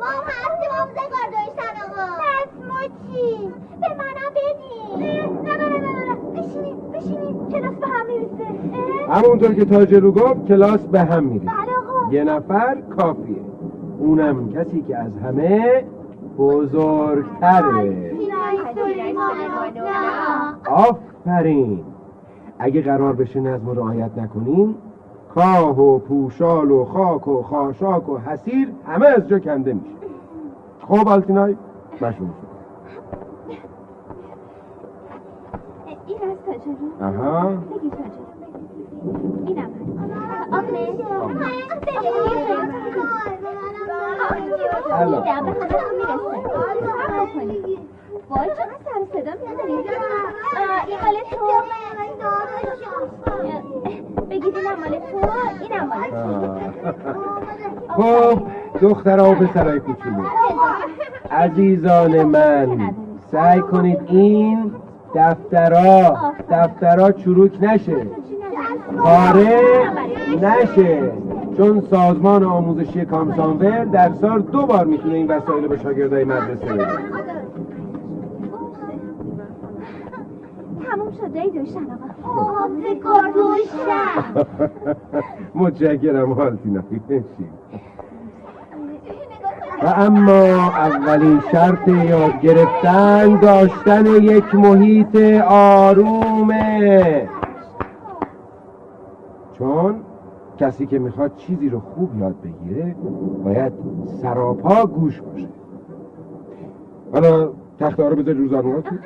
[0.00, 2.12] ما هستیم آموزگار داشتن آقا.
[2.18, 5.02] پس ما چی؟ به منم بدین.
[5.44, 6.01] نه نه نه نه نه.
[6.52, 8.44] بشینید بشینید کلاس به هم می‌رسه
[9.12, 13.36] همونطور که تاجرو گفت کلاس به هم میره بله یه نفر کافیه.
[13.98, 15.84] اونم کسی که از همه
[16.38, 18.12] بزرگتره.
[20.70, 21.84] آفرین.
[22.58, 24.74] اگه قرار بشه نظم و رعایت نکنین
[25.34, 29.96] کاه و پوشال و خاک و خاشاک و حسیر همه از جا کنده میشه.
[30.88, 31.56] خب آلتینای
[32.02, 32.52] مشغول شد
[36.06, 36.50] این از تاجرو
[37.02, 37.48] آها
[39.46, 39.70] اینم
[48.30, 49.86] وای چقدر سر صدا می‌زنید
[50.86, 51.46] این مال تو
[54.30, 55.16] بگید اینم مال تو
[55.60, 56.10] اینم مال
[57.96, 58.42] تو خب
[58.80, 60.22] دخترها و پسرای کوچولو.
[61.30, 62.94] عزیزان من
[63.32, 64.72] سعی کنید این
[65.14, 68.06] دفترها دفترها چروک نشه.
[68.98, 69.60] پاره
[70.42, 71.12] نشه.
[71.56, 76.66] چون سازمان آموزشی کامسانور در سال دو بار می‌تونه این وسایل رو به شاگردای مدرسه
[76.72, 76.86] بده.
[80.90, 81.86] تموم شده ای دوشن
[82.24, 82.64] آقا.
[82.64, 84.44] آموزگار دوشن.
[85.54, 87.24] متشکرم حالتینا بشین.
[89.84, 95.16] و اما اولین شرط یاد گرفتن داشتن یک محیط
[95.48, 97.28] آرومه.
[99.58, 100.00] چون
[100.58, 102.96] کسی که می‌خواد چیزی رو خوب یاد بگیره
[103.44, 103.72] باید
[104.22, 105.48] سراپا گوش باشه.
[107.12, 108.98] حالا تخته ها رو بذاری رو زانوهاتون.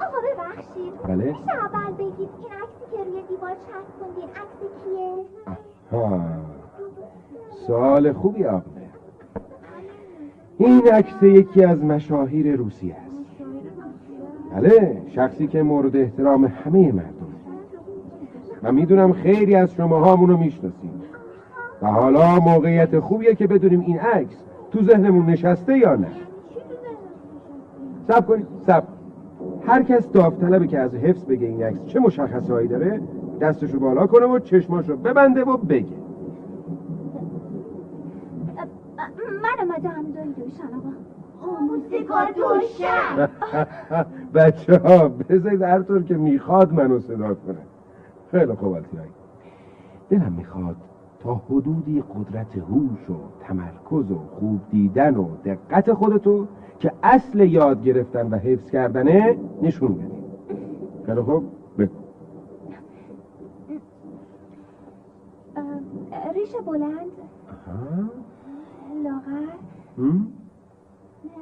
[0.00, 0.92] آقا ببخشید.
[1.08, 1.24] بله.
[1.24, 5.24] میشه اول بگید این عکسی که روی دیوار چسبوندین عکس کیه؟
[5.92, 6.20] ها
[7.66, 8.62] سوال خوبی آقا
[10.58, 13.16] این عکس یکی از مشاهیر روسیه است.
[14.52, 17.26] بله شخصی که مورد احترام همه مردم.
[18.62, 20.90] من می‌دونم خیلی از شما همونو می‌شناسید.
[21.82, 26.08] و حالا موقعیت خوبیه که بدونیم این عکس تو ذهنمون نشسته یا نه.
[28.08, 28.84] سب کنید سب
[29.66, 33.00] هر کس داوطلبه که از حفظ بگه این عکس چه مشخصهایی داره
[33.40, 35.86] دستشو بالا کنه و چشماشو ببنده و بگه
[39.42, 40.62] من آمدم دایی دوشن
[44.34, 47.58] بچه ها بذارید هر طور که می‌خواد منو صدا کنه.
[48.30, 49.10] خیلی خوب آتیایی
[50.10, 50.76] دلم می‌خواد
[51.20, 56.46] تا حدودی قدرت هوش و تمرکز و خوب دیدن و دقت خودتو
[56.78, 60.10] که اصل یاد گرفتن و حفظ کردنه نشون بدید
[61.06, 61.44] خیلی خوب
[61.78, 61.92] بگو
[66.34, 67.10] ریش بلند.
[69.04, 69.46] لاغر.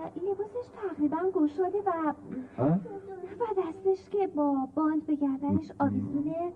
[0.05, 2.13] هم؟ لباسش تقریبا گشاده و؟
[3.41, 6.53] و دستش که با باند به گردنش آویزونه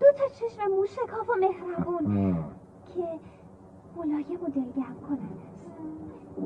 [0.00, 2.34] دو تا چشم موشکاف و مهربون.
[2.94, 3.04] که
[3.96, 5.38] ملایم و دلگرم کنند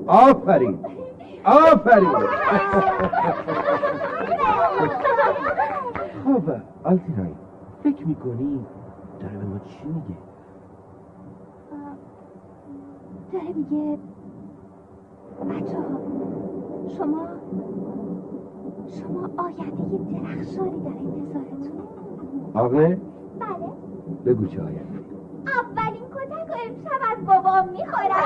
[0.06, 0.78] آفرین
[1.44, 2.08] آفرین
[6.24, 6.50] خب
[6.84, 7.34] آلتینای
[7.82, 8.66] فکر می‌کنی
[9.20, 10.18] داره به ما چی میگه
[13.32, 13.98] داره میگه
[15.44, 15.98] بچه ها
[16.88, 17.26] شما
[18.86, 21.82] شما آینده درخشانی در انتظارتون
[22.54, 22.98] آقنه
[23.38, 23.68] بله.
[24.26, 24.98] بگو چه آینده.
[25.46, 28.24] اولین کتک و امشب از بابام می‌خورم.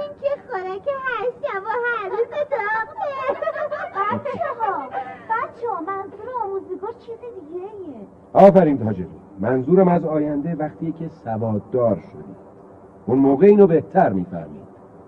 [0.00, 3.04] این که خوراک هر شب و هر روز داغه.
[3.94, 4.88] بچه ها
[5.32, 5.68] بچه
[6.74, 7.68] انگار چیز دیگه
[8.32, 9.06] آفرین تاجرو
[9.40, 12.34] منظورم از آینده وقتی که سواددار شدی.
[13.06, 14.64] اون موقع اینو بهتر می‌فهمید.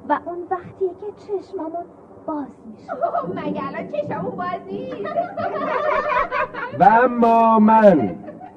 [0.08, 1.84] و اون وقتیه که چشمامون
[2.26, 2.92] باز میشه.
[3.46, 4.92] مگه الان چشمون بازی
[6.80, 8.14] و اما من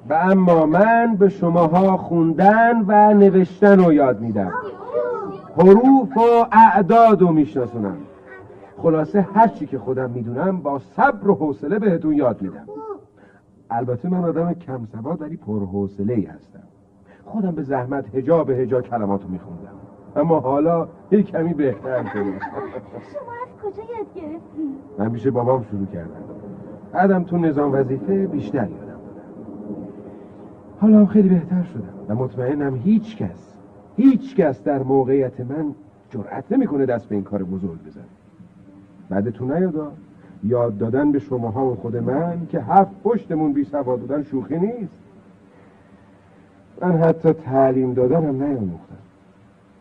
[0.09, 4.53] و اما من به شماها خوندن و نوشتن رو یاد میدم.
[5.57, 7.97] حروف و اعداد رو میشناسونم.
[8.77, 12.65] خلاصه هرچی که خودم می‌دونم با صبر و حوصله بهتون یاد میدم.
[13.69, 16.63] البته من آدم کم سواد ولی پرحوصله ای هستم.
[17.29, 19.69] خودم به زحمت هجا به هجا کلماتو میخوندم.
[20.15, 22.23] اما حالا یه کمی بهتر شده.
[23.13, 26.23] شما از کجا یاد گرفتی؟ من پیش بابام شروع کردم
[26.91, 28.99] بعدم تو نظام وظیفه بیشتر یادم دادم
[30.79, 33.53] حالا هم خیلی بهتر شدم و مطمئنم هیچ کس
[33.97, 35.75] هیچ کس در موقعیت من
[36.09, 38.03] جرأت نمی‌کنه دست به این کار بزرگ بزنه.
[39.09, 39.91] بعدتون نیادا
[40.43, 44.93] یاد دادن به شماها و خود من که هفت پشتمون بی سواد بودن شوخی نیست.
[46.81, 48.95] من حتی تعلیم دادنم نیاموختم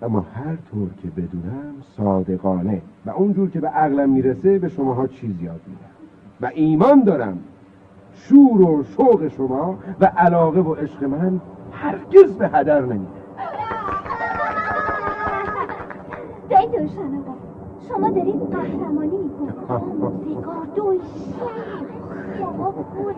[0.03, 2.83] اما هر طور که بدونم صادقانه.
[3.07, 5.91] و اونجور که به عقلم می‌رسه به شماها چیز یاد میدم.
[6.41, 7.39] و ایمان دارم.
[8.13, 11.41] شور و شوق شما و علاقه و عشق من
[11.73, 12.81] هرگز به هدر
[16.67, 17.35] دوشن آقا
[17.89, 19.59] شما دارید قهرمانی می‌کنید.
[22.39, 23.15] شما پول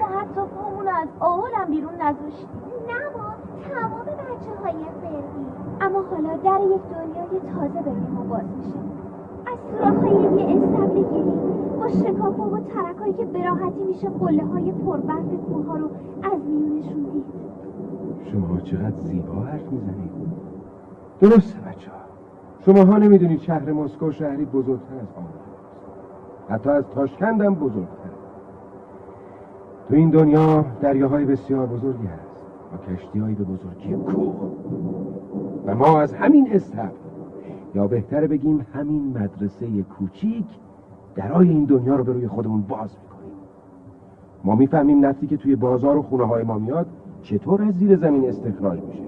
[0.00, 1.08] ما حتی پامون از
[1.70, 2.48] بیرون نذاشتیم.
[2.88, 3.21] نه
[3.70, 5.46] تمام بچه های فرقی
[5.80, 8.78] اما حالا در یک دنیای تازه برای ما باز میشه.
[9.46, 11.32] از سوراخهای یه استبل گلی
[11.78, 15.90] با شکافا و ترکایی که براحتی میشه قله های پربرف کوه رو
[16.22, 17.24] از میونشون دید.
[18.32, 20.10] شما چقدر زیبا حرف می‌زنید
[21.20, 21.96] درسته بچه ها
[22.60, 25.24] شما ها نمی‌دونید شهر مسکو شهری بزرگتر از آن
[26.48, 28.12] حتی از تاشکندم بزرگتر.
[29.88, 32.21] تو این دنیا دریاهای بسیار بزرگی هست.
[32.72, 34.34] و کشتی به بزرگی کوه.
[35.66, 36.88] و ما از همین استبل
[37.74, 40.46] یا بهتره بگیم همین مدرسه کوچیک
[41.14, 43.32] درای این دنیا رو به روی خودمون باز می‌کنیم.
[44.44, 46.86] ما می‌فهمیم نفتی که توی بازار و خونه های ما میاد
[47.22, 49.02] چطور از زیر زمین استخراج میشه.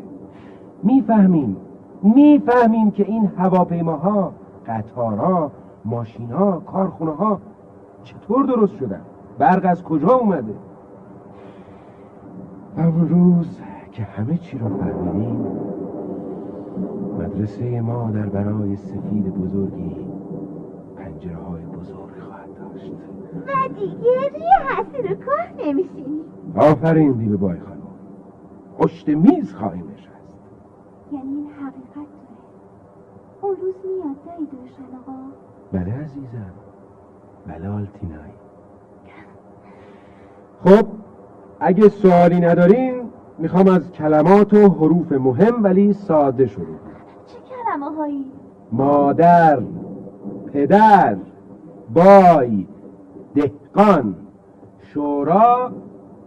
[0.83, 1.57] می‌فهمیم
[2.03, 4.33] می‌فهمیم که این هواپیماها
[4.67, 5.51] قطارها
[5.85, 7.41] ماشینها کارخونه ها
[8.03, 9.01] چطور درست شدن؟
[9.39, 10.55] برق از کجا اومده؟
[12.77, 13.61] اون روز
[13.93, 15.47] که همه چی رو فهمیدیم
[17.19, 19.97] مدرسه ما در بنای سفید بزرگی
[20.97, 22.93] پنجره های بزرگ خواهد داشت.
[23.47, 26.21] و دیگه روی حسیر کاه نمیشینی.
[26.57, 27.81] آفرین بیبه بای خانم.
[28.79, 30.39] پشت میز خواهیم نشست.
[31.13, 32.09] یعنی این حقیقت
[33.43, 35.13] اون روز میاد دایی دوشن آقا
[35.73, 36.53] بله عزیزم.
[37.47, 37.89] بله
[40.65, 41.04] خب
[41.67, 43.03] اگه سوالی ندارین
[43.39, 46.77] می‌خوام از کلمات و حروف مهم ولی ساده شروع
[47.27, 48.33] چه کلمه هایی؟
[48.73, 49.59] مادر
[50.53, 51.17] پدر
[51.95, 52.67] بای
[53.35, 54.15] دهقان
[54.79, 55.73] شورا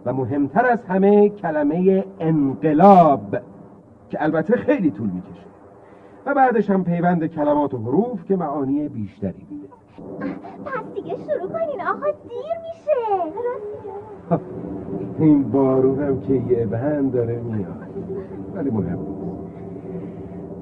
[0.04, 3.36] و مهمتر از همه کلمه انقلاب
[4.10, 5.46] که البته خیلی طول می‌کشه.
[6.26, 9.68] و بعدش هم پیوند کلمات و حروف که معانی بیشتری میده.
[10.64, 11.80] پس دیگه شروع کنین.
[11.80, 13.32] آقا دیر میشه.
[15.18, 17.88] این بارون هم که یه بند داره میاد.
[18.54, 18.98] ولی مهم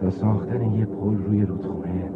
[0.01, 2.11] تا ساختن یه پل روی رودخونه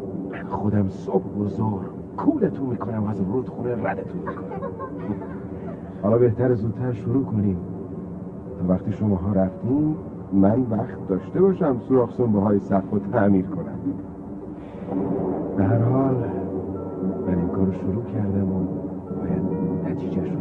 [0.49, 1.87] خودم صبح و ظهر
[2.17, 4.71] کولتون می‌کنم از رودخونه ردتون می‌کنم.
[6.03, 7.57] حالا بهتر زودتر شروع کنیم.
[8.59, 9.97] تا وقتی شماها رفتیم
[10.33, 13.79] من وقت داشته باشم سوراخ سنبه های سقف رو تعمیر کنم.
[15.57, 16.15] به هر حال
[17.27, 18.61] من این کار رو شروع کردم و
[19.21, 19.43] باید
[19.89, 20.40] نتیجهش رو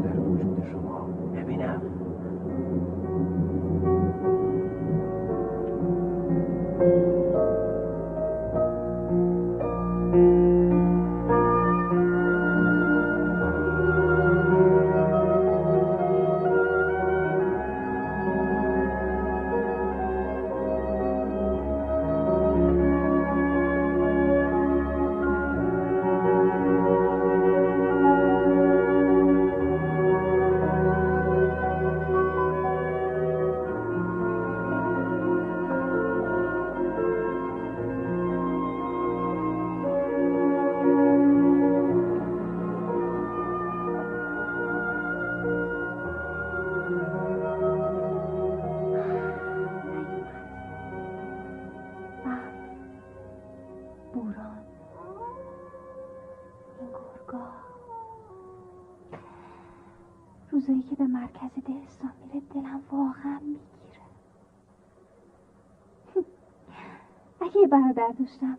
[68.30, 68.58] داشتم.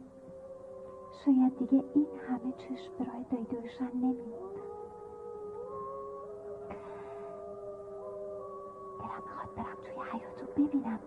[1.25, 4.71] شاید دیگه این همه چشم دایی روشن نمیموندم
[8.99, 10.99] دلم می‌خواد برم توی حیاتو ببینم.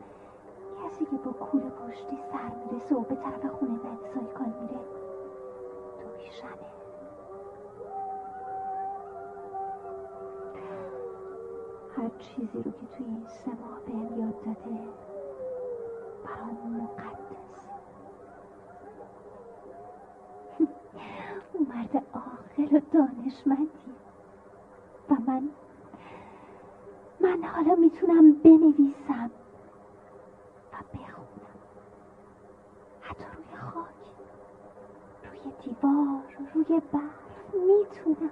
[0.84, 4.80] کسی که با کوله پشتی سر می‌رسه و به طرف خونه من سایکان میره.
[6.00, 6.74] دویشنه
[11.98, 14.80] هر چیزی رو که توی این سه ماه بهم یاد داده
[16.24, 17.73] برام مقدس.
[21.54, 23.94] او مرد عاقل و دانشمندی.
[25.10, 25.50] و من
[27.20, 29.32] من حالا می‌تونم بنویسم
[30.74, 31.60] و بخونم.
[33.02, 33.86] حتی روی خاک
[35.24, 38.32] روی دیوار روی برف می‌تونم.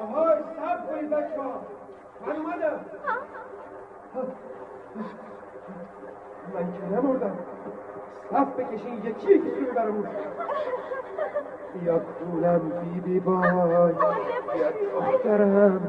[0.00, 1.60] آهای سب کنید بچه ها
[2.26, 2.80] من اومدم.
[6.54, 7.38] من که نمردم
[8.30, 10.08] صف بکشین یکی یکی رو برامون.
[11.80, 13.50] بیا کولم بی بی بای.
[14.52, 14.70] بیا
[15.00, 15.80] دخترم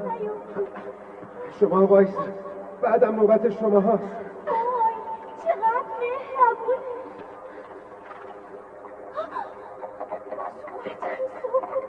[1.60, 2.22] شما وایسا.
[2.82, 4.04] بعدم نوبت شما هاست
[5.44, 6.84] چقدر مهربون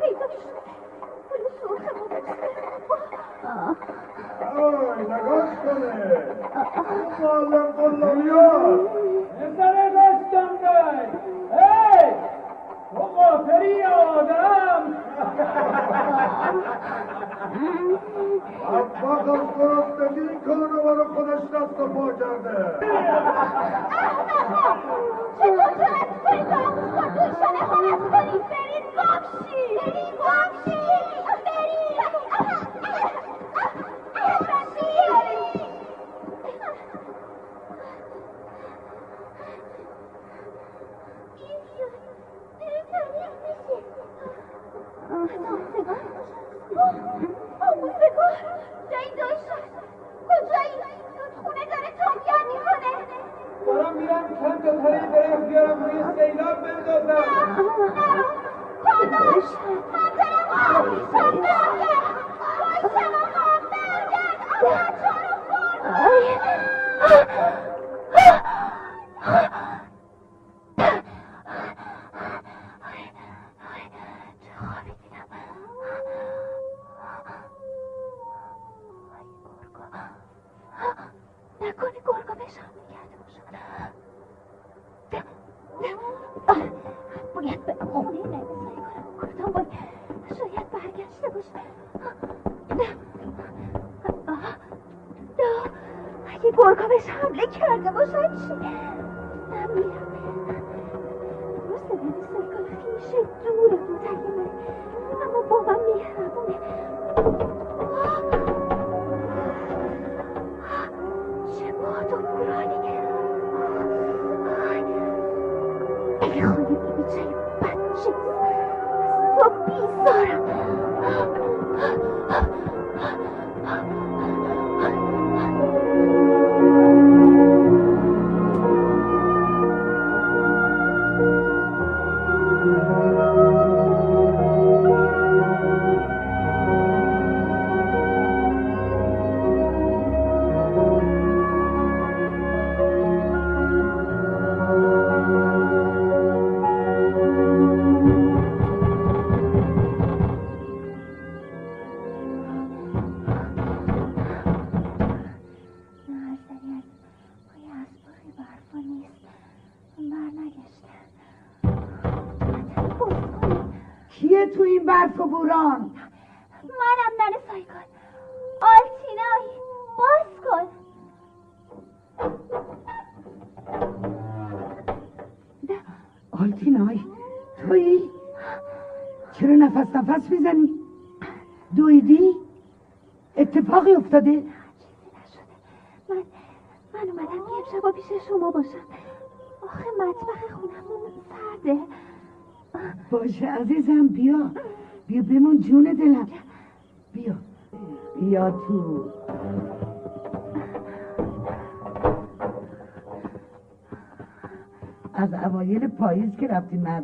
[0.01, 0.49] پیدا شد
[1.29, 1.41] پول
[4.41, 5.95] سرخ آی نگاه کنه
[7.21, 8.81] معلم قلابیات
[9.41, 11.07] پسر دستم دای
[11.53, 12.13] هی
[12.95, 14.97] تو قافری آدم
[18.69, 22.79] احمق از گرسنگی این کار رو برای خودش دست و پا کرده
[25.39, 26.79] چطور جرأت کنید برام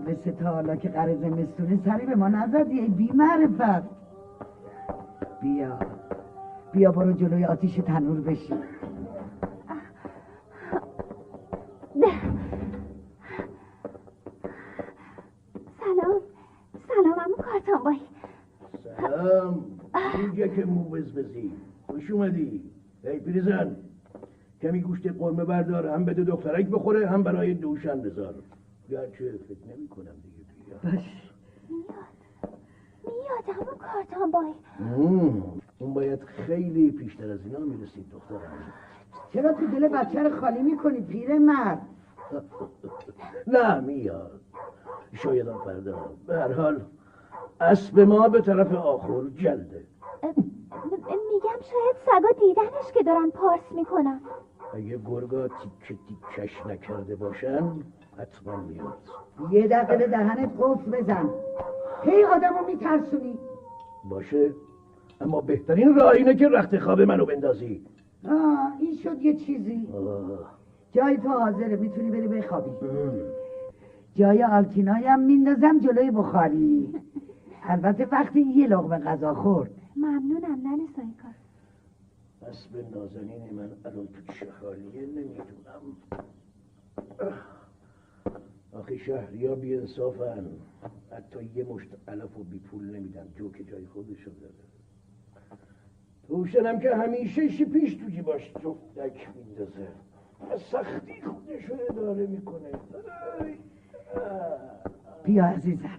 [0.05, 3.85] مدرسه تا حالا که قرار زمستونه سری به ما نزدی ای بی معرفت
[5.43, 5.79] بیا.
[6.73, 8.59] بیا برو جلوی آتیش تنور بشین.
[15.81, 16.21] سلام.
[16.89, 18.01] سلام امو کارتان بایی
[18.97, 19.65] سلام.
[20.19, 21.53] اینجا که موبزبزی
[21.87, 22.63] خوش اومدی.
[23.05, 23.77] ای پیرزن
[24.63, 28.35] کمی گوشت قرمه بردار هم بده دخترک بخوره هم برای دوشن بذار
[28.91, 31.31] گرچه فکر نمی کنم دیگه بیا باش.
[31.69, 33.59] میاد.
[33.59, 35.43] امو کارتان بایی مم،
[35.79, 38.73] اون باید خیلی پیشتر از اینا می‌رسید دخترم
[39.33, 41.83] چرا تو دل بچه رو خالی می‌کنی پیر مرد؟
[43.47, 44.41] نه میاد.
[45.13, 46.11] شاید هم فردا.
[46.27, 46.81] به هر حال
[47.61, 49.87] اسب ما به طرف آخر جلده.
[51.33, 54.21] میگم شاید سگا دیدنش که دارن پارس می‌کنن.
[54.75, 57.71] اگه گرگا تیکه تیکش نکرده باشن
[58.19, 58.99] حتما میاد.
[59.51, 61.29] یه دقیقه به دهنت قفل بزن.
[62.03, 63.39] هی آدمو میترسونی.
[64.11, 64.53] باشه.
[65.21, 67.87] اما بهترین راه اینه که رخت خواب منو بندازی.
[68.29, 69.89] آه این شد یه چیزی.
[69.95, 70.39] آه.
[70.93, 71.77] جای تو حاضره.
[71.77, 72.71] می‌تونی بری بخوابی.
[74.15, 76.95] جای آلتینای هم میندازم جلوی بخاری.
[77.69, 79.71] البته وقتی یه لغمه غذا خورد.
[79.97, 81.35] ممنونم ننه سایکار
[82.43, 85.97] اسب نازنین من الان تو چه حالیه نمی‌دونم.
[88.75, 90.47] آخه شهری ها بی انصافن
[91.11, 93.29] حتی یه مشت علف و بی پول نمیدن.
[93.37, 94.55] جو که جای خودشو داره.
[96.29, 99.89] روشنم که همیشه شیپیش تو جیباش جفتک میندازه.
[100.51, 102.71] از سختی خودشو اداره می‌کنه.
[105.25, 105.99] بیا عزیزم.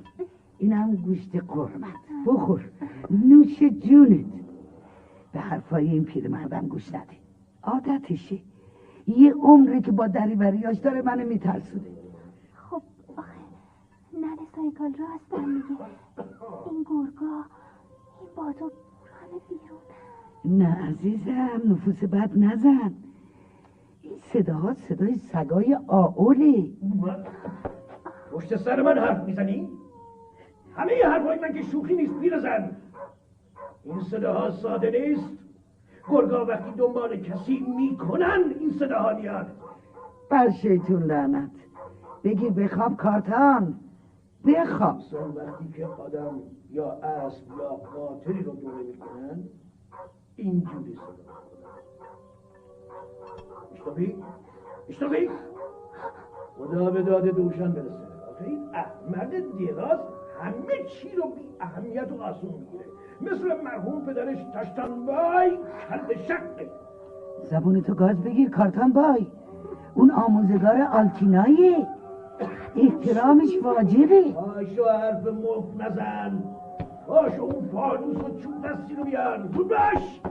[0.57, 1.95] اینم گوشت قرمت.
[2.27, 2.69] بخور.
[3.09, 4.25] نوش جونت.
[5.33, 7.15] به حرفای این پیرمردم گوش نده.
[7.63, 8.39] عادتشه.
[9.07, 12.04] یه عمری که با دریوریاش داره منو میترسونه.
[14.55, 15.65] سایکال راستم میگه
[16.65, 17.43] این گرگا
[18.19, 18.71] این بادو
[19.05, 19.79] بران بیرون.
[20.45, 22.93] نه عزیزم نفوس بد نزن.
[24.01, 26.71] این صداها صدای سگای آوله
[28.31, 29.69] پشت سر من حرف می‌زنی؟
[30.75, 32.71] همه ی حرفای من که شوخی نیست پیرزن
[33.83, 35.29] این صداها ساده نیست.
[36.09, 39.47] گرگا وقتی دنبال کسی می‌کنن این صداها میاد.
[40.29, 41.51] بر شیطون لعنت.
[42.23, 43.79] بگیر بخواب کارتان.
[44.47, 44.95] بخواب.
[44.95, 49.43] مثلا وقتی که آدم یا اسب یا قاتلی رو دوره می‌کنن
[50.35, 51.35] اینجوری صدا
[53.73, 54.15] اشتبی؟
[54.89, 55.29] اشتبی؟
[56.57, 58.05] خدا به داد دوشن برسه.
[58.31, 59.99] آخه این احمد دراز
[60.41, 62.85] همه چی رو بی اهمیت و آسون می‌گیره.
[63.21, 65.57] مثل مرحوم پدرش تشتنبای
[65.89, 66.69] کل شقه.
[67.43, 69.27] زبون تو گاز بگیر کارتان بای.
[69.95, 71.87] اون آموزگار آلتینایه
[72.75, 74.31] احترامش واجبه.
[74.31, 76.43] پاشو حرف مفت نزن.
[77.07, 79.37] پاشو اون فانوس و چوب دستی رو بیار.
[79.37, 80.21] بود باش.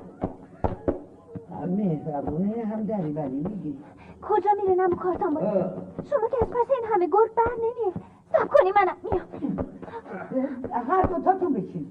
[1.50, 3.78] هم مهربونه هم دریوری میگی.
[4.22, 5.46] کجا میره نمو کارتان بایی
[6.10, 7.94] شما که از پس این همه گرگ بر نمیه
[8.32, 9.66] سب کنی منم میام.
[10.88, 11.86] هر دوتاتون بشین.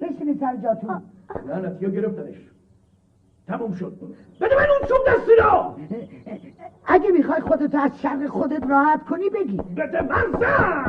[0.00, 1.02] بشینی سر جاتون.
[1.46, 2.49] لعنتی ها گرفتنش.
[3.50, 3.92] تموم شد.
[4.40, 5.74] بده من اون چوب دستی رو!
[6.84, 9.56] اگه می‌خوای خودتو از شر خودت راحت کنی بگی.
[9.56, 10.84] بده من زن!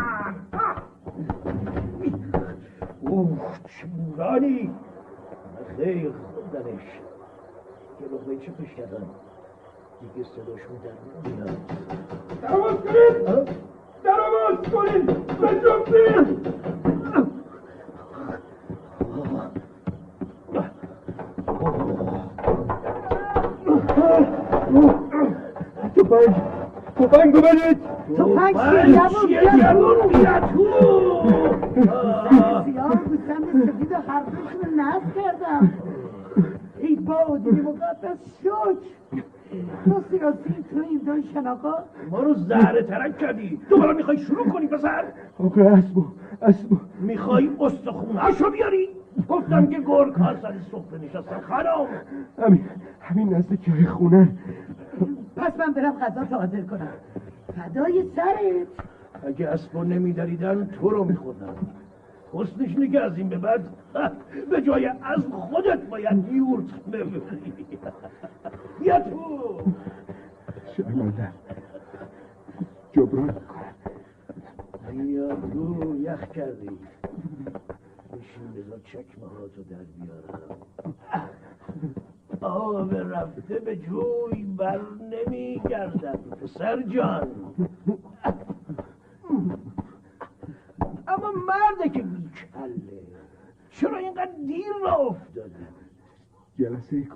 [3.01, 4.71] اوه چه بورانی
[5.77, 6.81] خیلی خوردنش
[8.01, 9.05] یه لقمه چه پش کردن
[10.15, 11.57] دیگه صداشون در نمیاد.
[12.41, 13.57] درواز کنید!
[14.03, 15.05] درواز کنید!
[15.37, 16.51] به جفتید
[25.95, 26.35] توفنگ
[26.95, 27.77] توفنگو بدید
[28.17, 28.55] توفنگ
[28.95, 30.65] جوون بیا تو.
[32.65, 35.73] سیاه گوسفند سفید حرفشون رو نصب کردم.
[36.79, 38.45] ای بادی مقدس
[39.85, 41.73] راستی راستی تو این دو شناقا
[42.11, 43.59] ما رو زهره ترک کردی.
[43.69, 45.03] دوباره می‌خوای شروع کنی پسر؟
[45.39, 46.05] آخه اسبو
[46.41, 46.69] اسب
[46.99, 48.89] می‌خوای استخونهشو بیاری؟
[49.29, 51.87] گفتم که گرگ ها سر سفره نشستن خرام
[52.39, 52.65] همین
[53.01, 54.29] همین نزدیکی خونه.
[55.35, 56.87] پس من برم غذا حاضر کنم.
[57.55, 58.67] فدای سرت.
[59.27, 61.55] اگه اسبا نمیدریدن تو رو میخوردن.
[62.33, 63.67] حسنش که از این به بعد.
[64.51, 67.53] به جای از خودت باید یورت ببری.
[68.79, 69.61] بیا تو.
[70.77, 71.27] شرمنده
[72.91, 73.35] جبران
[74.91, 76.69] بیا تو یخ کردی.
[78.11, 78.51] بشین.
[78.55, 80.57] بذار چکمه ها تو در بیارم.
[82.41, 84.81] آب رفته به جوی بر
[85.11, 87.31] نمیگردد پسر جان.
[91.07, 93.01] اما مرده که بیکله
[93.69, 95.65] چرا اینقدر دیر را افتادی؟
[96.59, 97.07] جلسه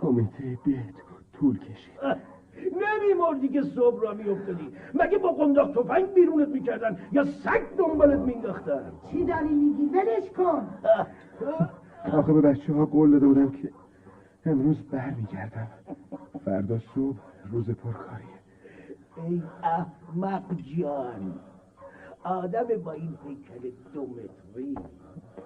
[0.00, 0.94] کمیته بیت
[1.32, 2.00] طول کشید.
[2.64, 4.68] نمیمردی که صبح را میافتادی.
[4.94, 10.68] مگه با قنداق تفنگ بیرونت می‌کردن یا سگ دنبالت مینداختن چی داری میگی؟ ولش کن.
[12.12, 13.70] آخه به بچه ها قول داده بودم که
[14.46, 15.68] امروز برمیگردم.
[16.44, 17.16] فردا صبح
[17.52, 18.26] روز پرکاریه.
[19.16, 20.42] ای احمق
[20.78, 21.34] جان
[22.24, 24.74] آدم با این هیکل دو متری.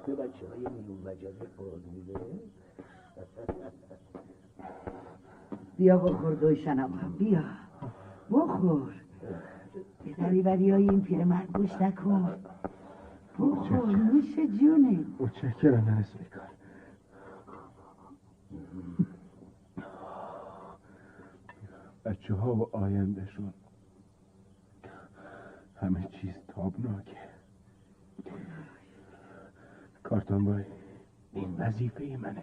[0.06, 2.14] به بچه های نیون وجبه قول میده.
[5.76, 7.14] بیا بخور دوشنم.
[7.18, 7.44] بیا.
[8.30, 8.94] بخور.
[10.04, 12.36] به دریوری های این پیرمرد گوش نکن.
[13.38, 13.96] بخور.
[13.96, 15.04] نوش جونه.
[15.20, 16.40] متشکرم نرس میکن
[22.04, 23.52] بچه ها و آیندهشون
[25.76, 27.16] همه چیز تابناکه.
[30.02, 30.64] کارتون بای
[31.32, 32.42] این وظیفه منه.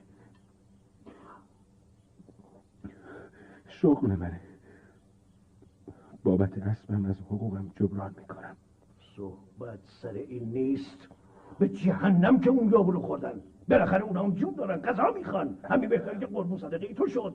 [3.82, 4.40] شغل منه
[6.24, 8.56] بابت اسبم از حقوقم جبران می‌کنم.
[9.16, 11.08] صحبت سر این نیست.
[11.60, 13.42] به جهنم که اون یابلو خوردن.
[13.70, 15.58] بالاخره اونا هم جون دارن غذا می‌خوان.
[15.64, 17.34] همین بهتر که قربون صدقه تو شد.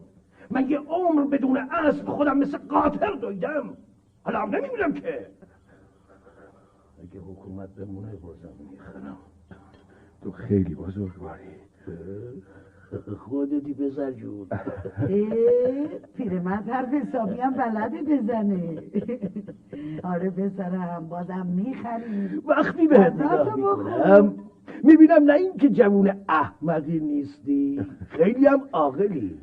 [0.51, 3.77] من یه عمر بدون اسب خودم مثل قاطر دویدم.
[4.23, 5.31] حالا هم نمیمیرم که.
[7.02, 9.16] اگه حکومت بمونه بازم می‌خرم.
[10.23, 11.48] تو خیلی بزرگواری
[13.18, 14.46] خودتی پسر جون.
[16.16, 18.82] پیرمرد حرف حسابی هم بلده بزنه.
[20.04, 24.34] آره پسرم بازم می‌خریم وقتی بهت نگاه می‌کنم
[24.84, 29.38] می‌بینم نه اینکه جوون احمقی نیستی خیلی هم عاقلی.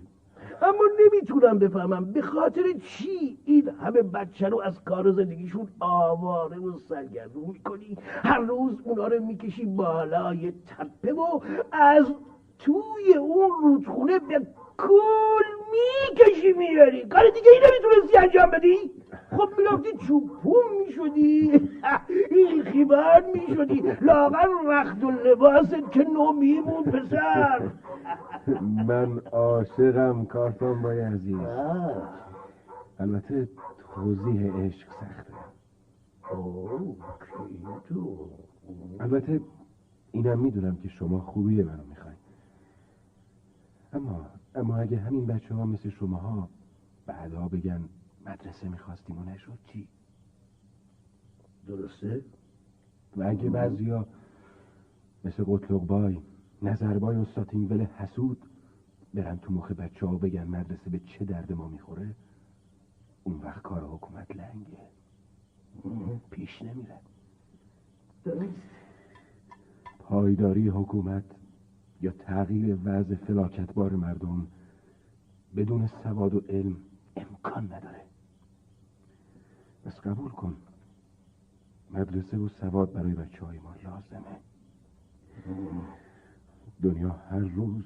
[0.62, 6.78] اما نمی‌تونم بفهمم به خاطر چی این همه بچه رو از کار زندگیشون آواره و
[6.78, 11.40] سرگردون می‌کنی؟ هر روز اونا رو می‌کشی بالای تپه و
[11.72, 12.06] از
[12.64, 18.76] توی اون رودخونه به کل می‌کشی میاری کار دیگه ای نمی‌تونستی انجام بدی.
[19.38, 21.70] خب می‌رفتی چوپون می‌شدی.
[22.32, 23.84] این خیبر می‌شدی.
[24.02, 27.62] لاغر رخت و لباست که نو میمون پسر.
[28.88, 31.38] من عاشقم کارتون بای عزیز.
[33.00, 33.48] البته
[33.96, 35.34] توضیح عشق سخته.
[39.00, 39.42] البته
[40.12, 42.03] اینم می‌دونم که شما خوبی منو می‌خواین
[43.94, 44.26] اما
[44.56, 46.50] اما اگه همین بچه ها مثل شما ها
[47.06, 47.90] بعدا بگن
[48.26, 49.88] مدرسه می‌خواستیم و نشد چی؟
[51.68, 52.26] درسته؟
[53.18, 54.08] و اگه بعضیا
[55.24, 56.20] مثل قطلق بای
[56.62, 58.38] نظربای و ساتینول حسود
[59.14, 62.16] برن تو مخ بچه ها بگن مدرسه به چه درد ما می‌خوره
[63.24, 64.78] اون وقت کار حکومت لنگه.
[66.32, 67.00] پیش نمیره.
[68.26, 68.54] درست.
[70.00, 71.24] پایداری حکومت
[72.04, 74.48] یا تغییر وضع فلاکتبار مردم
[75.56, 76.78] بدون سواد و علم
[77.16, 78.02] امکان نداره.
[79.86, 80.58] پس قبول کن
[81.92, 84.40] مدرسه و سواد برای بچه های ما لازمه.
[86.84, 87.84] دنیا هر روز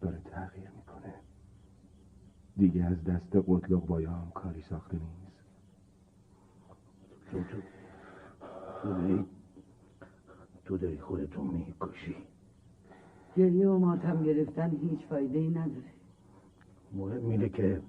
[0.00, 1.14] داره تغییر می‌کنه.
[2.56, 5.36] دیگه از دست قطلق بایام کاری ساخته نیست.
[7.30, 9.24] تو داری
[10.64, 12.16] تو داری خودتو می‌کشی.
[13.36, 15.92] گریه و ماتم گرفتن هیچ فایده ای نداره.
[16.92, 17.82] مهم اینه که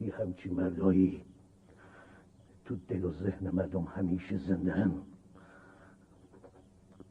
[0.00, 1.24] یه همچی مردایی
[2.64, 5.02] تو دل و ذهن مردم همیشه زنده هم.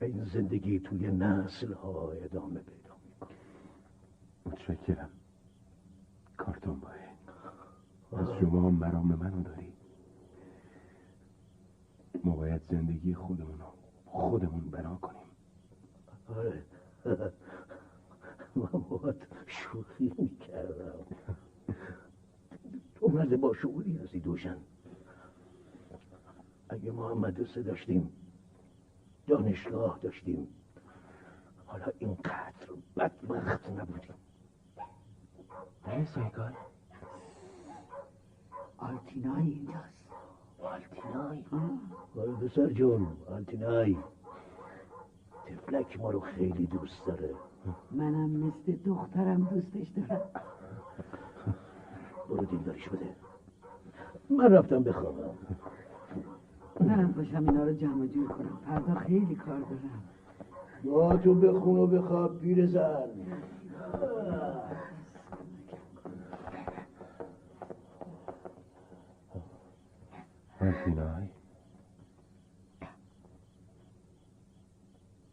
[0.02, 3.38] این زندگی توی نسل ها ادامه پیدا می‌کنه.
[4.46, 5.10] متشکرم.
[6.38, 6.94] کارتون باه
[8.22, 9.74] از شما مرام منو داری.
[12.24, 13.66] ما باید زندگی خودمون رو
[14.06, 15.25] خودمون بنا کنیم.
[16.30, 16.64] آره.
[18.56, 21.06] من باید شوخی می‌کردم.
[22.96, 24.58] تو مرد با شعوری هستی دوشن.
[26.70, 28.12] اگه ما هم مدرسه داشتیم
[29.28, 30.48] دانشگاه داشتیم
[31.66, 34.14] حالا اینقدر بدبخت نبودیم.
[35.86, 36.54] بله سایکال
[38.78, 39.96] آلتینای اینجاست.
[40.60, 41.44] آلتینای؟
[42.18, 43.98] آره پسر جون آلتینای.
[45.46, 47.30] تفلک ما رو خیلی دوست داره.
[47.92, 50.22] منم مثل دخترم دوستش دارم.
[52.30, 53.16] برو دیلداریش بده.
[54.30, 55.30] من رفتم بخوابم.
[56.80, 58.58] منم باشم اینا رو جمع جور کنم.
[58.66, 60.04] فردا خیلی کار دارم.
[60.84, 63.10] با تو بخون و بخواب پیر زن.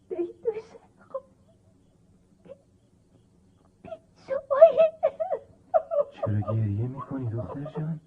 [0.08, 1.22] دیدوشه خب
[4.26, 4.78] شمایی
[6.32, 8.00] چرا گریه می‌کنی دختر جان؟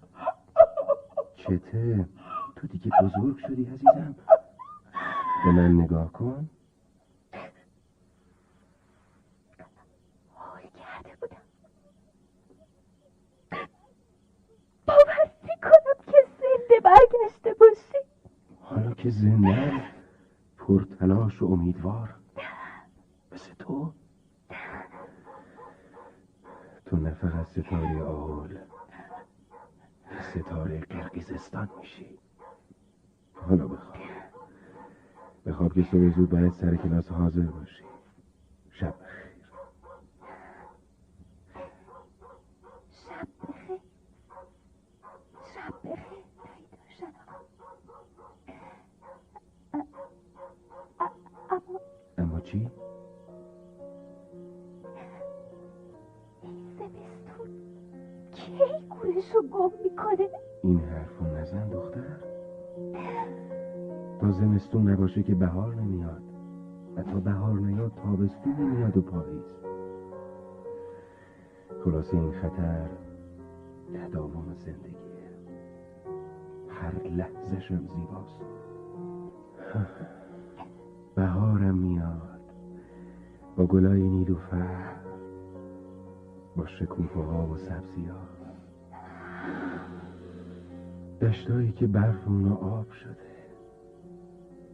[1.36, 2.08] چته؟
[2.56, 4.14] تو دیگه بزرگ شدی عزیزم.
[5.44, 6.50] به من نگاه کن.
[10.34, 11.36] حال کرده بودم.
[14.86, 15.30] باور
[15.62, 17.98] کنم که زنده برگشته باشی.
[18.60, 19.82] حالا که زنده
[20.58, 22.14] پرتلاش و امیدوار.
[23.32, 23.92] مثل تو؟
[26.86, 28.58] تو نه فقط ستاره آل
[30.20, 32.18] ستاره قرقیزستان میشی.
[33.34, 33.96] حالا بخواب.
[35.46, 37.84] بخواب که صبح زود باید سر کلاس حاضر باشی.
[38.70, 39.32] شب بخیر.
[45.44, 46.20] شب بخیر.
[46.98, 47.40] شب بخیر.
[52.18, 52.70] اما چی؟
[59.06, 60.28] کی گورشو گم می‌کنه.
[60.62, 62.16] این حرفو نزن دختر.
[64.20, 66.22] تا زمستون نباشه که بهار نمیاد.
[66.96, 69.44] و تا بهار نیاد تابستون نمیاد و پاییز
[71.84, 72.88] خلاصه این خطر
[73.94, 75.30] تداوم زندگیه
[76.68, 78.40] هر لحظشم زیباست.
[81.14, 82.40] بهارم میاد.
[83.56, 84.96] با گلای نیلوفر
[86.56, 88.35] با شکوفه ها و سبزی ها
[91.20, 93.16] دشتایی که برف اونا آب شده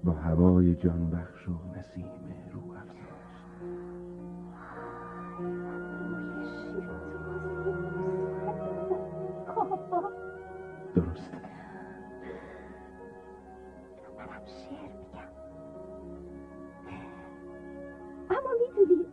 [0.04, 2.06] با هوای جانبخش و نسیم
[2.52, 2.60] رو
[10.94, 11.36] درسته.
[14.18, 15.30] منم شعر میگم.
[18.30, 19.06] اما می‌دونی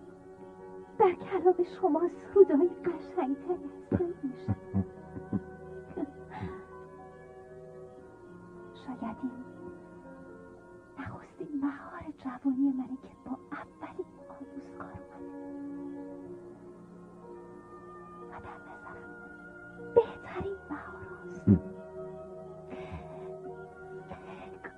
[0.99, 3.57] در کلام شما سرودهای قشنگتر
[3.91, 4.58] از
[12.49, 15.49] مهار جوانی منه که با اولین آموزگار اومده
[18.31, 19.09] و در نظرم
[19.95, 21.45] بهترین مهار هاست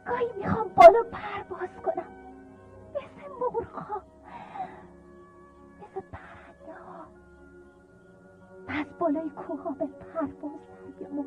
[0.07, 2.11] گاهی می‌خوام بالا پرواز کنم
[2.95, 4.01] مثل مرغها
[5.81, 7.07] مثل پرنده ها
[8.67, 11.23] از بالای کوه ها به پرواز برگم و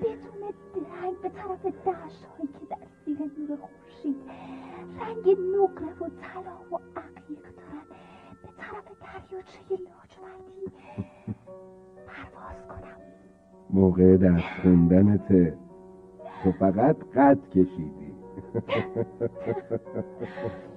[0.00, 4.16] بدون درنگ به طرف دشت هایی که در زیر نور خورشید.
[5.00, 7.86] رنگ نقره و طلا و عقیق دارن.
[8.42, 10.66] به طرف دریاچه لاجوردی.
[12.06, 12.98] پرواز کنم.
[13.70, 15.58] موقع درس خوندنته
[16.44, 18.14] تو فقط قد کشیدی.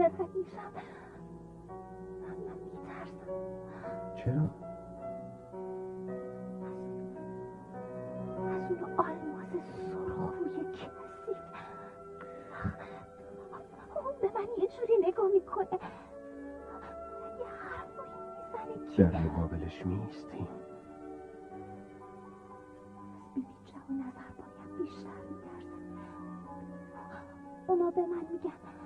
[0.00, 0.72] از رد میشم
[2.22, 3.26] من میترسم
[4.16, 4.50] چرا؟
[8.48, 11.38] از اون آلماس سرخ روی کثیف
[13.96, 15.68] اون به من یه جوری نگاه می‌کنه.
[17.38, 20.48] یه حرفایی می‌زنه که در مقابلش میستیم
[24.78, 25.78] بیشتر میترسه
[27.66, 28.77] اونا به من میگن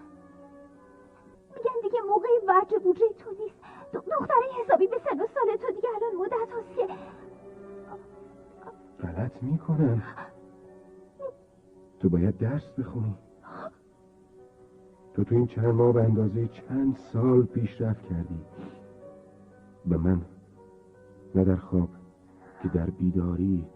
[1.62, 3.56] میگن دیگه موقع ورج بوجه تو نیست.
[3.92, 6.88] دختره حسابی به سن و سال تو دیگه الان مدت هاست که
[9.06, 10.02] غلط می‌کنم.
[12.00, 13.14] تو باید درس بخونی.
[15.14, 18.40] تو تو این چند ماه به اندازه چند سال پیشرفت کردی.
[19.86, 20.20] به من
[21.34, 21.88] نه در خواب
[22.62, 23.66] که در بیداری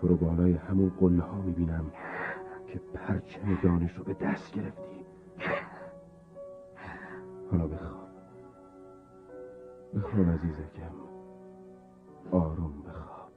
[0.00, 1.92] تو رو بالای همون قله ها می‌بینم
[2.66, 5.01] که پرچم دانش رو به دست گرفتی.
[7.52, 8.08] حالا بخواب.
[9.94, 10.94] بخواب عزیزکم
[12.32, 13.32] آروم بخواب.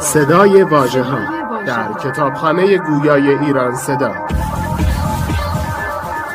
[0.00, 1.18] صدای واژه ها
[1.64, 4.14] در کتابخانه گویای ایران صدا.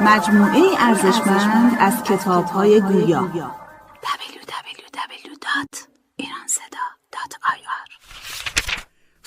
[0.02, 3.30] مجموعه ارزشمند از کتاب های گویا
[4.04, 5.93] www.iranseda.ir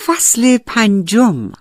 [0.06, 1.52] فصل پنجم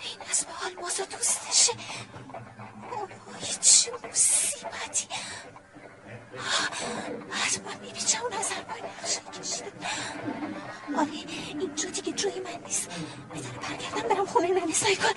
[0.00, 1.72] این اسم آلماس دوستشه
[3.26, 5.08] وای چه مصیبتی
[7.30, 9.72] حتما می‌بینم اون نظر باید نقشه کشیده
[10.98, 11.08] آره
[11.58, 12.88] اینجا دیگه جای من نیست
[13.32, 15.14] بهتره برگردم برم خونه ننه سایکل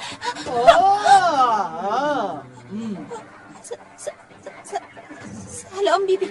[5.75, 6.29] سلام بیبی.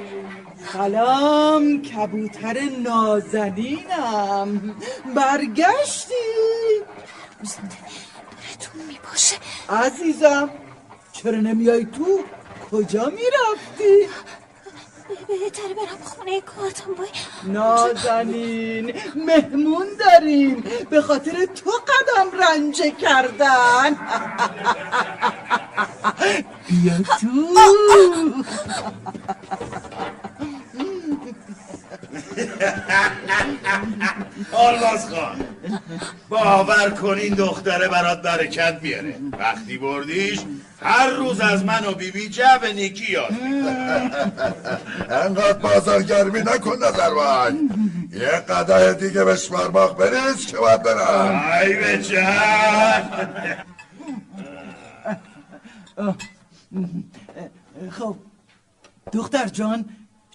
[0.72, 4.74] سلام کبوتر نازنینم.
[5.16, 6.14] برگشتی؟
[7.40, 9.36] دورتون می‌باشه
[9.68, 10.50] عزیزم
[11.12, 12.24] چرا نمیای تو؟
[12.70, 14.08] کجا می‌رفتی؟
[15.08, 17.08] بهتره برم خونه کارتم بای
[17.44, 23.96] نازنین مهمون داریم به خاطر تو قدم رنجه کردن.
[26.68, 27.26] بیا تو.
[34.52, 35.44] آلماز خان
[36.28, 39.16] باور کن این دختره برات برکت بیاره.
[39.38, 40.40] وقتی بردیش
[40.82, 43.32] هر روز از من و بیبی جب نیکی یاد
[45.10, 47.52] انقدر بازارگرمی نکن نظر بای
[48.12, 51.42] یه قده دیگه به شمرماخ بریز که باید برم.
[51.62, 52.02] ای به
[57.90, 58.16] خب
[59.12, 59.84] دختر جان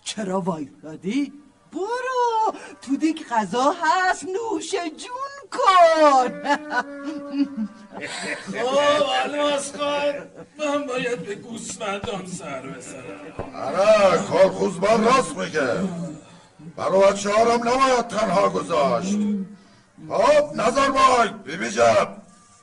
[0.03, 1.40] چرا وایدادی؟
[1.71, 2.53] برو.
[2.81, 4.23] تو دیگه غذا هست.
[4.23, 6.41] نوش جون کن.
[8.51, 10.13] خب آلماس خان
[10.59, 13.55] من باید به گوسفندان سر بزنم.
[13.55, 15.77] آره کارخوزبان راست میگه.
[16.77, 19.17] برای بچه هارم نباید تنها گذاشت.
[20.09, 22.07] خب نظر بای بیبی جب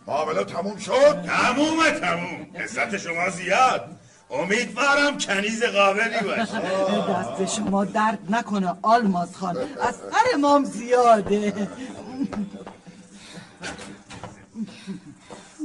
[0.06, 2.46] معامله تموم شد؟ تمومه تموم.
[2.54, 3.97] عزت شما زیاد.
[4.30, 6.62] امیدوارم کنیز قابلی باشه.
[7.10, 9.56] دست شما درد نکنه آلماز خان.
[9.56, 11.68] از هر امام زیاده.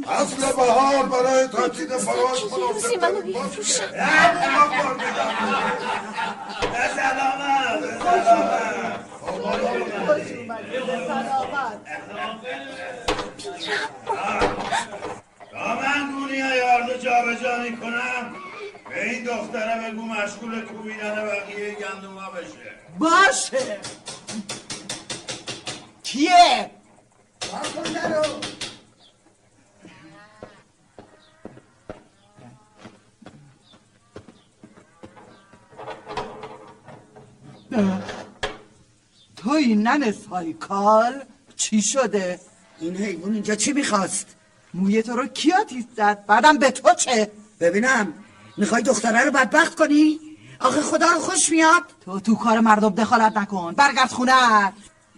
[0.07, 3.83] اصل بهار برای تعطیل فراش روزی منو میفروشم
[15.51, 18.35] تا من گونی یارلو جا به جا می‌کنم.
[18.93, 23.79] به این دختره بگو مشغول کوبیدن بقیه گندوما بشه باشه
[26.03, 26.71] کیه؟
[39.35, 41.23] توی نن سایکال
[41.55, 42.39] چی شده؟
[42.79, 44.35] این حیوان اینجا چی می‌خواست؟
[44.73, 48.22] موی تو رو کیا تیز زد؟ بعدم به تو چه؟ ببینم
[48.57, 50.19] می‌خوای دختره رو بدبخت کنی؟
[50.59, 51.83] آخه خدا رو خوش میاد.
[52.05, 53.73] تو تو کار مردم دخالت نکن.
[53.73, 54.73] برگرد خونه.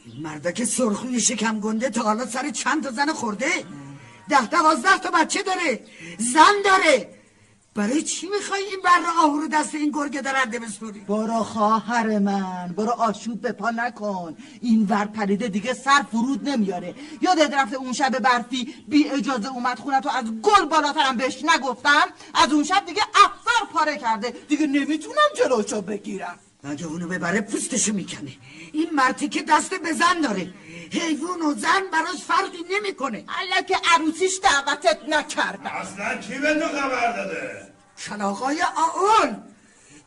[0.06, 3.52] این مردک سرخوی شکم گنده تا حالا سر چند تا زن خورده؟
[4.30, 5.80] ده دوازده تا بچه داره.
[6.18, 7.15] زن داره.
[7.76, 12.74] برای چی می‌خوای این بر آهو رو دست این گرگه درنده بسپری برو خواهر من
[12.78, 14.38] برو آشوب به پا نکن.
[14.62, 16.96] این ور پریده دیگه سر فرود نمیاره.
[17.22, 22.06] یادت رفته اون شب برفی بی اجازه اومد خونه تو از گل بالاترم بهش نگفتم؟
[22.34, 24.34] از اون شب دیگه افسر پاره کرده.
[24.48, 26.40] دیگه نمی‌تونم جلوشو بگیرم.
[26.64, 28.32] اگه اونو ببره پوستشو می‌کنه
[28.74, 30.54] این مردی که دست به زن داره.
[30.92, 33.24] حیوان و زن براش فرقی نمی‌کنه.
[33.28, 39.36] حالا که عروسیش دعوتت نکردم اصلا کی به تو خبر داده؟ شلاقای آول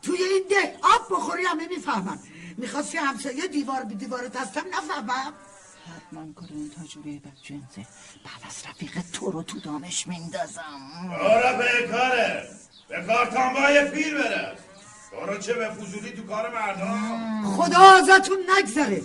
[0.01, 2.19] توی این ده آب بخوری همه می‌فهمن.
[2.57, 5.33] می‌خواستی همسایه دیوار به دیوارت هستم نفهمم؟
[5.89, 7.87] حتما کار اون تاجوری بدجنسه
[8.25, 10.61] بعد از رفیق تو رو تو دانش میندازم.
[11.09, 12.49] برو به کاره.
[12.89, 14.57] به کار پیر برس
[15.11, 19.01] برو چه به فضولی تو کار مردم؟ خدا ازتون نگذره.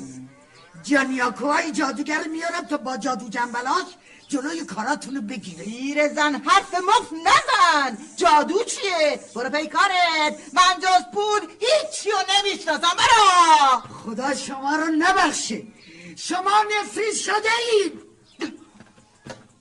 [0.84, 3.86] جانیاکوهای جادوگر میارم تا با جادو جنبلاش
[4.28, 5.64] جلوی کاراتونو بگیره.
[5.64, 7.98] پیر زن حرف مفت نزن.
[8.16, 12.96] جادو چیه؟ برو پیکارت من جز پول هیچی رو نمی‌شناسم.
[12.96, 13.80] برو.
[14.04, 15.62] خدا شما رو نبخشه.
[16.16, 18.02] شما نفریز شده اید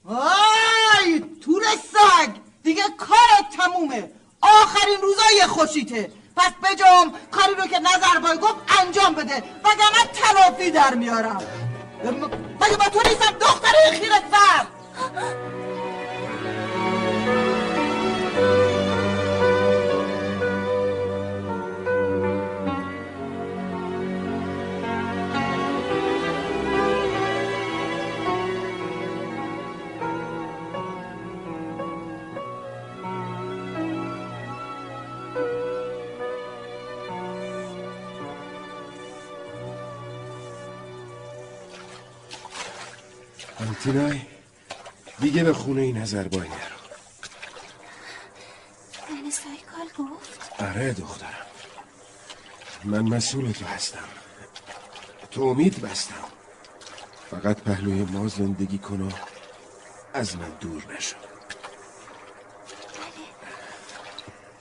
[0.05, 2.29] آی تور سگ
[2.63, 4.11] دیگه کارت تمومه.
[4.41, 6.11] آخرین روزای خوشیته.
[6.35, 11.41] پس بجام کاری رو که نظر بای گفت انجام بده وگرنه تلافی در میارم.
[12.61, 14.65] مگه با تو نیستم دختر خیرت سر
[43.85, 44.21] آنتینای
[45.19, 46.77] دیگه به خونه این نظربای نرو.
[49.23, 51.45] من سایکال گفت؟ آره دخترم.
[52.83, 54.07] من مسئول تو هستم.
[55.31, 56.13] تو امید بستم.
[57.31, 59.09] فقط پهلوی ما زندگی کن و
[60.13, 61.15] از من دور نشو.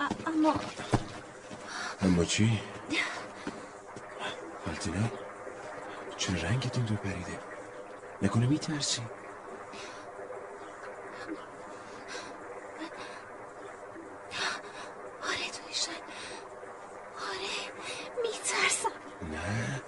[0.01, 0.55] ا- اما
[2.03, 2.61] اما چی؟
[4.69, 5.09] آلتینا
[6.16, 7.52] چرا رنگت این رو پریده؟
[8.23, 9.03] نکنه میترسی؟
[15.23, 15.90] آره تویشن
[17.31, 17.73] آره
[18.23, 18.93] میترسم.
[19.32, 19.81] نه.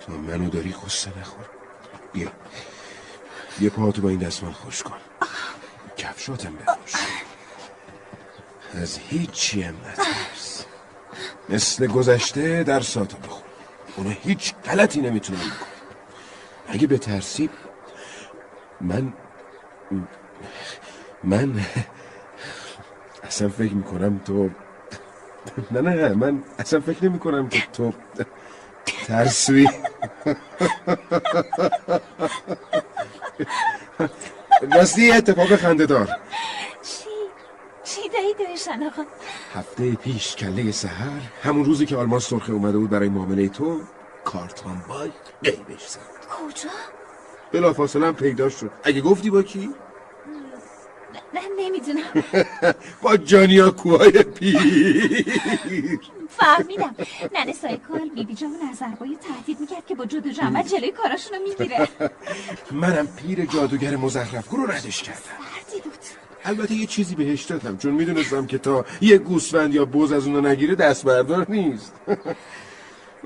[0.00, 1.44] تو منو داری خسته نخور.
[2.12, 2.32] بیا.
[3.60, 4.96] یه پاهاتو با این دستمال خوش کن.
[5.96, 6.92] کفشاتم بپوش.
[8.74, 10.64] از هیچی هم نترس.
[11.48, 13.42] مثل گذشته در ساتو بخون.
[13.96, 15.73] اونو هیچ غلطی نمی‌تونه بکن
[16.68, 17.50] اگه به ترسی
[18.80, 19.12] من
[21.24, 21.60] من
[23.22, 24.50] اصلا فکر می‌کنم تو
[25.70, 27.92] نه نه من اصلا فکر نمی کنم که تو
[29.06, 29.68] ترسوی.
[34.74, 36.06] راستی اتفاق خنده دار.
[36.82, 37.04] چی؟
[37.84, 39.02] چی دایی تویشن آقا
[39.54, 43.80] هفته پیش کله سهر همون روزی که آلمان سرخه اومده بود برای معامله تو
[44.24, 45.10] کارتان بای
[45.42, 46.00] قیبش زد.
[46.30, 46.70] کجا؟
[47.52, 48.70] بلا فاصله هم پیدا شد.
[48.84, 49.70] اگه گفتی با کی؟
[51.34, 52.24] نه نمی‌دونم.
[53.02, 54.58] با جانیا کوهای پیر.
[56.28, 56.94] فهمیدم.
[57.34, 61.88] ننه سایکال بیبی جان نظربایی تهدید می‌کرد که با جود و جمعت جلوی کاراشونو می‌گیره.
[62.82, 64.48] منم پیر جادوگر مزخرف.
[64.50, 65.20] رو ردش کردم.
[65.84, 65.92] بود.
[66.44, 70.40] البته یه چیزی بهش دادم چون می‌دونستم که تا یه گوسفند یا بز از اونو
[70.40, 71.94] نگیره دست بردار نیست.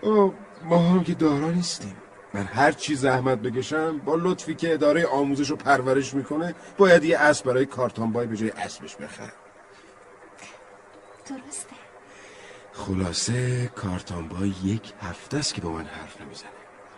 [0.02, 1.96] او ما هم که دارا نیستیم.
[2.34, 7.18] من هر چی زحمت بکشم با لطفی که اداره آموزش و پرورش می‌کنه باید یه
[7.18, 9.32] اسب برای کارتان بای به جای اسبش بخرم.
[11.26, 11.76] درسته.
[12.72, 16.50] خلاصه کارتان بای یک هفته است که با من حرف نمی‌زنه.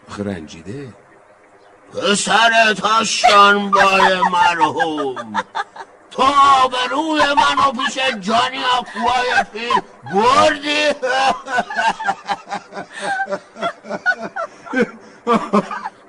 [0.09, 0.95] آخه رنجیده.
[1.93, 5.45] پسر تاشتانبای مرحوم.
[6.11, 6.23] تو
[6.71, 9.83] به روی منو پیش جانی اکوای پیر
[10.15, 10.95] بردی؟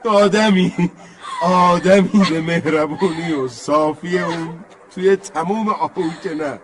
[0.05, 0.91] آدمی
[1.41, 4.63] آدمی به مهربونی و صافی اون
[4.95, 6.59] توی تموم آهوی که نه.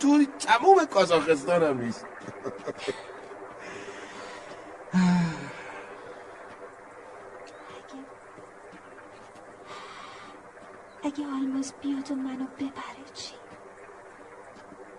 [0.00, 2.06] توی تموم کازاخستان هم نیست.
[11.08, 13.34] اگه آلماس بیاد و منو ببره چی؟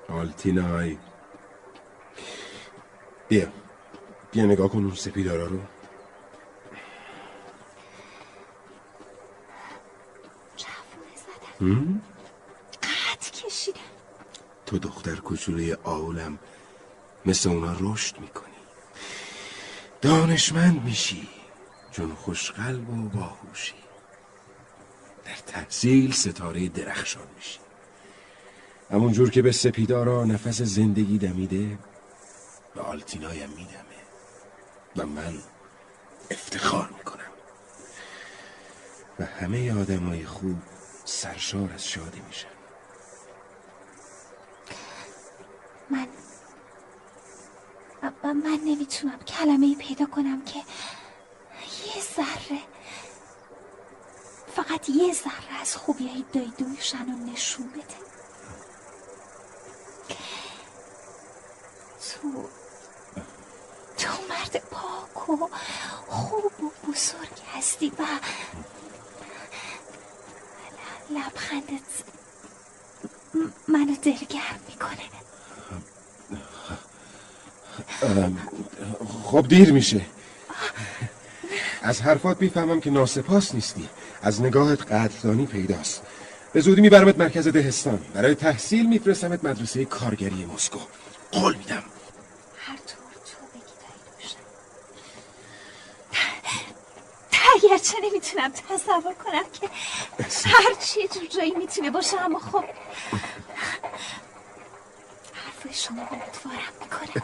[0.09, 0.97] آلتینای.
[3.27, 3.47] بیا.
[4.31, 5.59] بیا نگاه کن اون سپیدارا رو؟
[12.83, 13.79] قد کشیدم
[14.65, 16.39] تو دختر کوچولوی آولم
[17.25, 18.53] مثل اونا رشد می‌کنی.
[20.01, 21.29] دانشمند میشی.
[21.91, 23.88] چون خوشقلب و باهوشی.
[25.29, 27.59] در تحصیل ستاره درخشان میشی.
[28.91, 31.77] همون جور که به سپیدارا نفس زندگی دمیده
[32.75, 33.99] به آلتینایم میدمه.
[34.95, 35.33] و من
[36.31, 37.31] افتخار می‌کنم.
[39.19, 40.57] و همه آدمای خوب
[41.05, 42.47] سرشار از شادی میشن.
[45.89, 46.07] من
[48.23, 50.59] من نمی‌تونم کلمه پیدا کنم که
[51.95, 52.59] یه ذره
[54.63, 57.99] فقط یه ذره از خوبی های دای دویشن رو نشون بده.
[61.99, 62.49] تو
[63.97, 65.49] تو مرد پاک و
[66.07, 68.03] خوب و بزرگ هستی و
[71.09, 71.81] لبخندت
[73.67, 75.09] منو دلگرم می‌کنه.
[79.23, 80.05] خب دیر میشه.
[81.81, 83.89] از حرفات می‌فهمم که ناسپاس نیستی.
[84.21, 86.01] از نگاهت قدردانی پیداست.
[86.53, 87.97] به زودی میبرمت مرکز دهستان.
[88.13, 90.79] برای تحصیل میفرستمت مدرسه کارگری مسکو.
[91.31, 91.83] قول میدم.
[92.57, 94.37] هر طور تو بگی
[97.67, 99.69] اگرچه نمی‌تونم تصور کنم که
[100.45, 102.63] هر چی جور جایی می‌تونه باشه اما خب
[105.71, 107.23] شما امیدوارم می‌کنه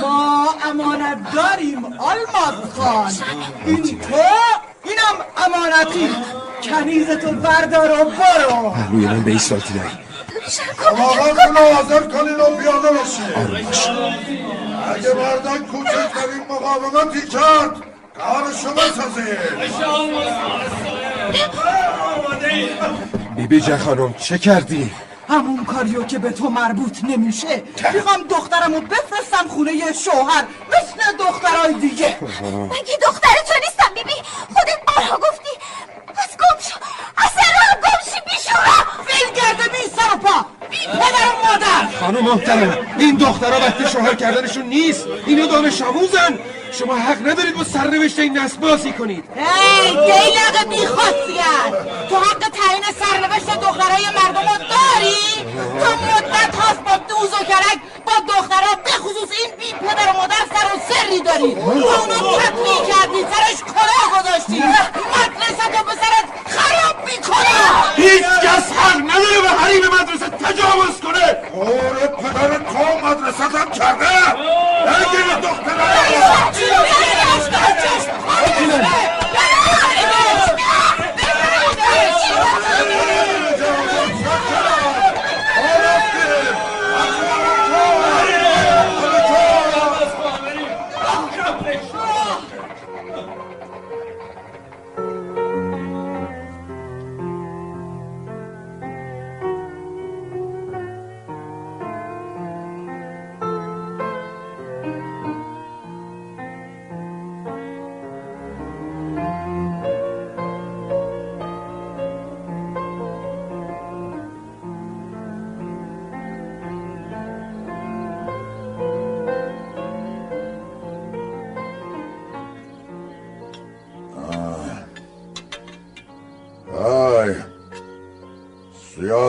[0.00, 3.12] ما امانت داریم آلماز خان.
[3.66, 4.14] این تو
[4.84, 6.10] اینم امانتی.
[6.62, 8.70] کنیز تو بردار و برو.
[8.70, 9.98] پهلوی من به ایستاتی داری.
[10.98, 13.24] آقاتون رو حاضر کنین و پیاده باشین.
[14.94, 17.76] اگه مردان کوچکترین مقاومتی کرد
[18.18, 19.38] کارشو بسازید
[23.36, 24.90] بیبی جه خانم چه کردی؟
[25.28, 27.62] همون کاریو که به تو مربوط نمیشه.
[27.94, 32.16] می‌خوام دخترمو بفرستم خونه یه شوهر مثل دخترای دیگه.
[32.70, 34.14] مگه دختر تو نیستم بیبی؟
[34.54, 35.50] خودت بارها گفتی
[36.08, 36.78] از گم شو.
[37.16, 39.28] از راه گم شی بیشورا فیل
[39.72, 40.46] بی سر و پا.
[40.70, 41.98] بی پدر و مادر.
[42.00, 45.06] خانم محترم این دخترها وقت شوهر کردنشون نیست.
[45.26, 46.38] اینو دانش آموزن.
[46.72, 49.24] شما حق ندارید با سرنوشت این نسل بازی کنید.
[49.36, 51.72] ای دیلق بی خاصیت
[52.08, 55.16] تو حق تعیین سرنوشت دخترای مردم رو داری؟
[55.80, 60.16] تو مدت هاست با دوز و کرک با دخترها به خصوص این بی پدر و
[60.16, 61.54] مادر سر و سری داری.
[61.54, 64.62] تو اونو کتمی کردی سرش کلاه گذاشتی.
[65.14, 66.26] مدرسه تو به سرت
[66.56, 71.26] خراب می‌کنم هیچ کس حق نداره به حریم مدرسه تجاوز کنه.
[71.54, 74.32] قول پدر تو مدرسه هم کرده
[74.80, 75.90] نگیر دخترها
[76.60, 76.90] آی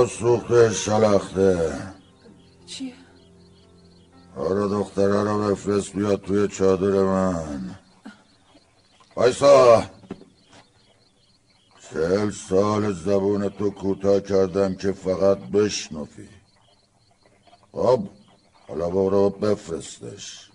[0.05, 1.77] سوخته شلخته.
[2.65, 2.93] چیه؟
[4.37, 7.75] آره دختره رو بفرست بیاد توی چادر من.
[9.15, 9.83] بایسا
[11.89, 16.29] چهل سال زبون تو کوتاه کردم که فقط بشنفی
[17.71, 18.03] خب
[18.67, 20.50] حالا برو بفرستش.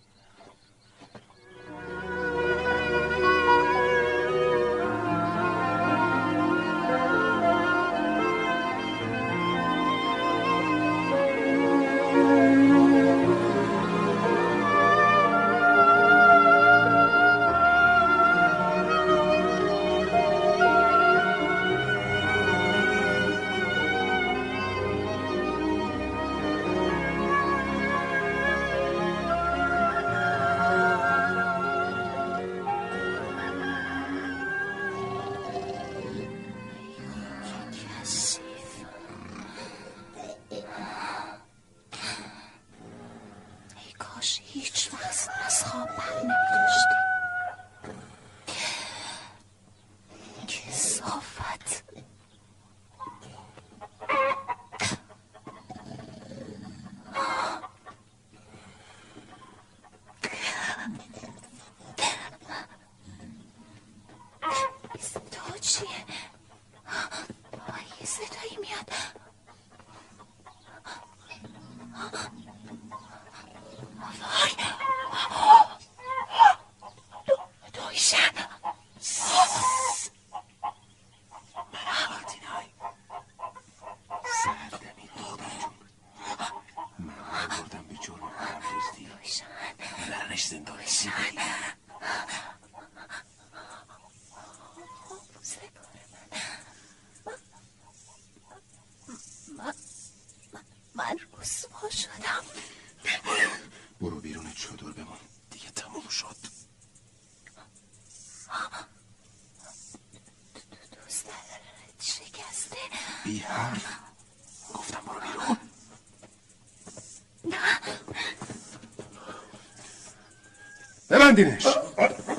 [121.37, 121.67] ببندینش.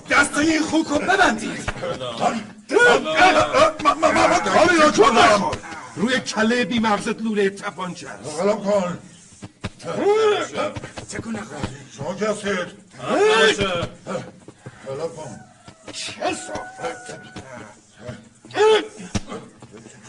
[0.09, 1.71] دست این خوک رو ببندید.
[4.53, 5.51] کاری را
[5.95, 8.97] روی کله بی مغزت لوله تپانچه است قلم کن.
[11.09, 11.45] تکون نکن
[11.97, 12.67] شما کی هستید؟
[14.87, 15.39] قلم کن.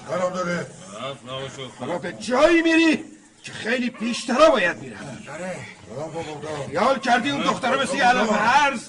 [0.09, 0.67] قرار داره.
[1.81, 3.05] حالا به جایی میری
[3.43, 5.25] که خیلی بیشترا باید میرم
[6.71, 8.89] خیال کردی اون دختره مثل یه علف هرز؟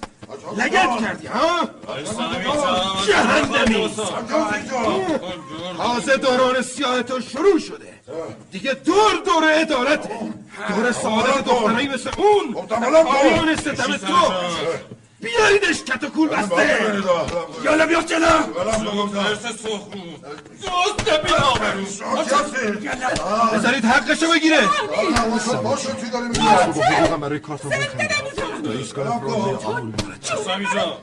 [0.57, 1.69] لگت کردی ها؟
[3.07, 3.89] جهنمی.
[5.77, 7.93] تازه دوران سیاه تو شروع شده.
[8.51, 10.09] دیگه دور دور عدالته
[10.75, 12.67] دور سعادت دخترایی مثل اون.
[13.03, 14.33] پایان ستم تو.
[15.39, 17.03] بیاریدش کتکول بسته
[17.63, 18.25] یالا بیا جلو
[20.61, 21.85] دوست بینامرو
[23.53, 24.61] بذارید حقشو بگیره
[25.63, 29.93] باشه چی داری میگی؟ بخورم برای کارتون بخرم ایستگاه فرازه آمول
[30.45, 30.93] سامی جان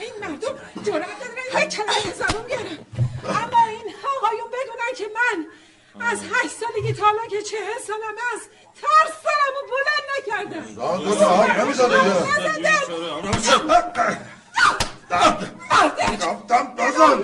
[0.00, 0.54] این مردم
[0.84, 1.08] جرأت
[1.52, 2.78] ندارن یک کلمه زبون بیارن
[3.24, 5.46] اما این آقایون بدونن که من
[6.06, 10.66] از هشت سالگی تا حالا که چهل سالم است ترس دارم و بلند نکردم.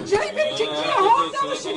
[0.05, 1.71] جایی بری که گیاه نباشه.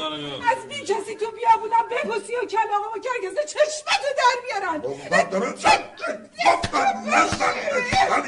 [0.52, 4.80] از بی کسی تو بیا بودم بپسی و کلاغم و کرگزه چشمتو در بیارن.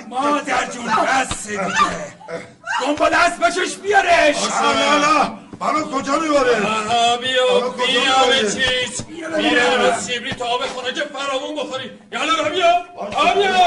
[0.08, 1.68] مادر جون بس دیگه.
[2.82, 4.38] دنبال اسب بشش بیارش.
[4.62, 10.62] نه نه منو کجا می‌بره آها بیا بیا به چیز بیا از سیبری تا آب
[10.66, 12.86] خونه که فراوون بخوری یالا بیا
[13.34, 13.64] بیا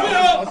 [0.00, 0.44] بیا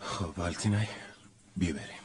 [0.00, 0.86] خب آلتینای
[1.56, 1.99] بیا بریم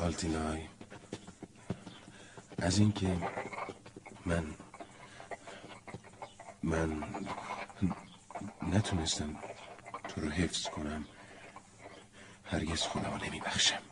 [0.00, 0.62] آلتینای.
[2.58, 3.16] از اینکه
[4.26, 4.54] من
[6.62, 7.04] من
[8.62, 9.36] نتونستم
[10.08, 11.04] تو رو حفظ کنم
[12.44, 13.82] هرگز خودم رو نمیبخشم.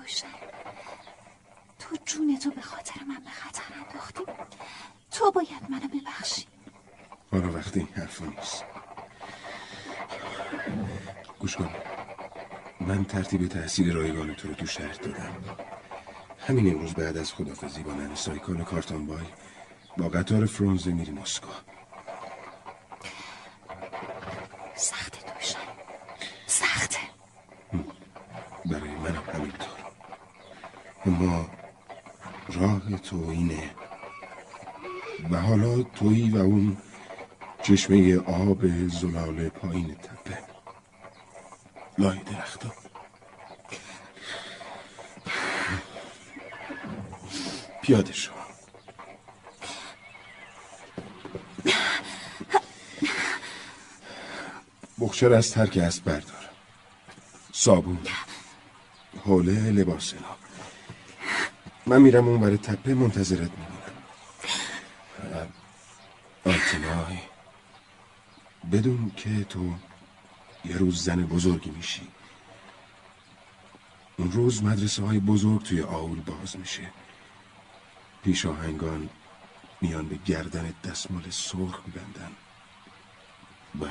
[0.00, 0.26] روشن
[1.78, 4.22] تو جون تو به خاطر من به خطر انداختی.
[5.10, 6.46] تو باید منو ببخشی.
[7.32, 8.64] حالا وقتی این حرفا نیست.
[11.38, 11.70] گوش کن.
[12.80, 15.34] من ترتیب تحصیل رایگان تو رو تو شهر دادم.
[16.38, 19.26] همین امروز بعد از خدافزی با نن سایکال کارتان بای
[19.96, 21.48] با قطار فرونزه میری مسکو.
[24.74, 25.58] سخته دوشن
[26.46, 26.98] سخته.
[28.66, 29.78] برای منم همینطور.
[31.06, 31.50] اما
[32.48, 33.70] راه تو اینه.
[35.30, 36.76] و حالا تویی و اون
[37.62, 40.19] چشمه آب زلال پایین تپه
[42.00, 42.72] لای درختا
[47.82, 48.32] پیاده شو.
[55.00, 56.48] بخشر از ترک اسب بردار.
[57.52, 57.98] صابون
[59.24, 60.20] حوله لباس لا
[61.86, 63.92] من میرم اون برای تپه منتظرت میمونم
[66.46, 67.18] آتینای
[68.72, 69.74] بدون که تو
[70.64, 72.08] یه روز زن بزرگی میشی.
[74.16, 76.90] اون روز مدرسه های بزرگ توی آول باز میشه.
[78.22, 79.10] پیش آهنگان
[79.80, 82.32] میان به گردن دستمال سرخ میبندن
[83.80, 83.86] و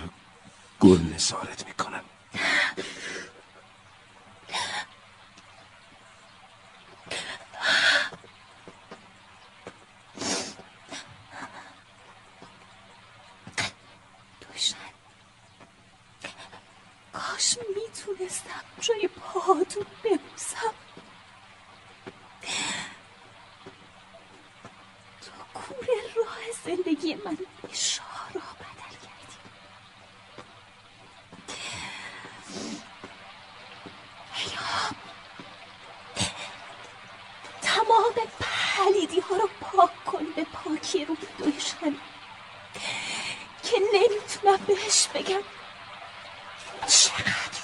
[0.79, 2.01] گل نسارت می‌کنن
[14.41, 14.77] دوشن
[17.99, 20.73] کاش می‌تونستم جای پاهاتون ببوسم.
[25.21, 29.37] تو کوره راه زندگی من به شارا بدل کردی.
[34.53, 34.95] یا.
[37.61, 41.95] تمام پلیدی ها رو پاک کن به پاکی رو دوشن
[43.63, 45.43] که نمی‌تونم بهش بگم
[46.87, 47.58] چقدر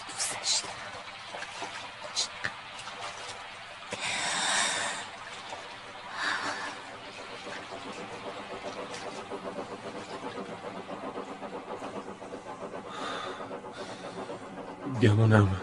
[15.01, 15.56] گمانم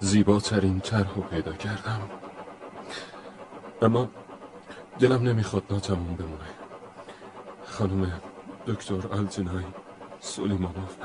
[0.00, 2.00] زیباترین طرح رو پیدا کردم.
[3.82, 4.08] اما
[4.98, 6.50] دلم نمی‌خواد ناتموم بمونه.
[7.66, 8.20] خانم
[8.66, 9.64] دکتر آلتینای
[10.20, 10.96] سلیمانوف.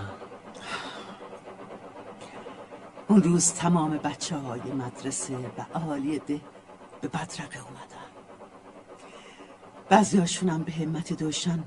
[3.07, 6.41] اون روز تمام بچه های مدرسه و اهالی ده
[7.01, 8.05] به بدرقه اومدن.
[9.89, 10.17] بعضی
[10.49, 11.63] هم به همت دوشن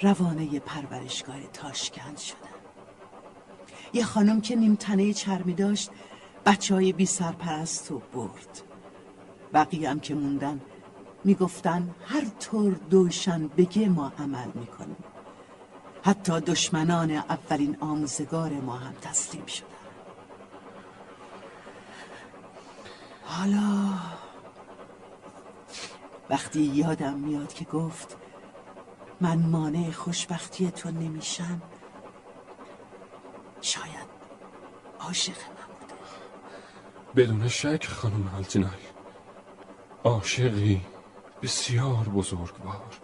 [0.00, 2.51] روانه پرورشگاه تاشکند شدن.
[3.92, 5.90] یه خانم که نیمتنه چرمی داشت
[6.46, 8.62] بچه های بی سرپرست رو برد.
[9.54, 10.60] بقیه هم که موندن
[11.24, 15.04] می‌گفتن هر طور دوشن بگه ما عمل می‌کنیم.
[16.02, 19.66] حتی دشمنان اولین آموزگار ما هم تسلیم شدن.
[23.24, 23.94] حالا
[26.30, 28.16] وقتی یادم میاد که گفت
[29.20, 31.62] من مانع خوشبختی تو نمیشم
[33.60, 34.08] شاید
[35.12, 35.32] عاشق.
[35.32, 35.94] من بوده
[37.16, 38.70] بدون شک خانم آلتینای.
[40.04, 40.80] عاشقی
[41.42, 43.00] بسیار بزرگوار.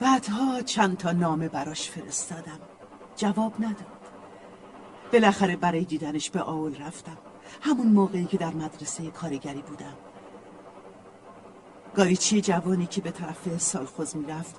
[0.00, 2.60] بعدها چند تا نامه براش فرستادم.
[3.16, 3.98] جواب نداد.
[5.12, 7.18] بالاخره برای دیدنش به آول رفتم.
[7.60, 9.96] همون موقعی که در مدرسه کارگری بودم.
[11.94, 14.56] گاریچی جوانی که به طرف سالخوز می‌رفت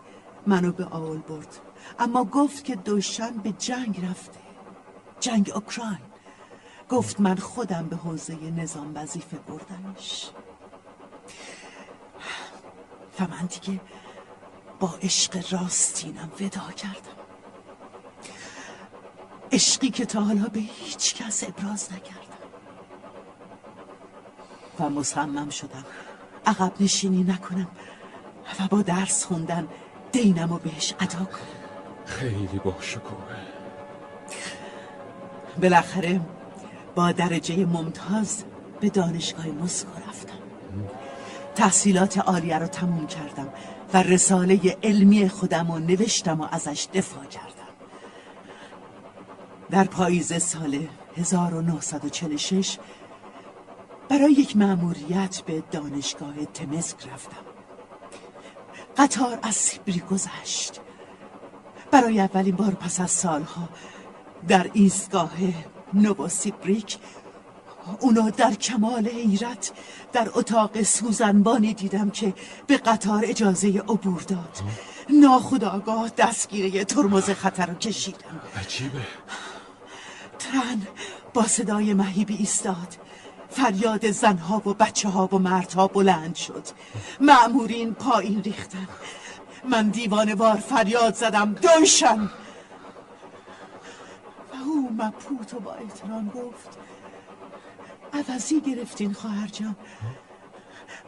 [0.48, 1.59] منو به آول برد.
[1.99, 4.49] اما گفت که دوشن به جنگ رفته.
[5.19, 5.99] جنگ اوکراین.
[6.89, 10.30] گفت من خودم به حوزه نظام وظیفه بردمش
[13.19, 13.80] و من دیگه
[14.80, 17.19] با عشق راستینم ودا کردم.
[19.51, 22.19] عشقی که تا حالا به هیچ کس ابراز نکردم.
[24.80, 25.85] و مصمم شدم
[26.45, 27.67] عقب نشینی نکنم
[28.59, 29.67] و با درس خوندن
[30.11, 31.59] دینم و بهش ادا کنم.
[32.06, 33.49] خیلی با شکوه
[35.59, 36.21] بالاخره
[36.95, 38.43] با درجه ممتاز
[38.79, 40.33] به دانشگاه مسکو رفتم.
[41.55, 43.47] تحصیلات عالیه رو تموم کردم
[43.93, 47.49] و رساله علمی خودم رو نوشتم و ازش دفاع کردم.
[49.71, 52.77] در پاییز سال 1946
[54.09, 57.45] برای یک مأموریت به دانشگاه تمسک رفتم.
[58.97, 60.79] قطار از سیبری گذشت.
[61.91, 63.69] برای اولین بار پس از سالها
[64.48, 65.32] در ایستگاه
[65.93, 66.98] نووسیبریک
[68.00, 69.72] اونا در کمال حیرت
[70.14, 72.34] در اتاق سوزنبانی دیدم که
[72.68, 74.58] به قطار اجازه عبور داد.
[75.09, 78.42] ناخداگاه دستگیره ترمز خطر رو کشیدم.
[78.59, 79.01] عجیبه.
[80.40, 80.88] ترن
[81.34, 82.98] با صدای مهیبی ایستاد.
[83.50, 86.64] فریاد زنها و بچه ها و مردها بلند شد.
[87.22, 88.88] معمورین پایین ریختن.
[89.69, 91.53] من دیوانوار فریاد زدم.
[91.53, 92.27] دوشن و
[94.65, 96.77] او مپوت و با احترام گفت
[98.13, 99.75] عوضی گرفتین خواهر جان.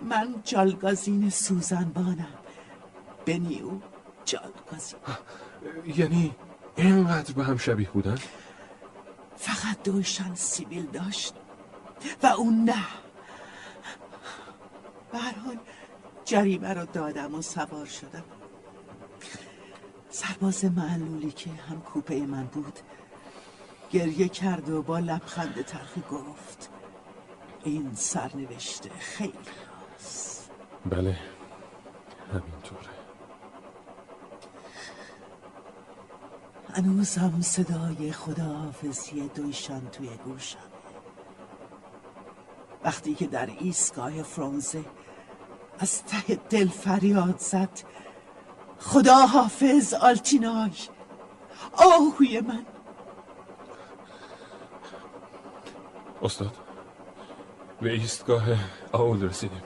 [0.01, 2.33] من جالگازین سوزنبانم.
[3.25, 3.69] بنیو
[4.25, 4.99] جالگازین
[5.97, 6.35] یعنی
[6.75, 8.17] اینقدر به هم شبیه بودن؟
[9.35, 11.33] فقط دوشن سیبیل داشت
[12.23, 12.85] و اون نه.
[15.11, 15.57] به هر حال
[16.25, 18.23] جریمه رو دادم و سوار شدم.
[20.09, 22.79] سرباز معلولی که هم کوپه من بود
[23.91, 26.69] گریه کرد و با لبخند تلخی گفت
[27.63, 30.51] این سرنوشته خیلی راست.
[30.85, 31.17] بله
[32.33, 32.91] همینطوره.
[36.73, 40.57] هنوزم صدای خداحافظی دویشان توی گوشم
[42.83, 44.85] وقتی که در ایستگاه فرانزه
[45.79, 47.79] از ته دل فریاد زد
[48.79, 50.71] خدا حافظ آلتینای
[51.73, 52.65] آهوی من.
[56.23, 56.55] استاد.
[57.81, 58.43] به ایستگاه
[58.91, 59.63] آول رسیدیم.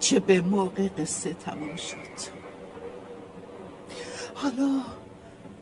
[0.00, 2.38] چه به موقع قصه تموم شد.
[4.34, 4.80] حالا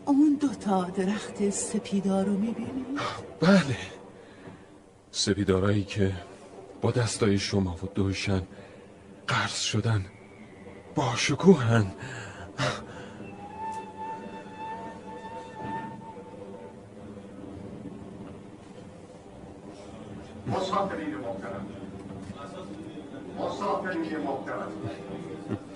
[0.07, 2.85] اون دوتا درخت سپیدار رو می‌بینی؟
[3.41, 3.77] بله.
[5.11, 6.13] سپیدارایی که
[6.81, 8.43] با دستای شما و دوشن
[9.27, 10.07] قرض شدن
[10.95, 11.93] با شکوهن.
[20.47, 21.67] مسافرین محترم.
[23.39, 24.73] مسافرین محترم.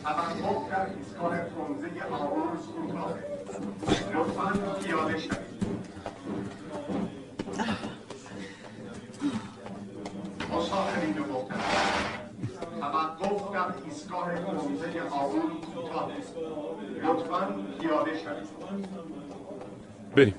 [0.05, 3.15] توقف در ایستگاه فرونزه آروز کوتاه
[4.15, 5.51] لطفا پیاده شوید
[10.55, 11.61] مسافرین محترم.
[12.81, 16.11] توقف در ایستگاه فرونزه آروز کوتاه
[17.03, 17.49] لطفا
[17.81, 18.49] پیاده شوید
[20.15, 20.35] بریم.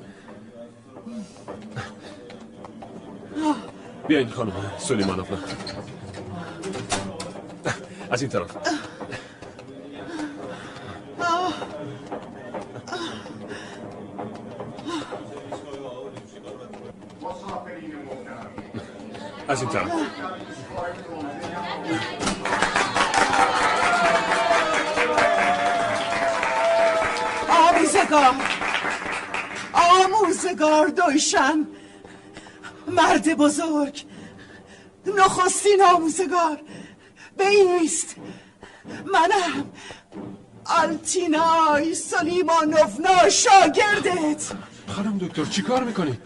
[4.08, 5.28] بیاین خانم سلیمانوف
[8.12, 8.58] از این طرف.
[19.48, 19.92] از این طرف.
[27.50, 28.36] آموزگار.
[29.74, 31.68] آموزگار دویشن
[32.98, 34.06] مرد بزرگ.
[35.06, 36.58] نخستین آموزگار.
[37.38, 38.16] بیست
[39.06, 39.66] منم.
[40.66, 44.52] آلتینای سلیمانوفنا شاگردت.
[44.88, 46.20] خانم دکتر چی کار می‌کنید؟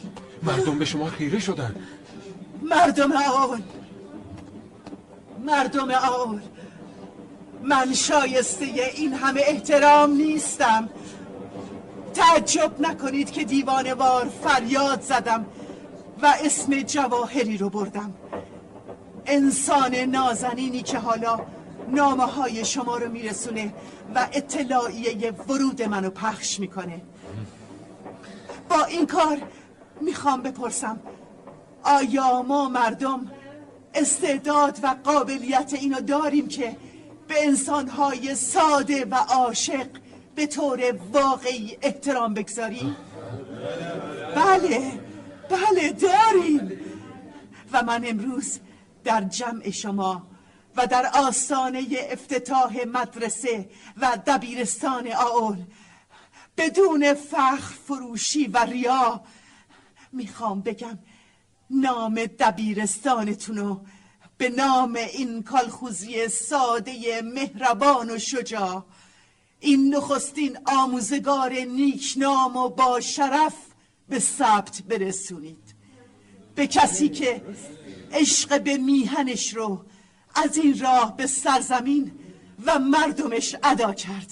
[0.44, 1.76] مردم به شما خیره شدن.
[2.62, 3.62] مردم آل
[5.46, 6.40] مردم آل
[7.64, 10.90] من شایسته این همه احترام نیستم.
[12.14, 15.46] تعجب نکنید که دیوانه وار فریاد زدم.
[16.22, 18.14] و اسم جواهری رو بردم.
[19.26, 21.40] انسان نازنینی که حالا
[21.88, 23.74] نامه های شما رو میرسونه
[24.16, 27.02] و اطلاعیه ورود منو پخش می‌کنه.
[28.70, 29.38] با این کار
[30.02, 31.00] می‌خوام بپرسم
[31.84, 33.32] آیا ما مردم
[33.94, 36.76] استعداد و قابلیت اینو داریم که
[37.28, 39.88] به انسانهای ساده و عاشق
[40.36, 40.80] به طور
[41.14, 42.96] واقعی احترام بگذاریم؟
[44.36, 45.00] بله.
[45.50, 46.72] بله داریم.
[47.72, 48.60] و من امروز
[49.04, 50.28] در جمع شما
[50.76, 55.58] و در آستانه افتتاح مدرسه و دبیرستان آول
[56.58, 59.22] بدون فخر فروشی و ریا
[60.12, 61.00] می‌خوام بگم
[61.70, 63.80] نام دبیرستانتونو
[64.38, 68.86] به نام این کالخوزی ساده مهربان و شجاع
[69.60, 73.54] این نخستین آموزگار نیکنام و با شرف
[74.10, 75.76] به ثبت برسونید.
[76.56, 77.42] به کسی که
[78.12, 79.86] عشق به میهنش رو
[80.36, 82.12] از این راه به سرزمین
[82.66, 84.32] و مردمش ادا کرد.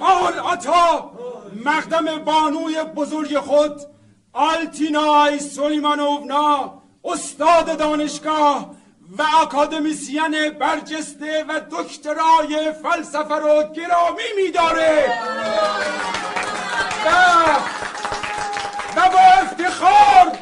[0.00, 1.12] آل آتا
[1.64, 3.80] مقدم بانوی بزرگ خود
[4.32, 8.74] آلتینای سلیمانوونا استاد دانشگاه
[9.18, 15.12] و اکادمیسین برجسته و دکترای فلسفه رو گرامی میداره.
[17.06, 17.10] و
[19.04, 20.38] و با افتخار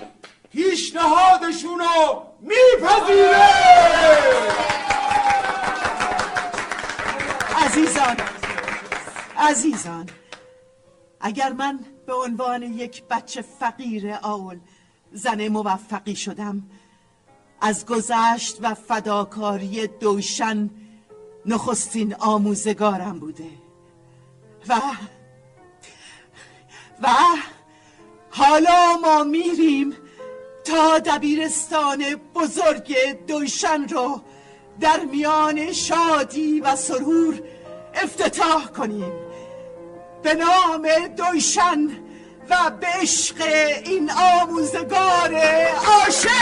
[0.53, 3.49] پیشنهادشون رو میپذیره.
[7.65, 8.17] عزیزان
[9.39, 10.09] عزیزان
[11.21, 14.59] اگر من به عنوان یک بچه فقیر آول
[15.13, 16.63] زن موفقی شدم
[17.61, 20.71] از گذشت و فداکاری دوشن
[21.47, 23.51] نخستین آموزگارم بوده.
[24.69, 24.81] و
[27.03, 27.09] و
[28.35, 29.97] حالا ما میریم
[30.65, 32.05] تا دبیرستان
[32.35, 32.97] بزرگ
[33.27, 34.21] دوشن رو
[34.81, 37.41] در میان شادی و سرور
[37.95, 39.13] افتتاح کنیم.
[40.23, 41.89] به نام دویشن
[42.51, 43.43] و به عشق
[43.85, 45.35] این آموزگار
[45.87, 46.33] عاشق!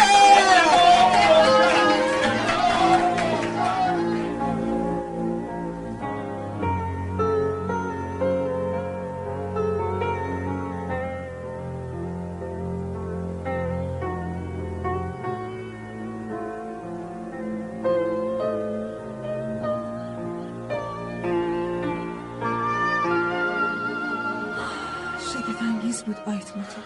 [26.11, 26.81] بود آیتماتو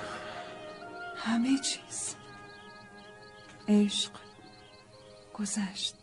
[1.17, 2.15] همه چیز.
[3.69, 4.13] عشق
[5.35, 5.95] گذشت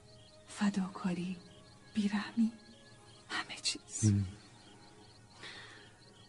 [0.48, 1.38] فداکاری
[1.94, 2.52] بیرحمی
[3.30, 4.14] همه چیز.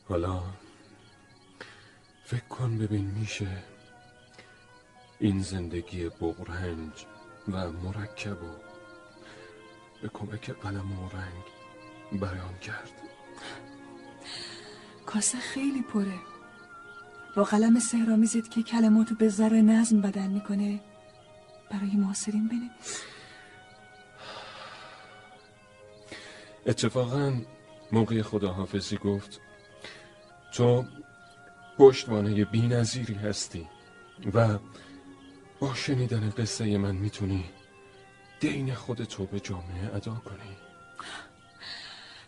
[0.09, 0.43] حالا
[2.25, 3.63] فکر کن ببین میشه
[5.19, 7.07] این زندگی بغرنج
[7.49, 8.57] و مرکب و
[10.03, 11.45] به کمک قلم و رنگ
[12.21, 12.93] بیان کرد.
[15.07, 16.32] کاسه خیلی پره.
[17.37, 20.81] با قلم سهرامیزت که کلماتو به ذره نظم بدل می‌کنه
[21.71, 23.03] برای معاصرین بنویس.
[26.67, 27.41] اتفاقا
[27.93, 29.41] موقع خداحافظی گفت
[30.53, 30.85] تو
[31.79, 33.69] پشتوانه بی نظیری هستی
[34.35, 34.59] و
[35.61, 37.45] با شنیدن قصه من می‌تونی
[38.41, 40.57] دین خودتو به جامعه ادا کنی.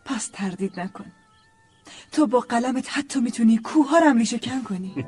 [0.04, 1.12] پس تردید نکن.
[2.14, 4.94] تو با قلمت حتی می‌تونی کوها رو هم ریشه کن کنی.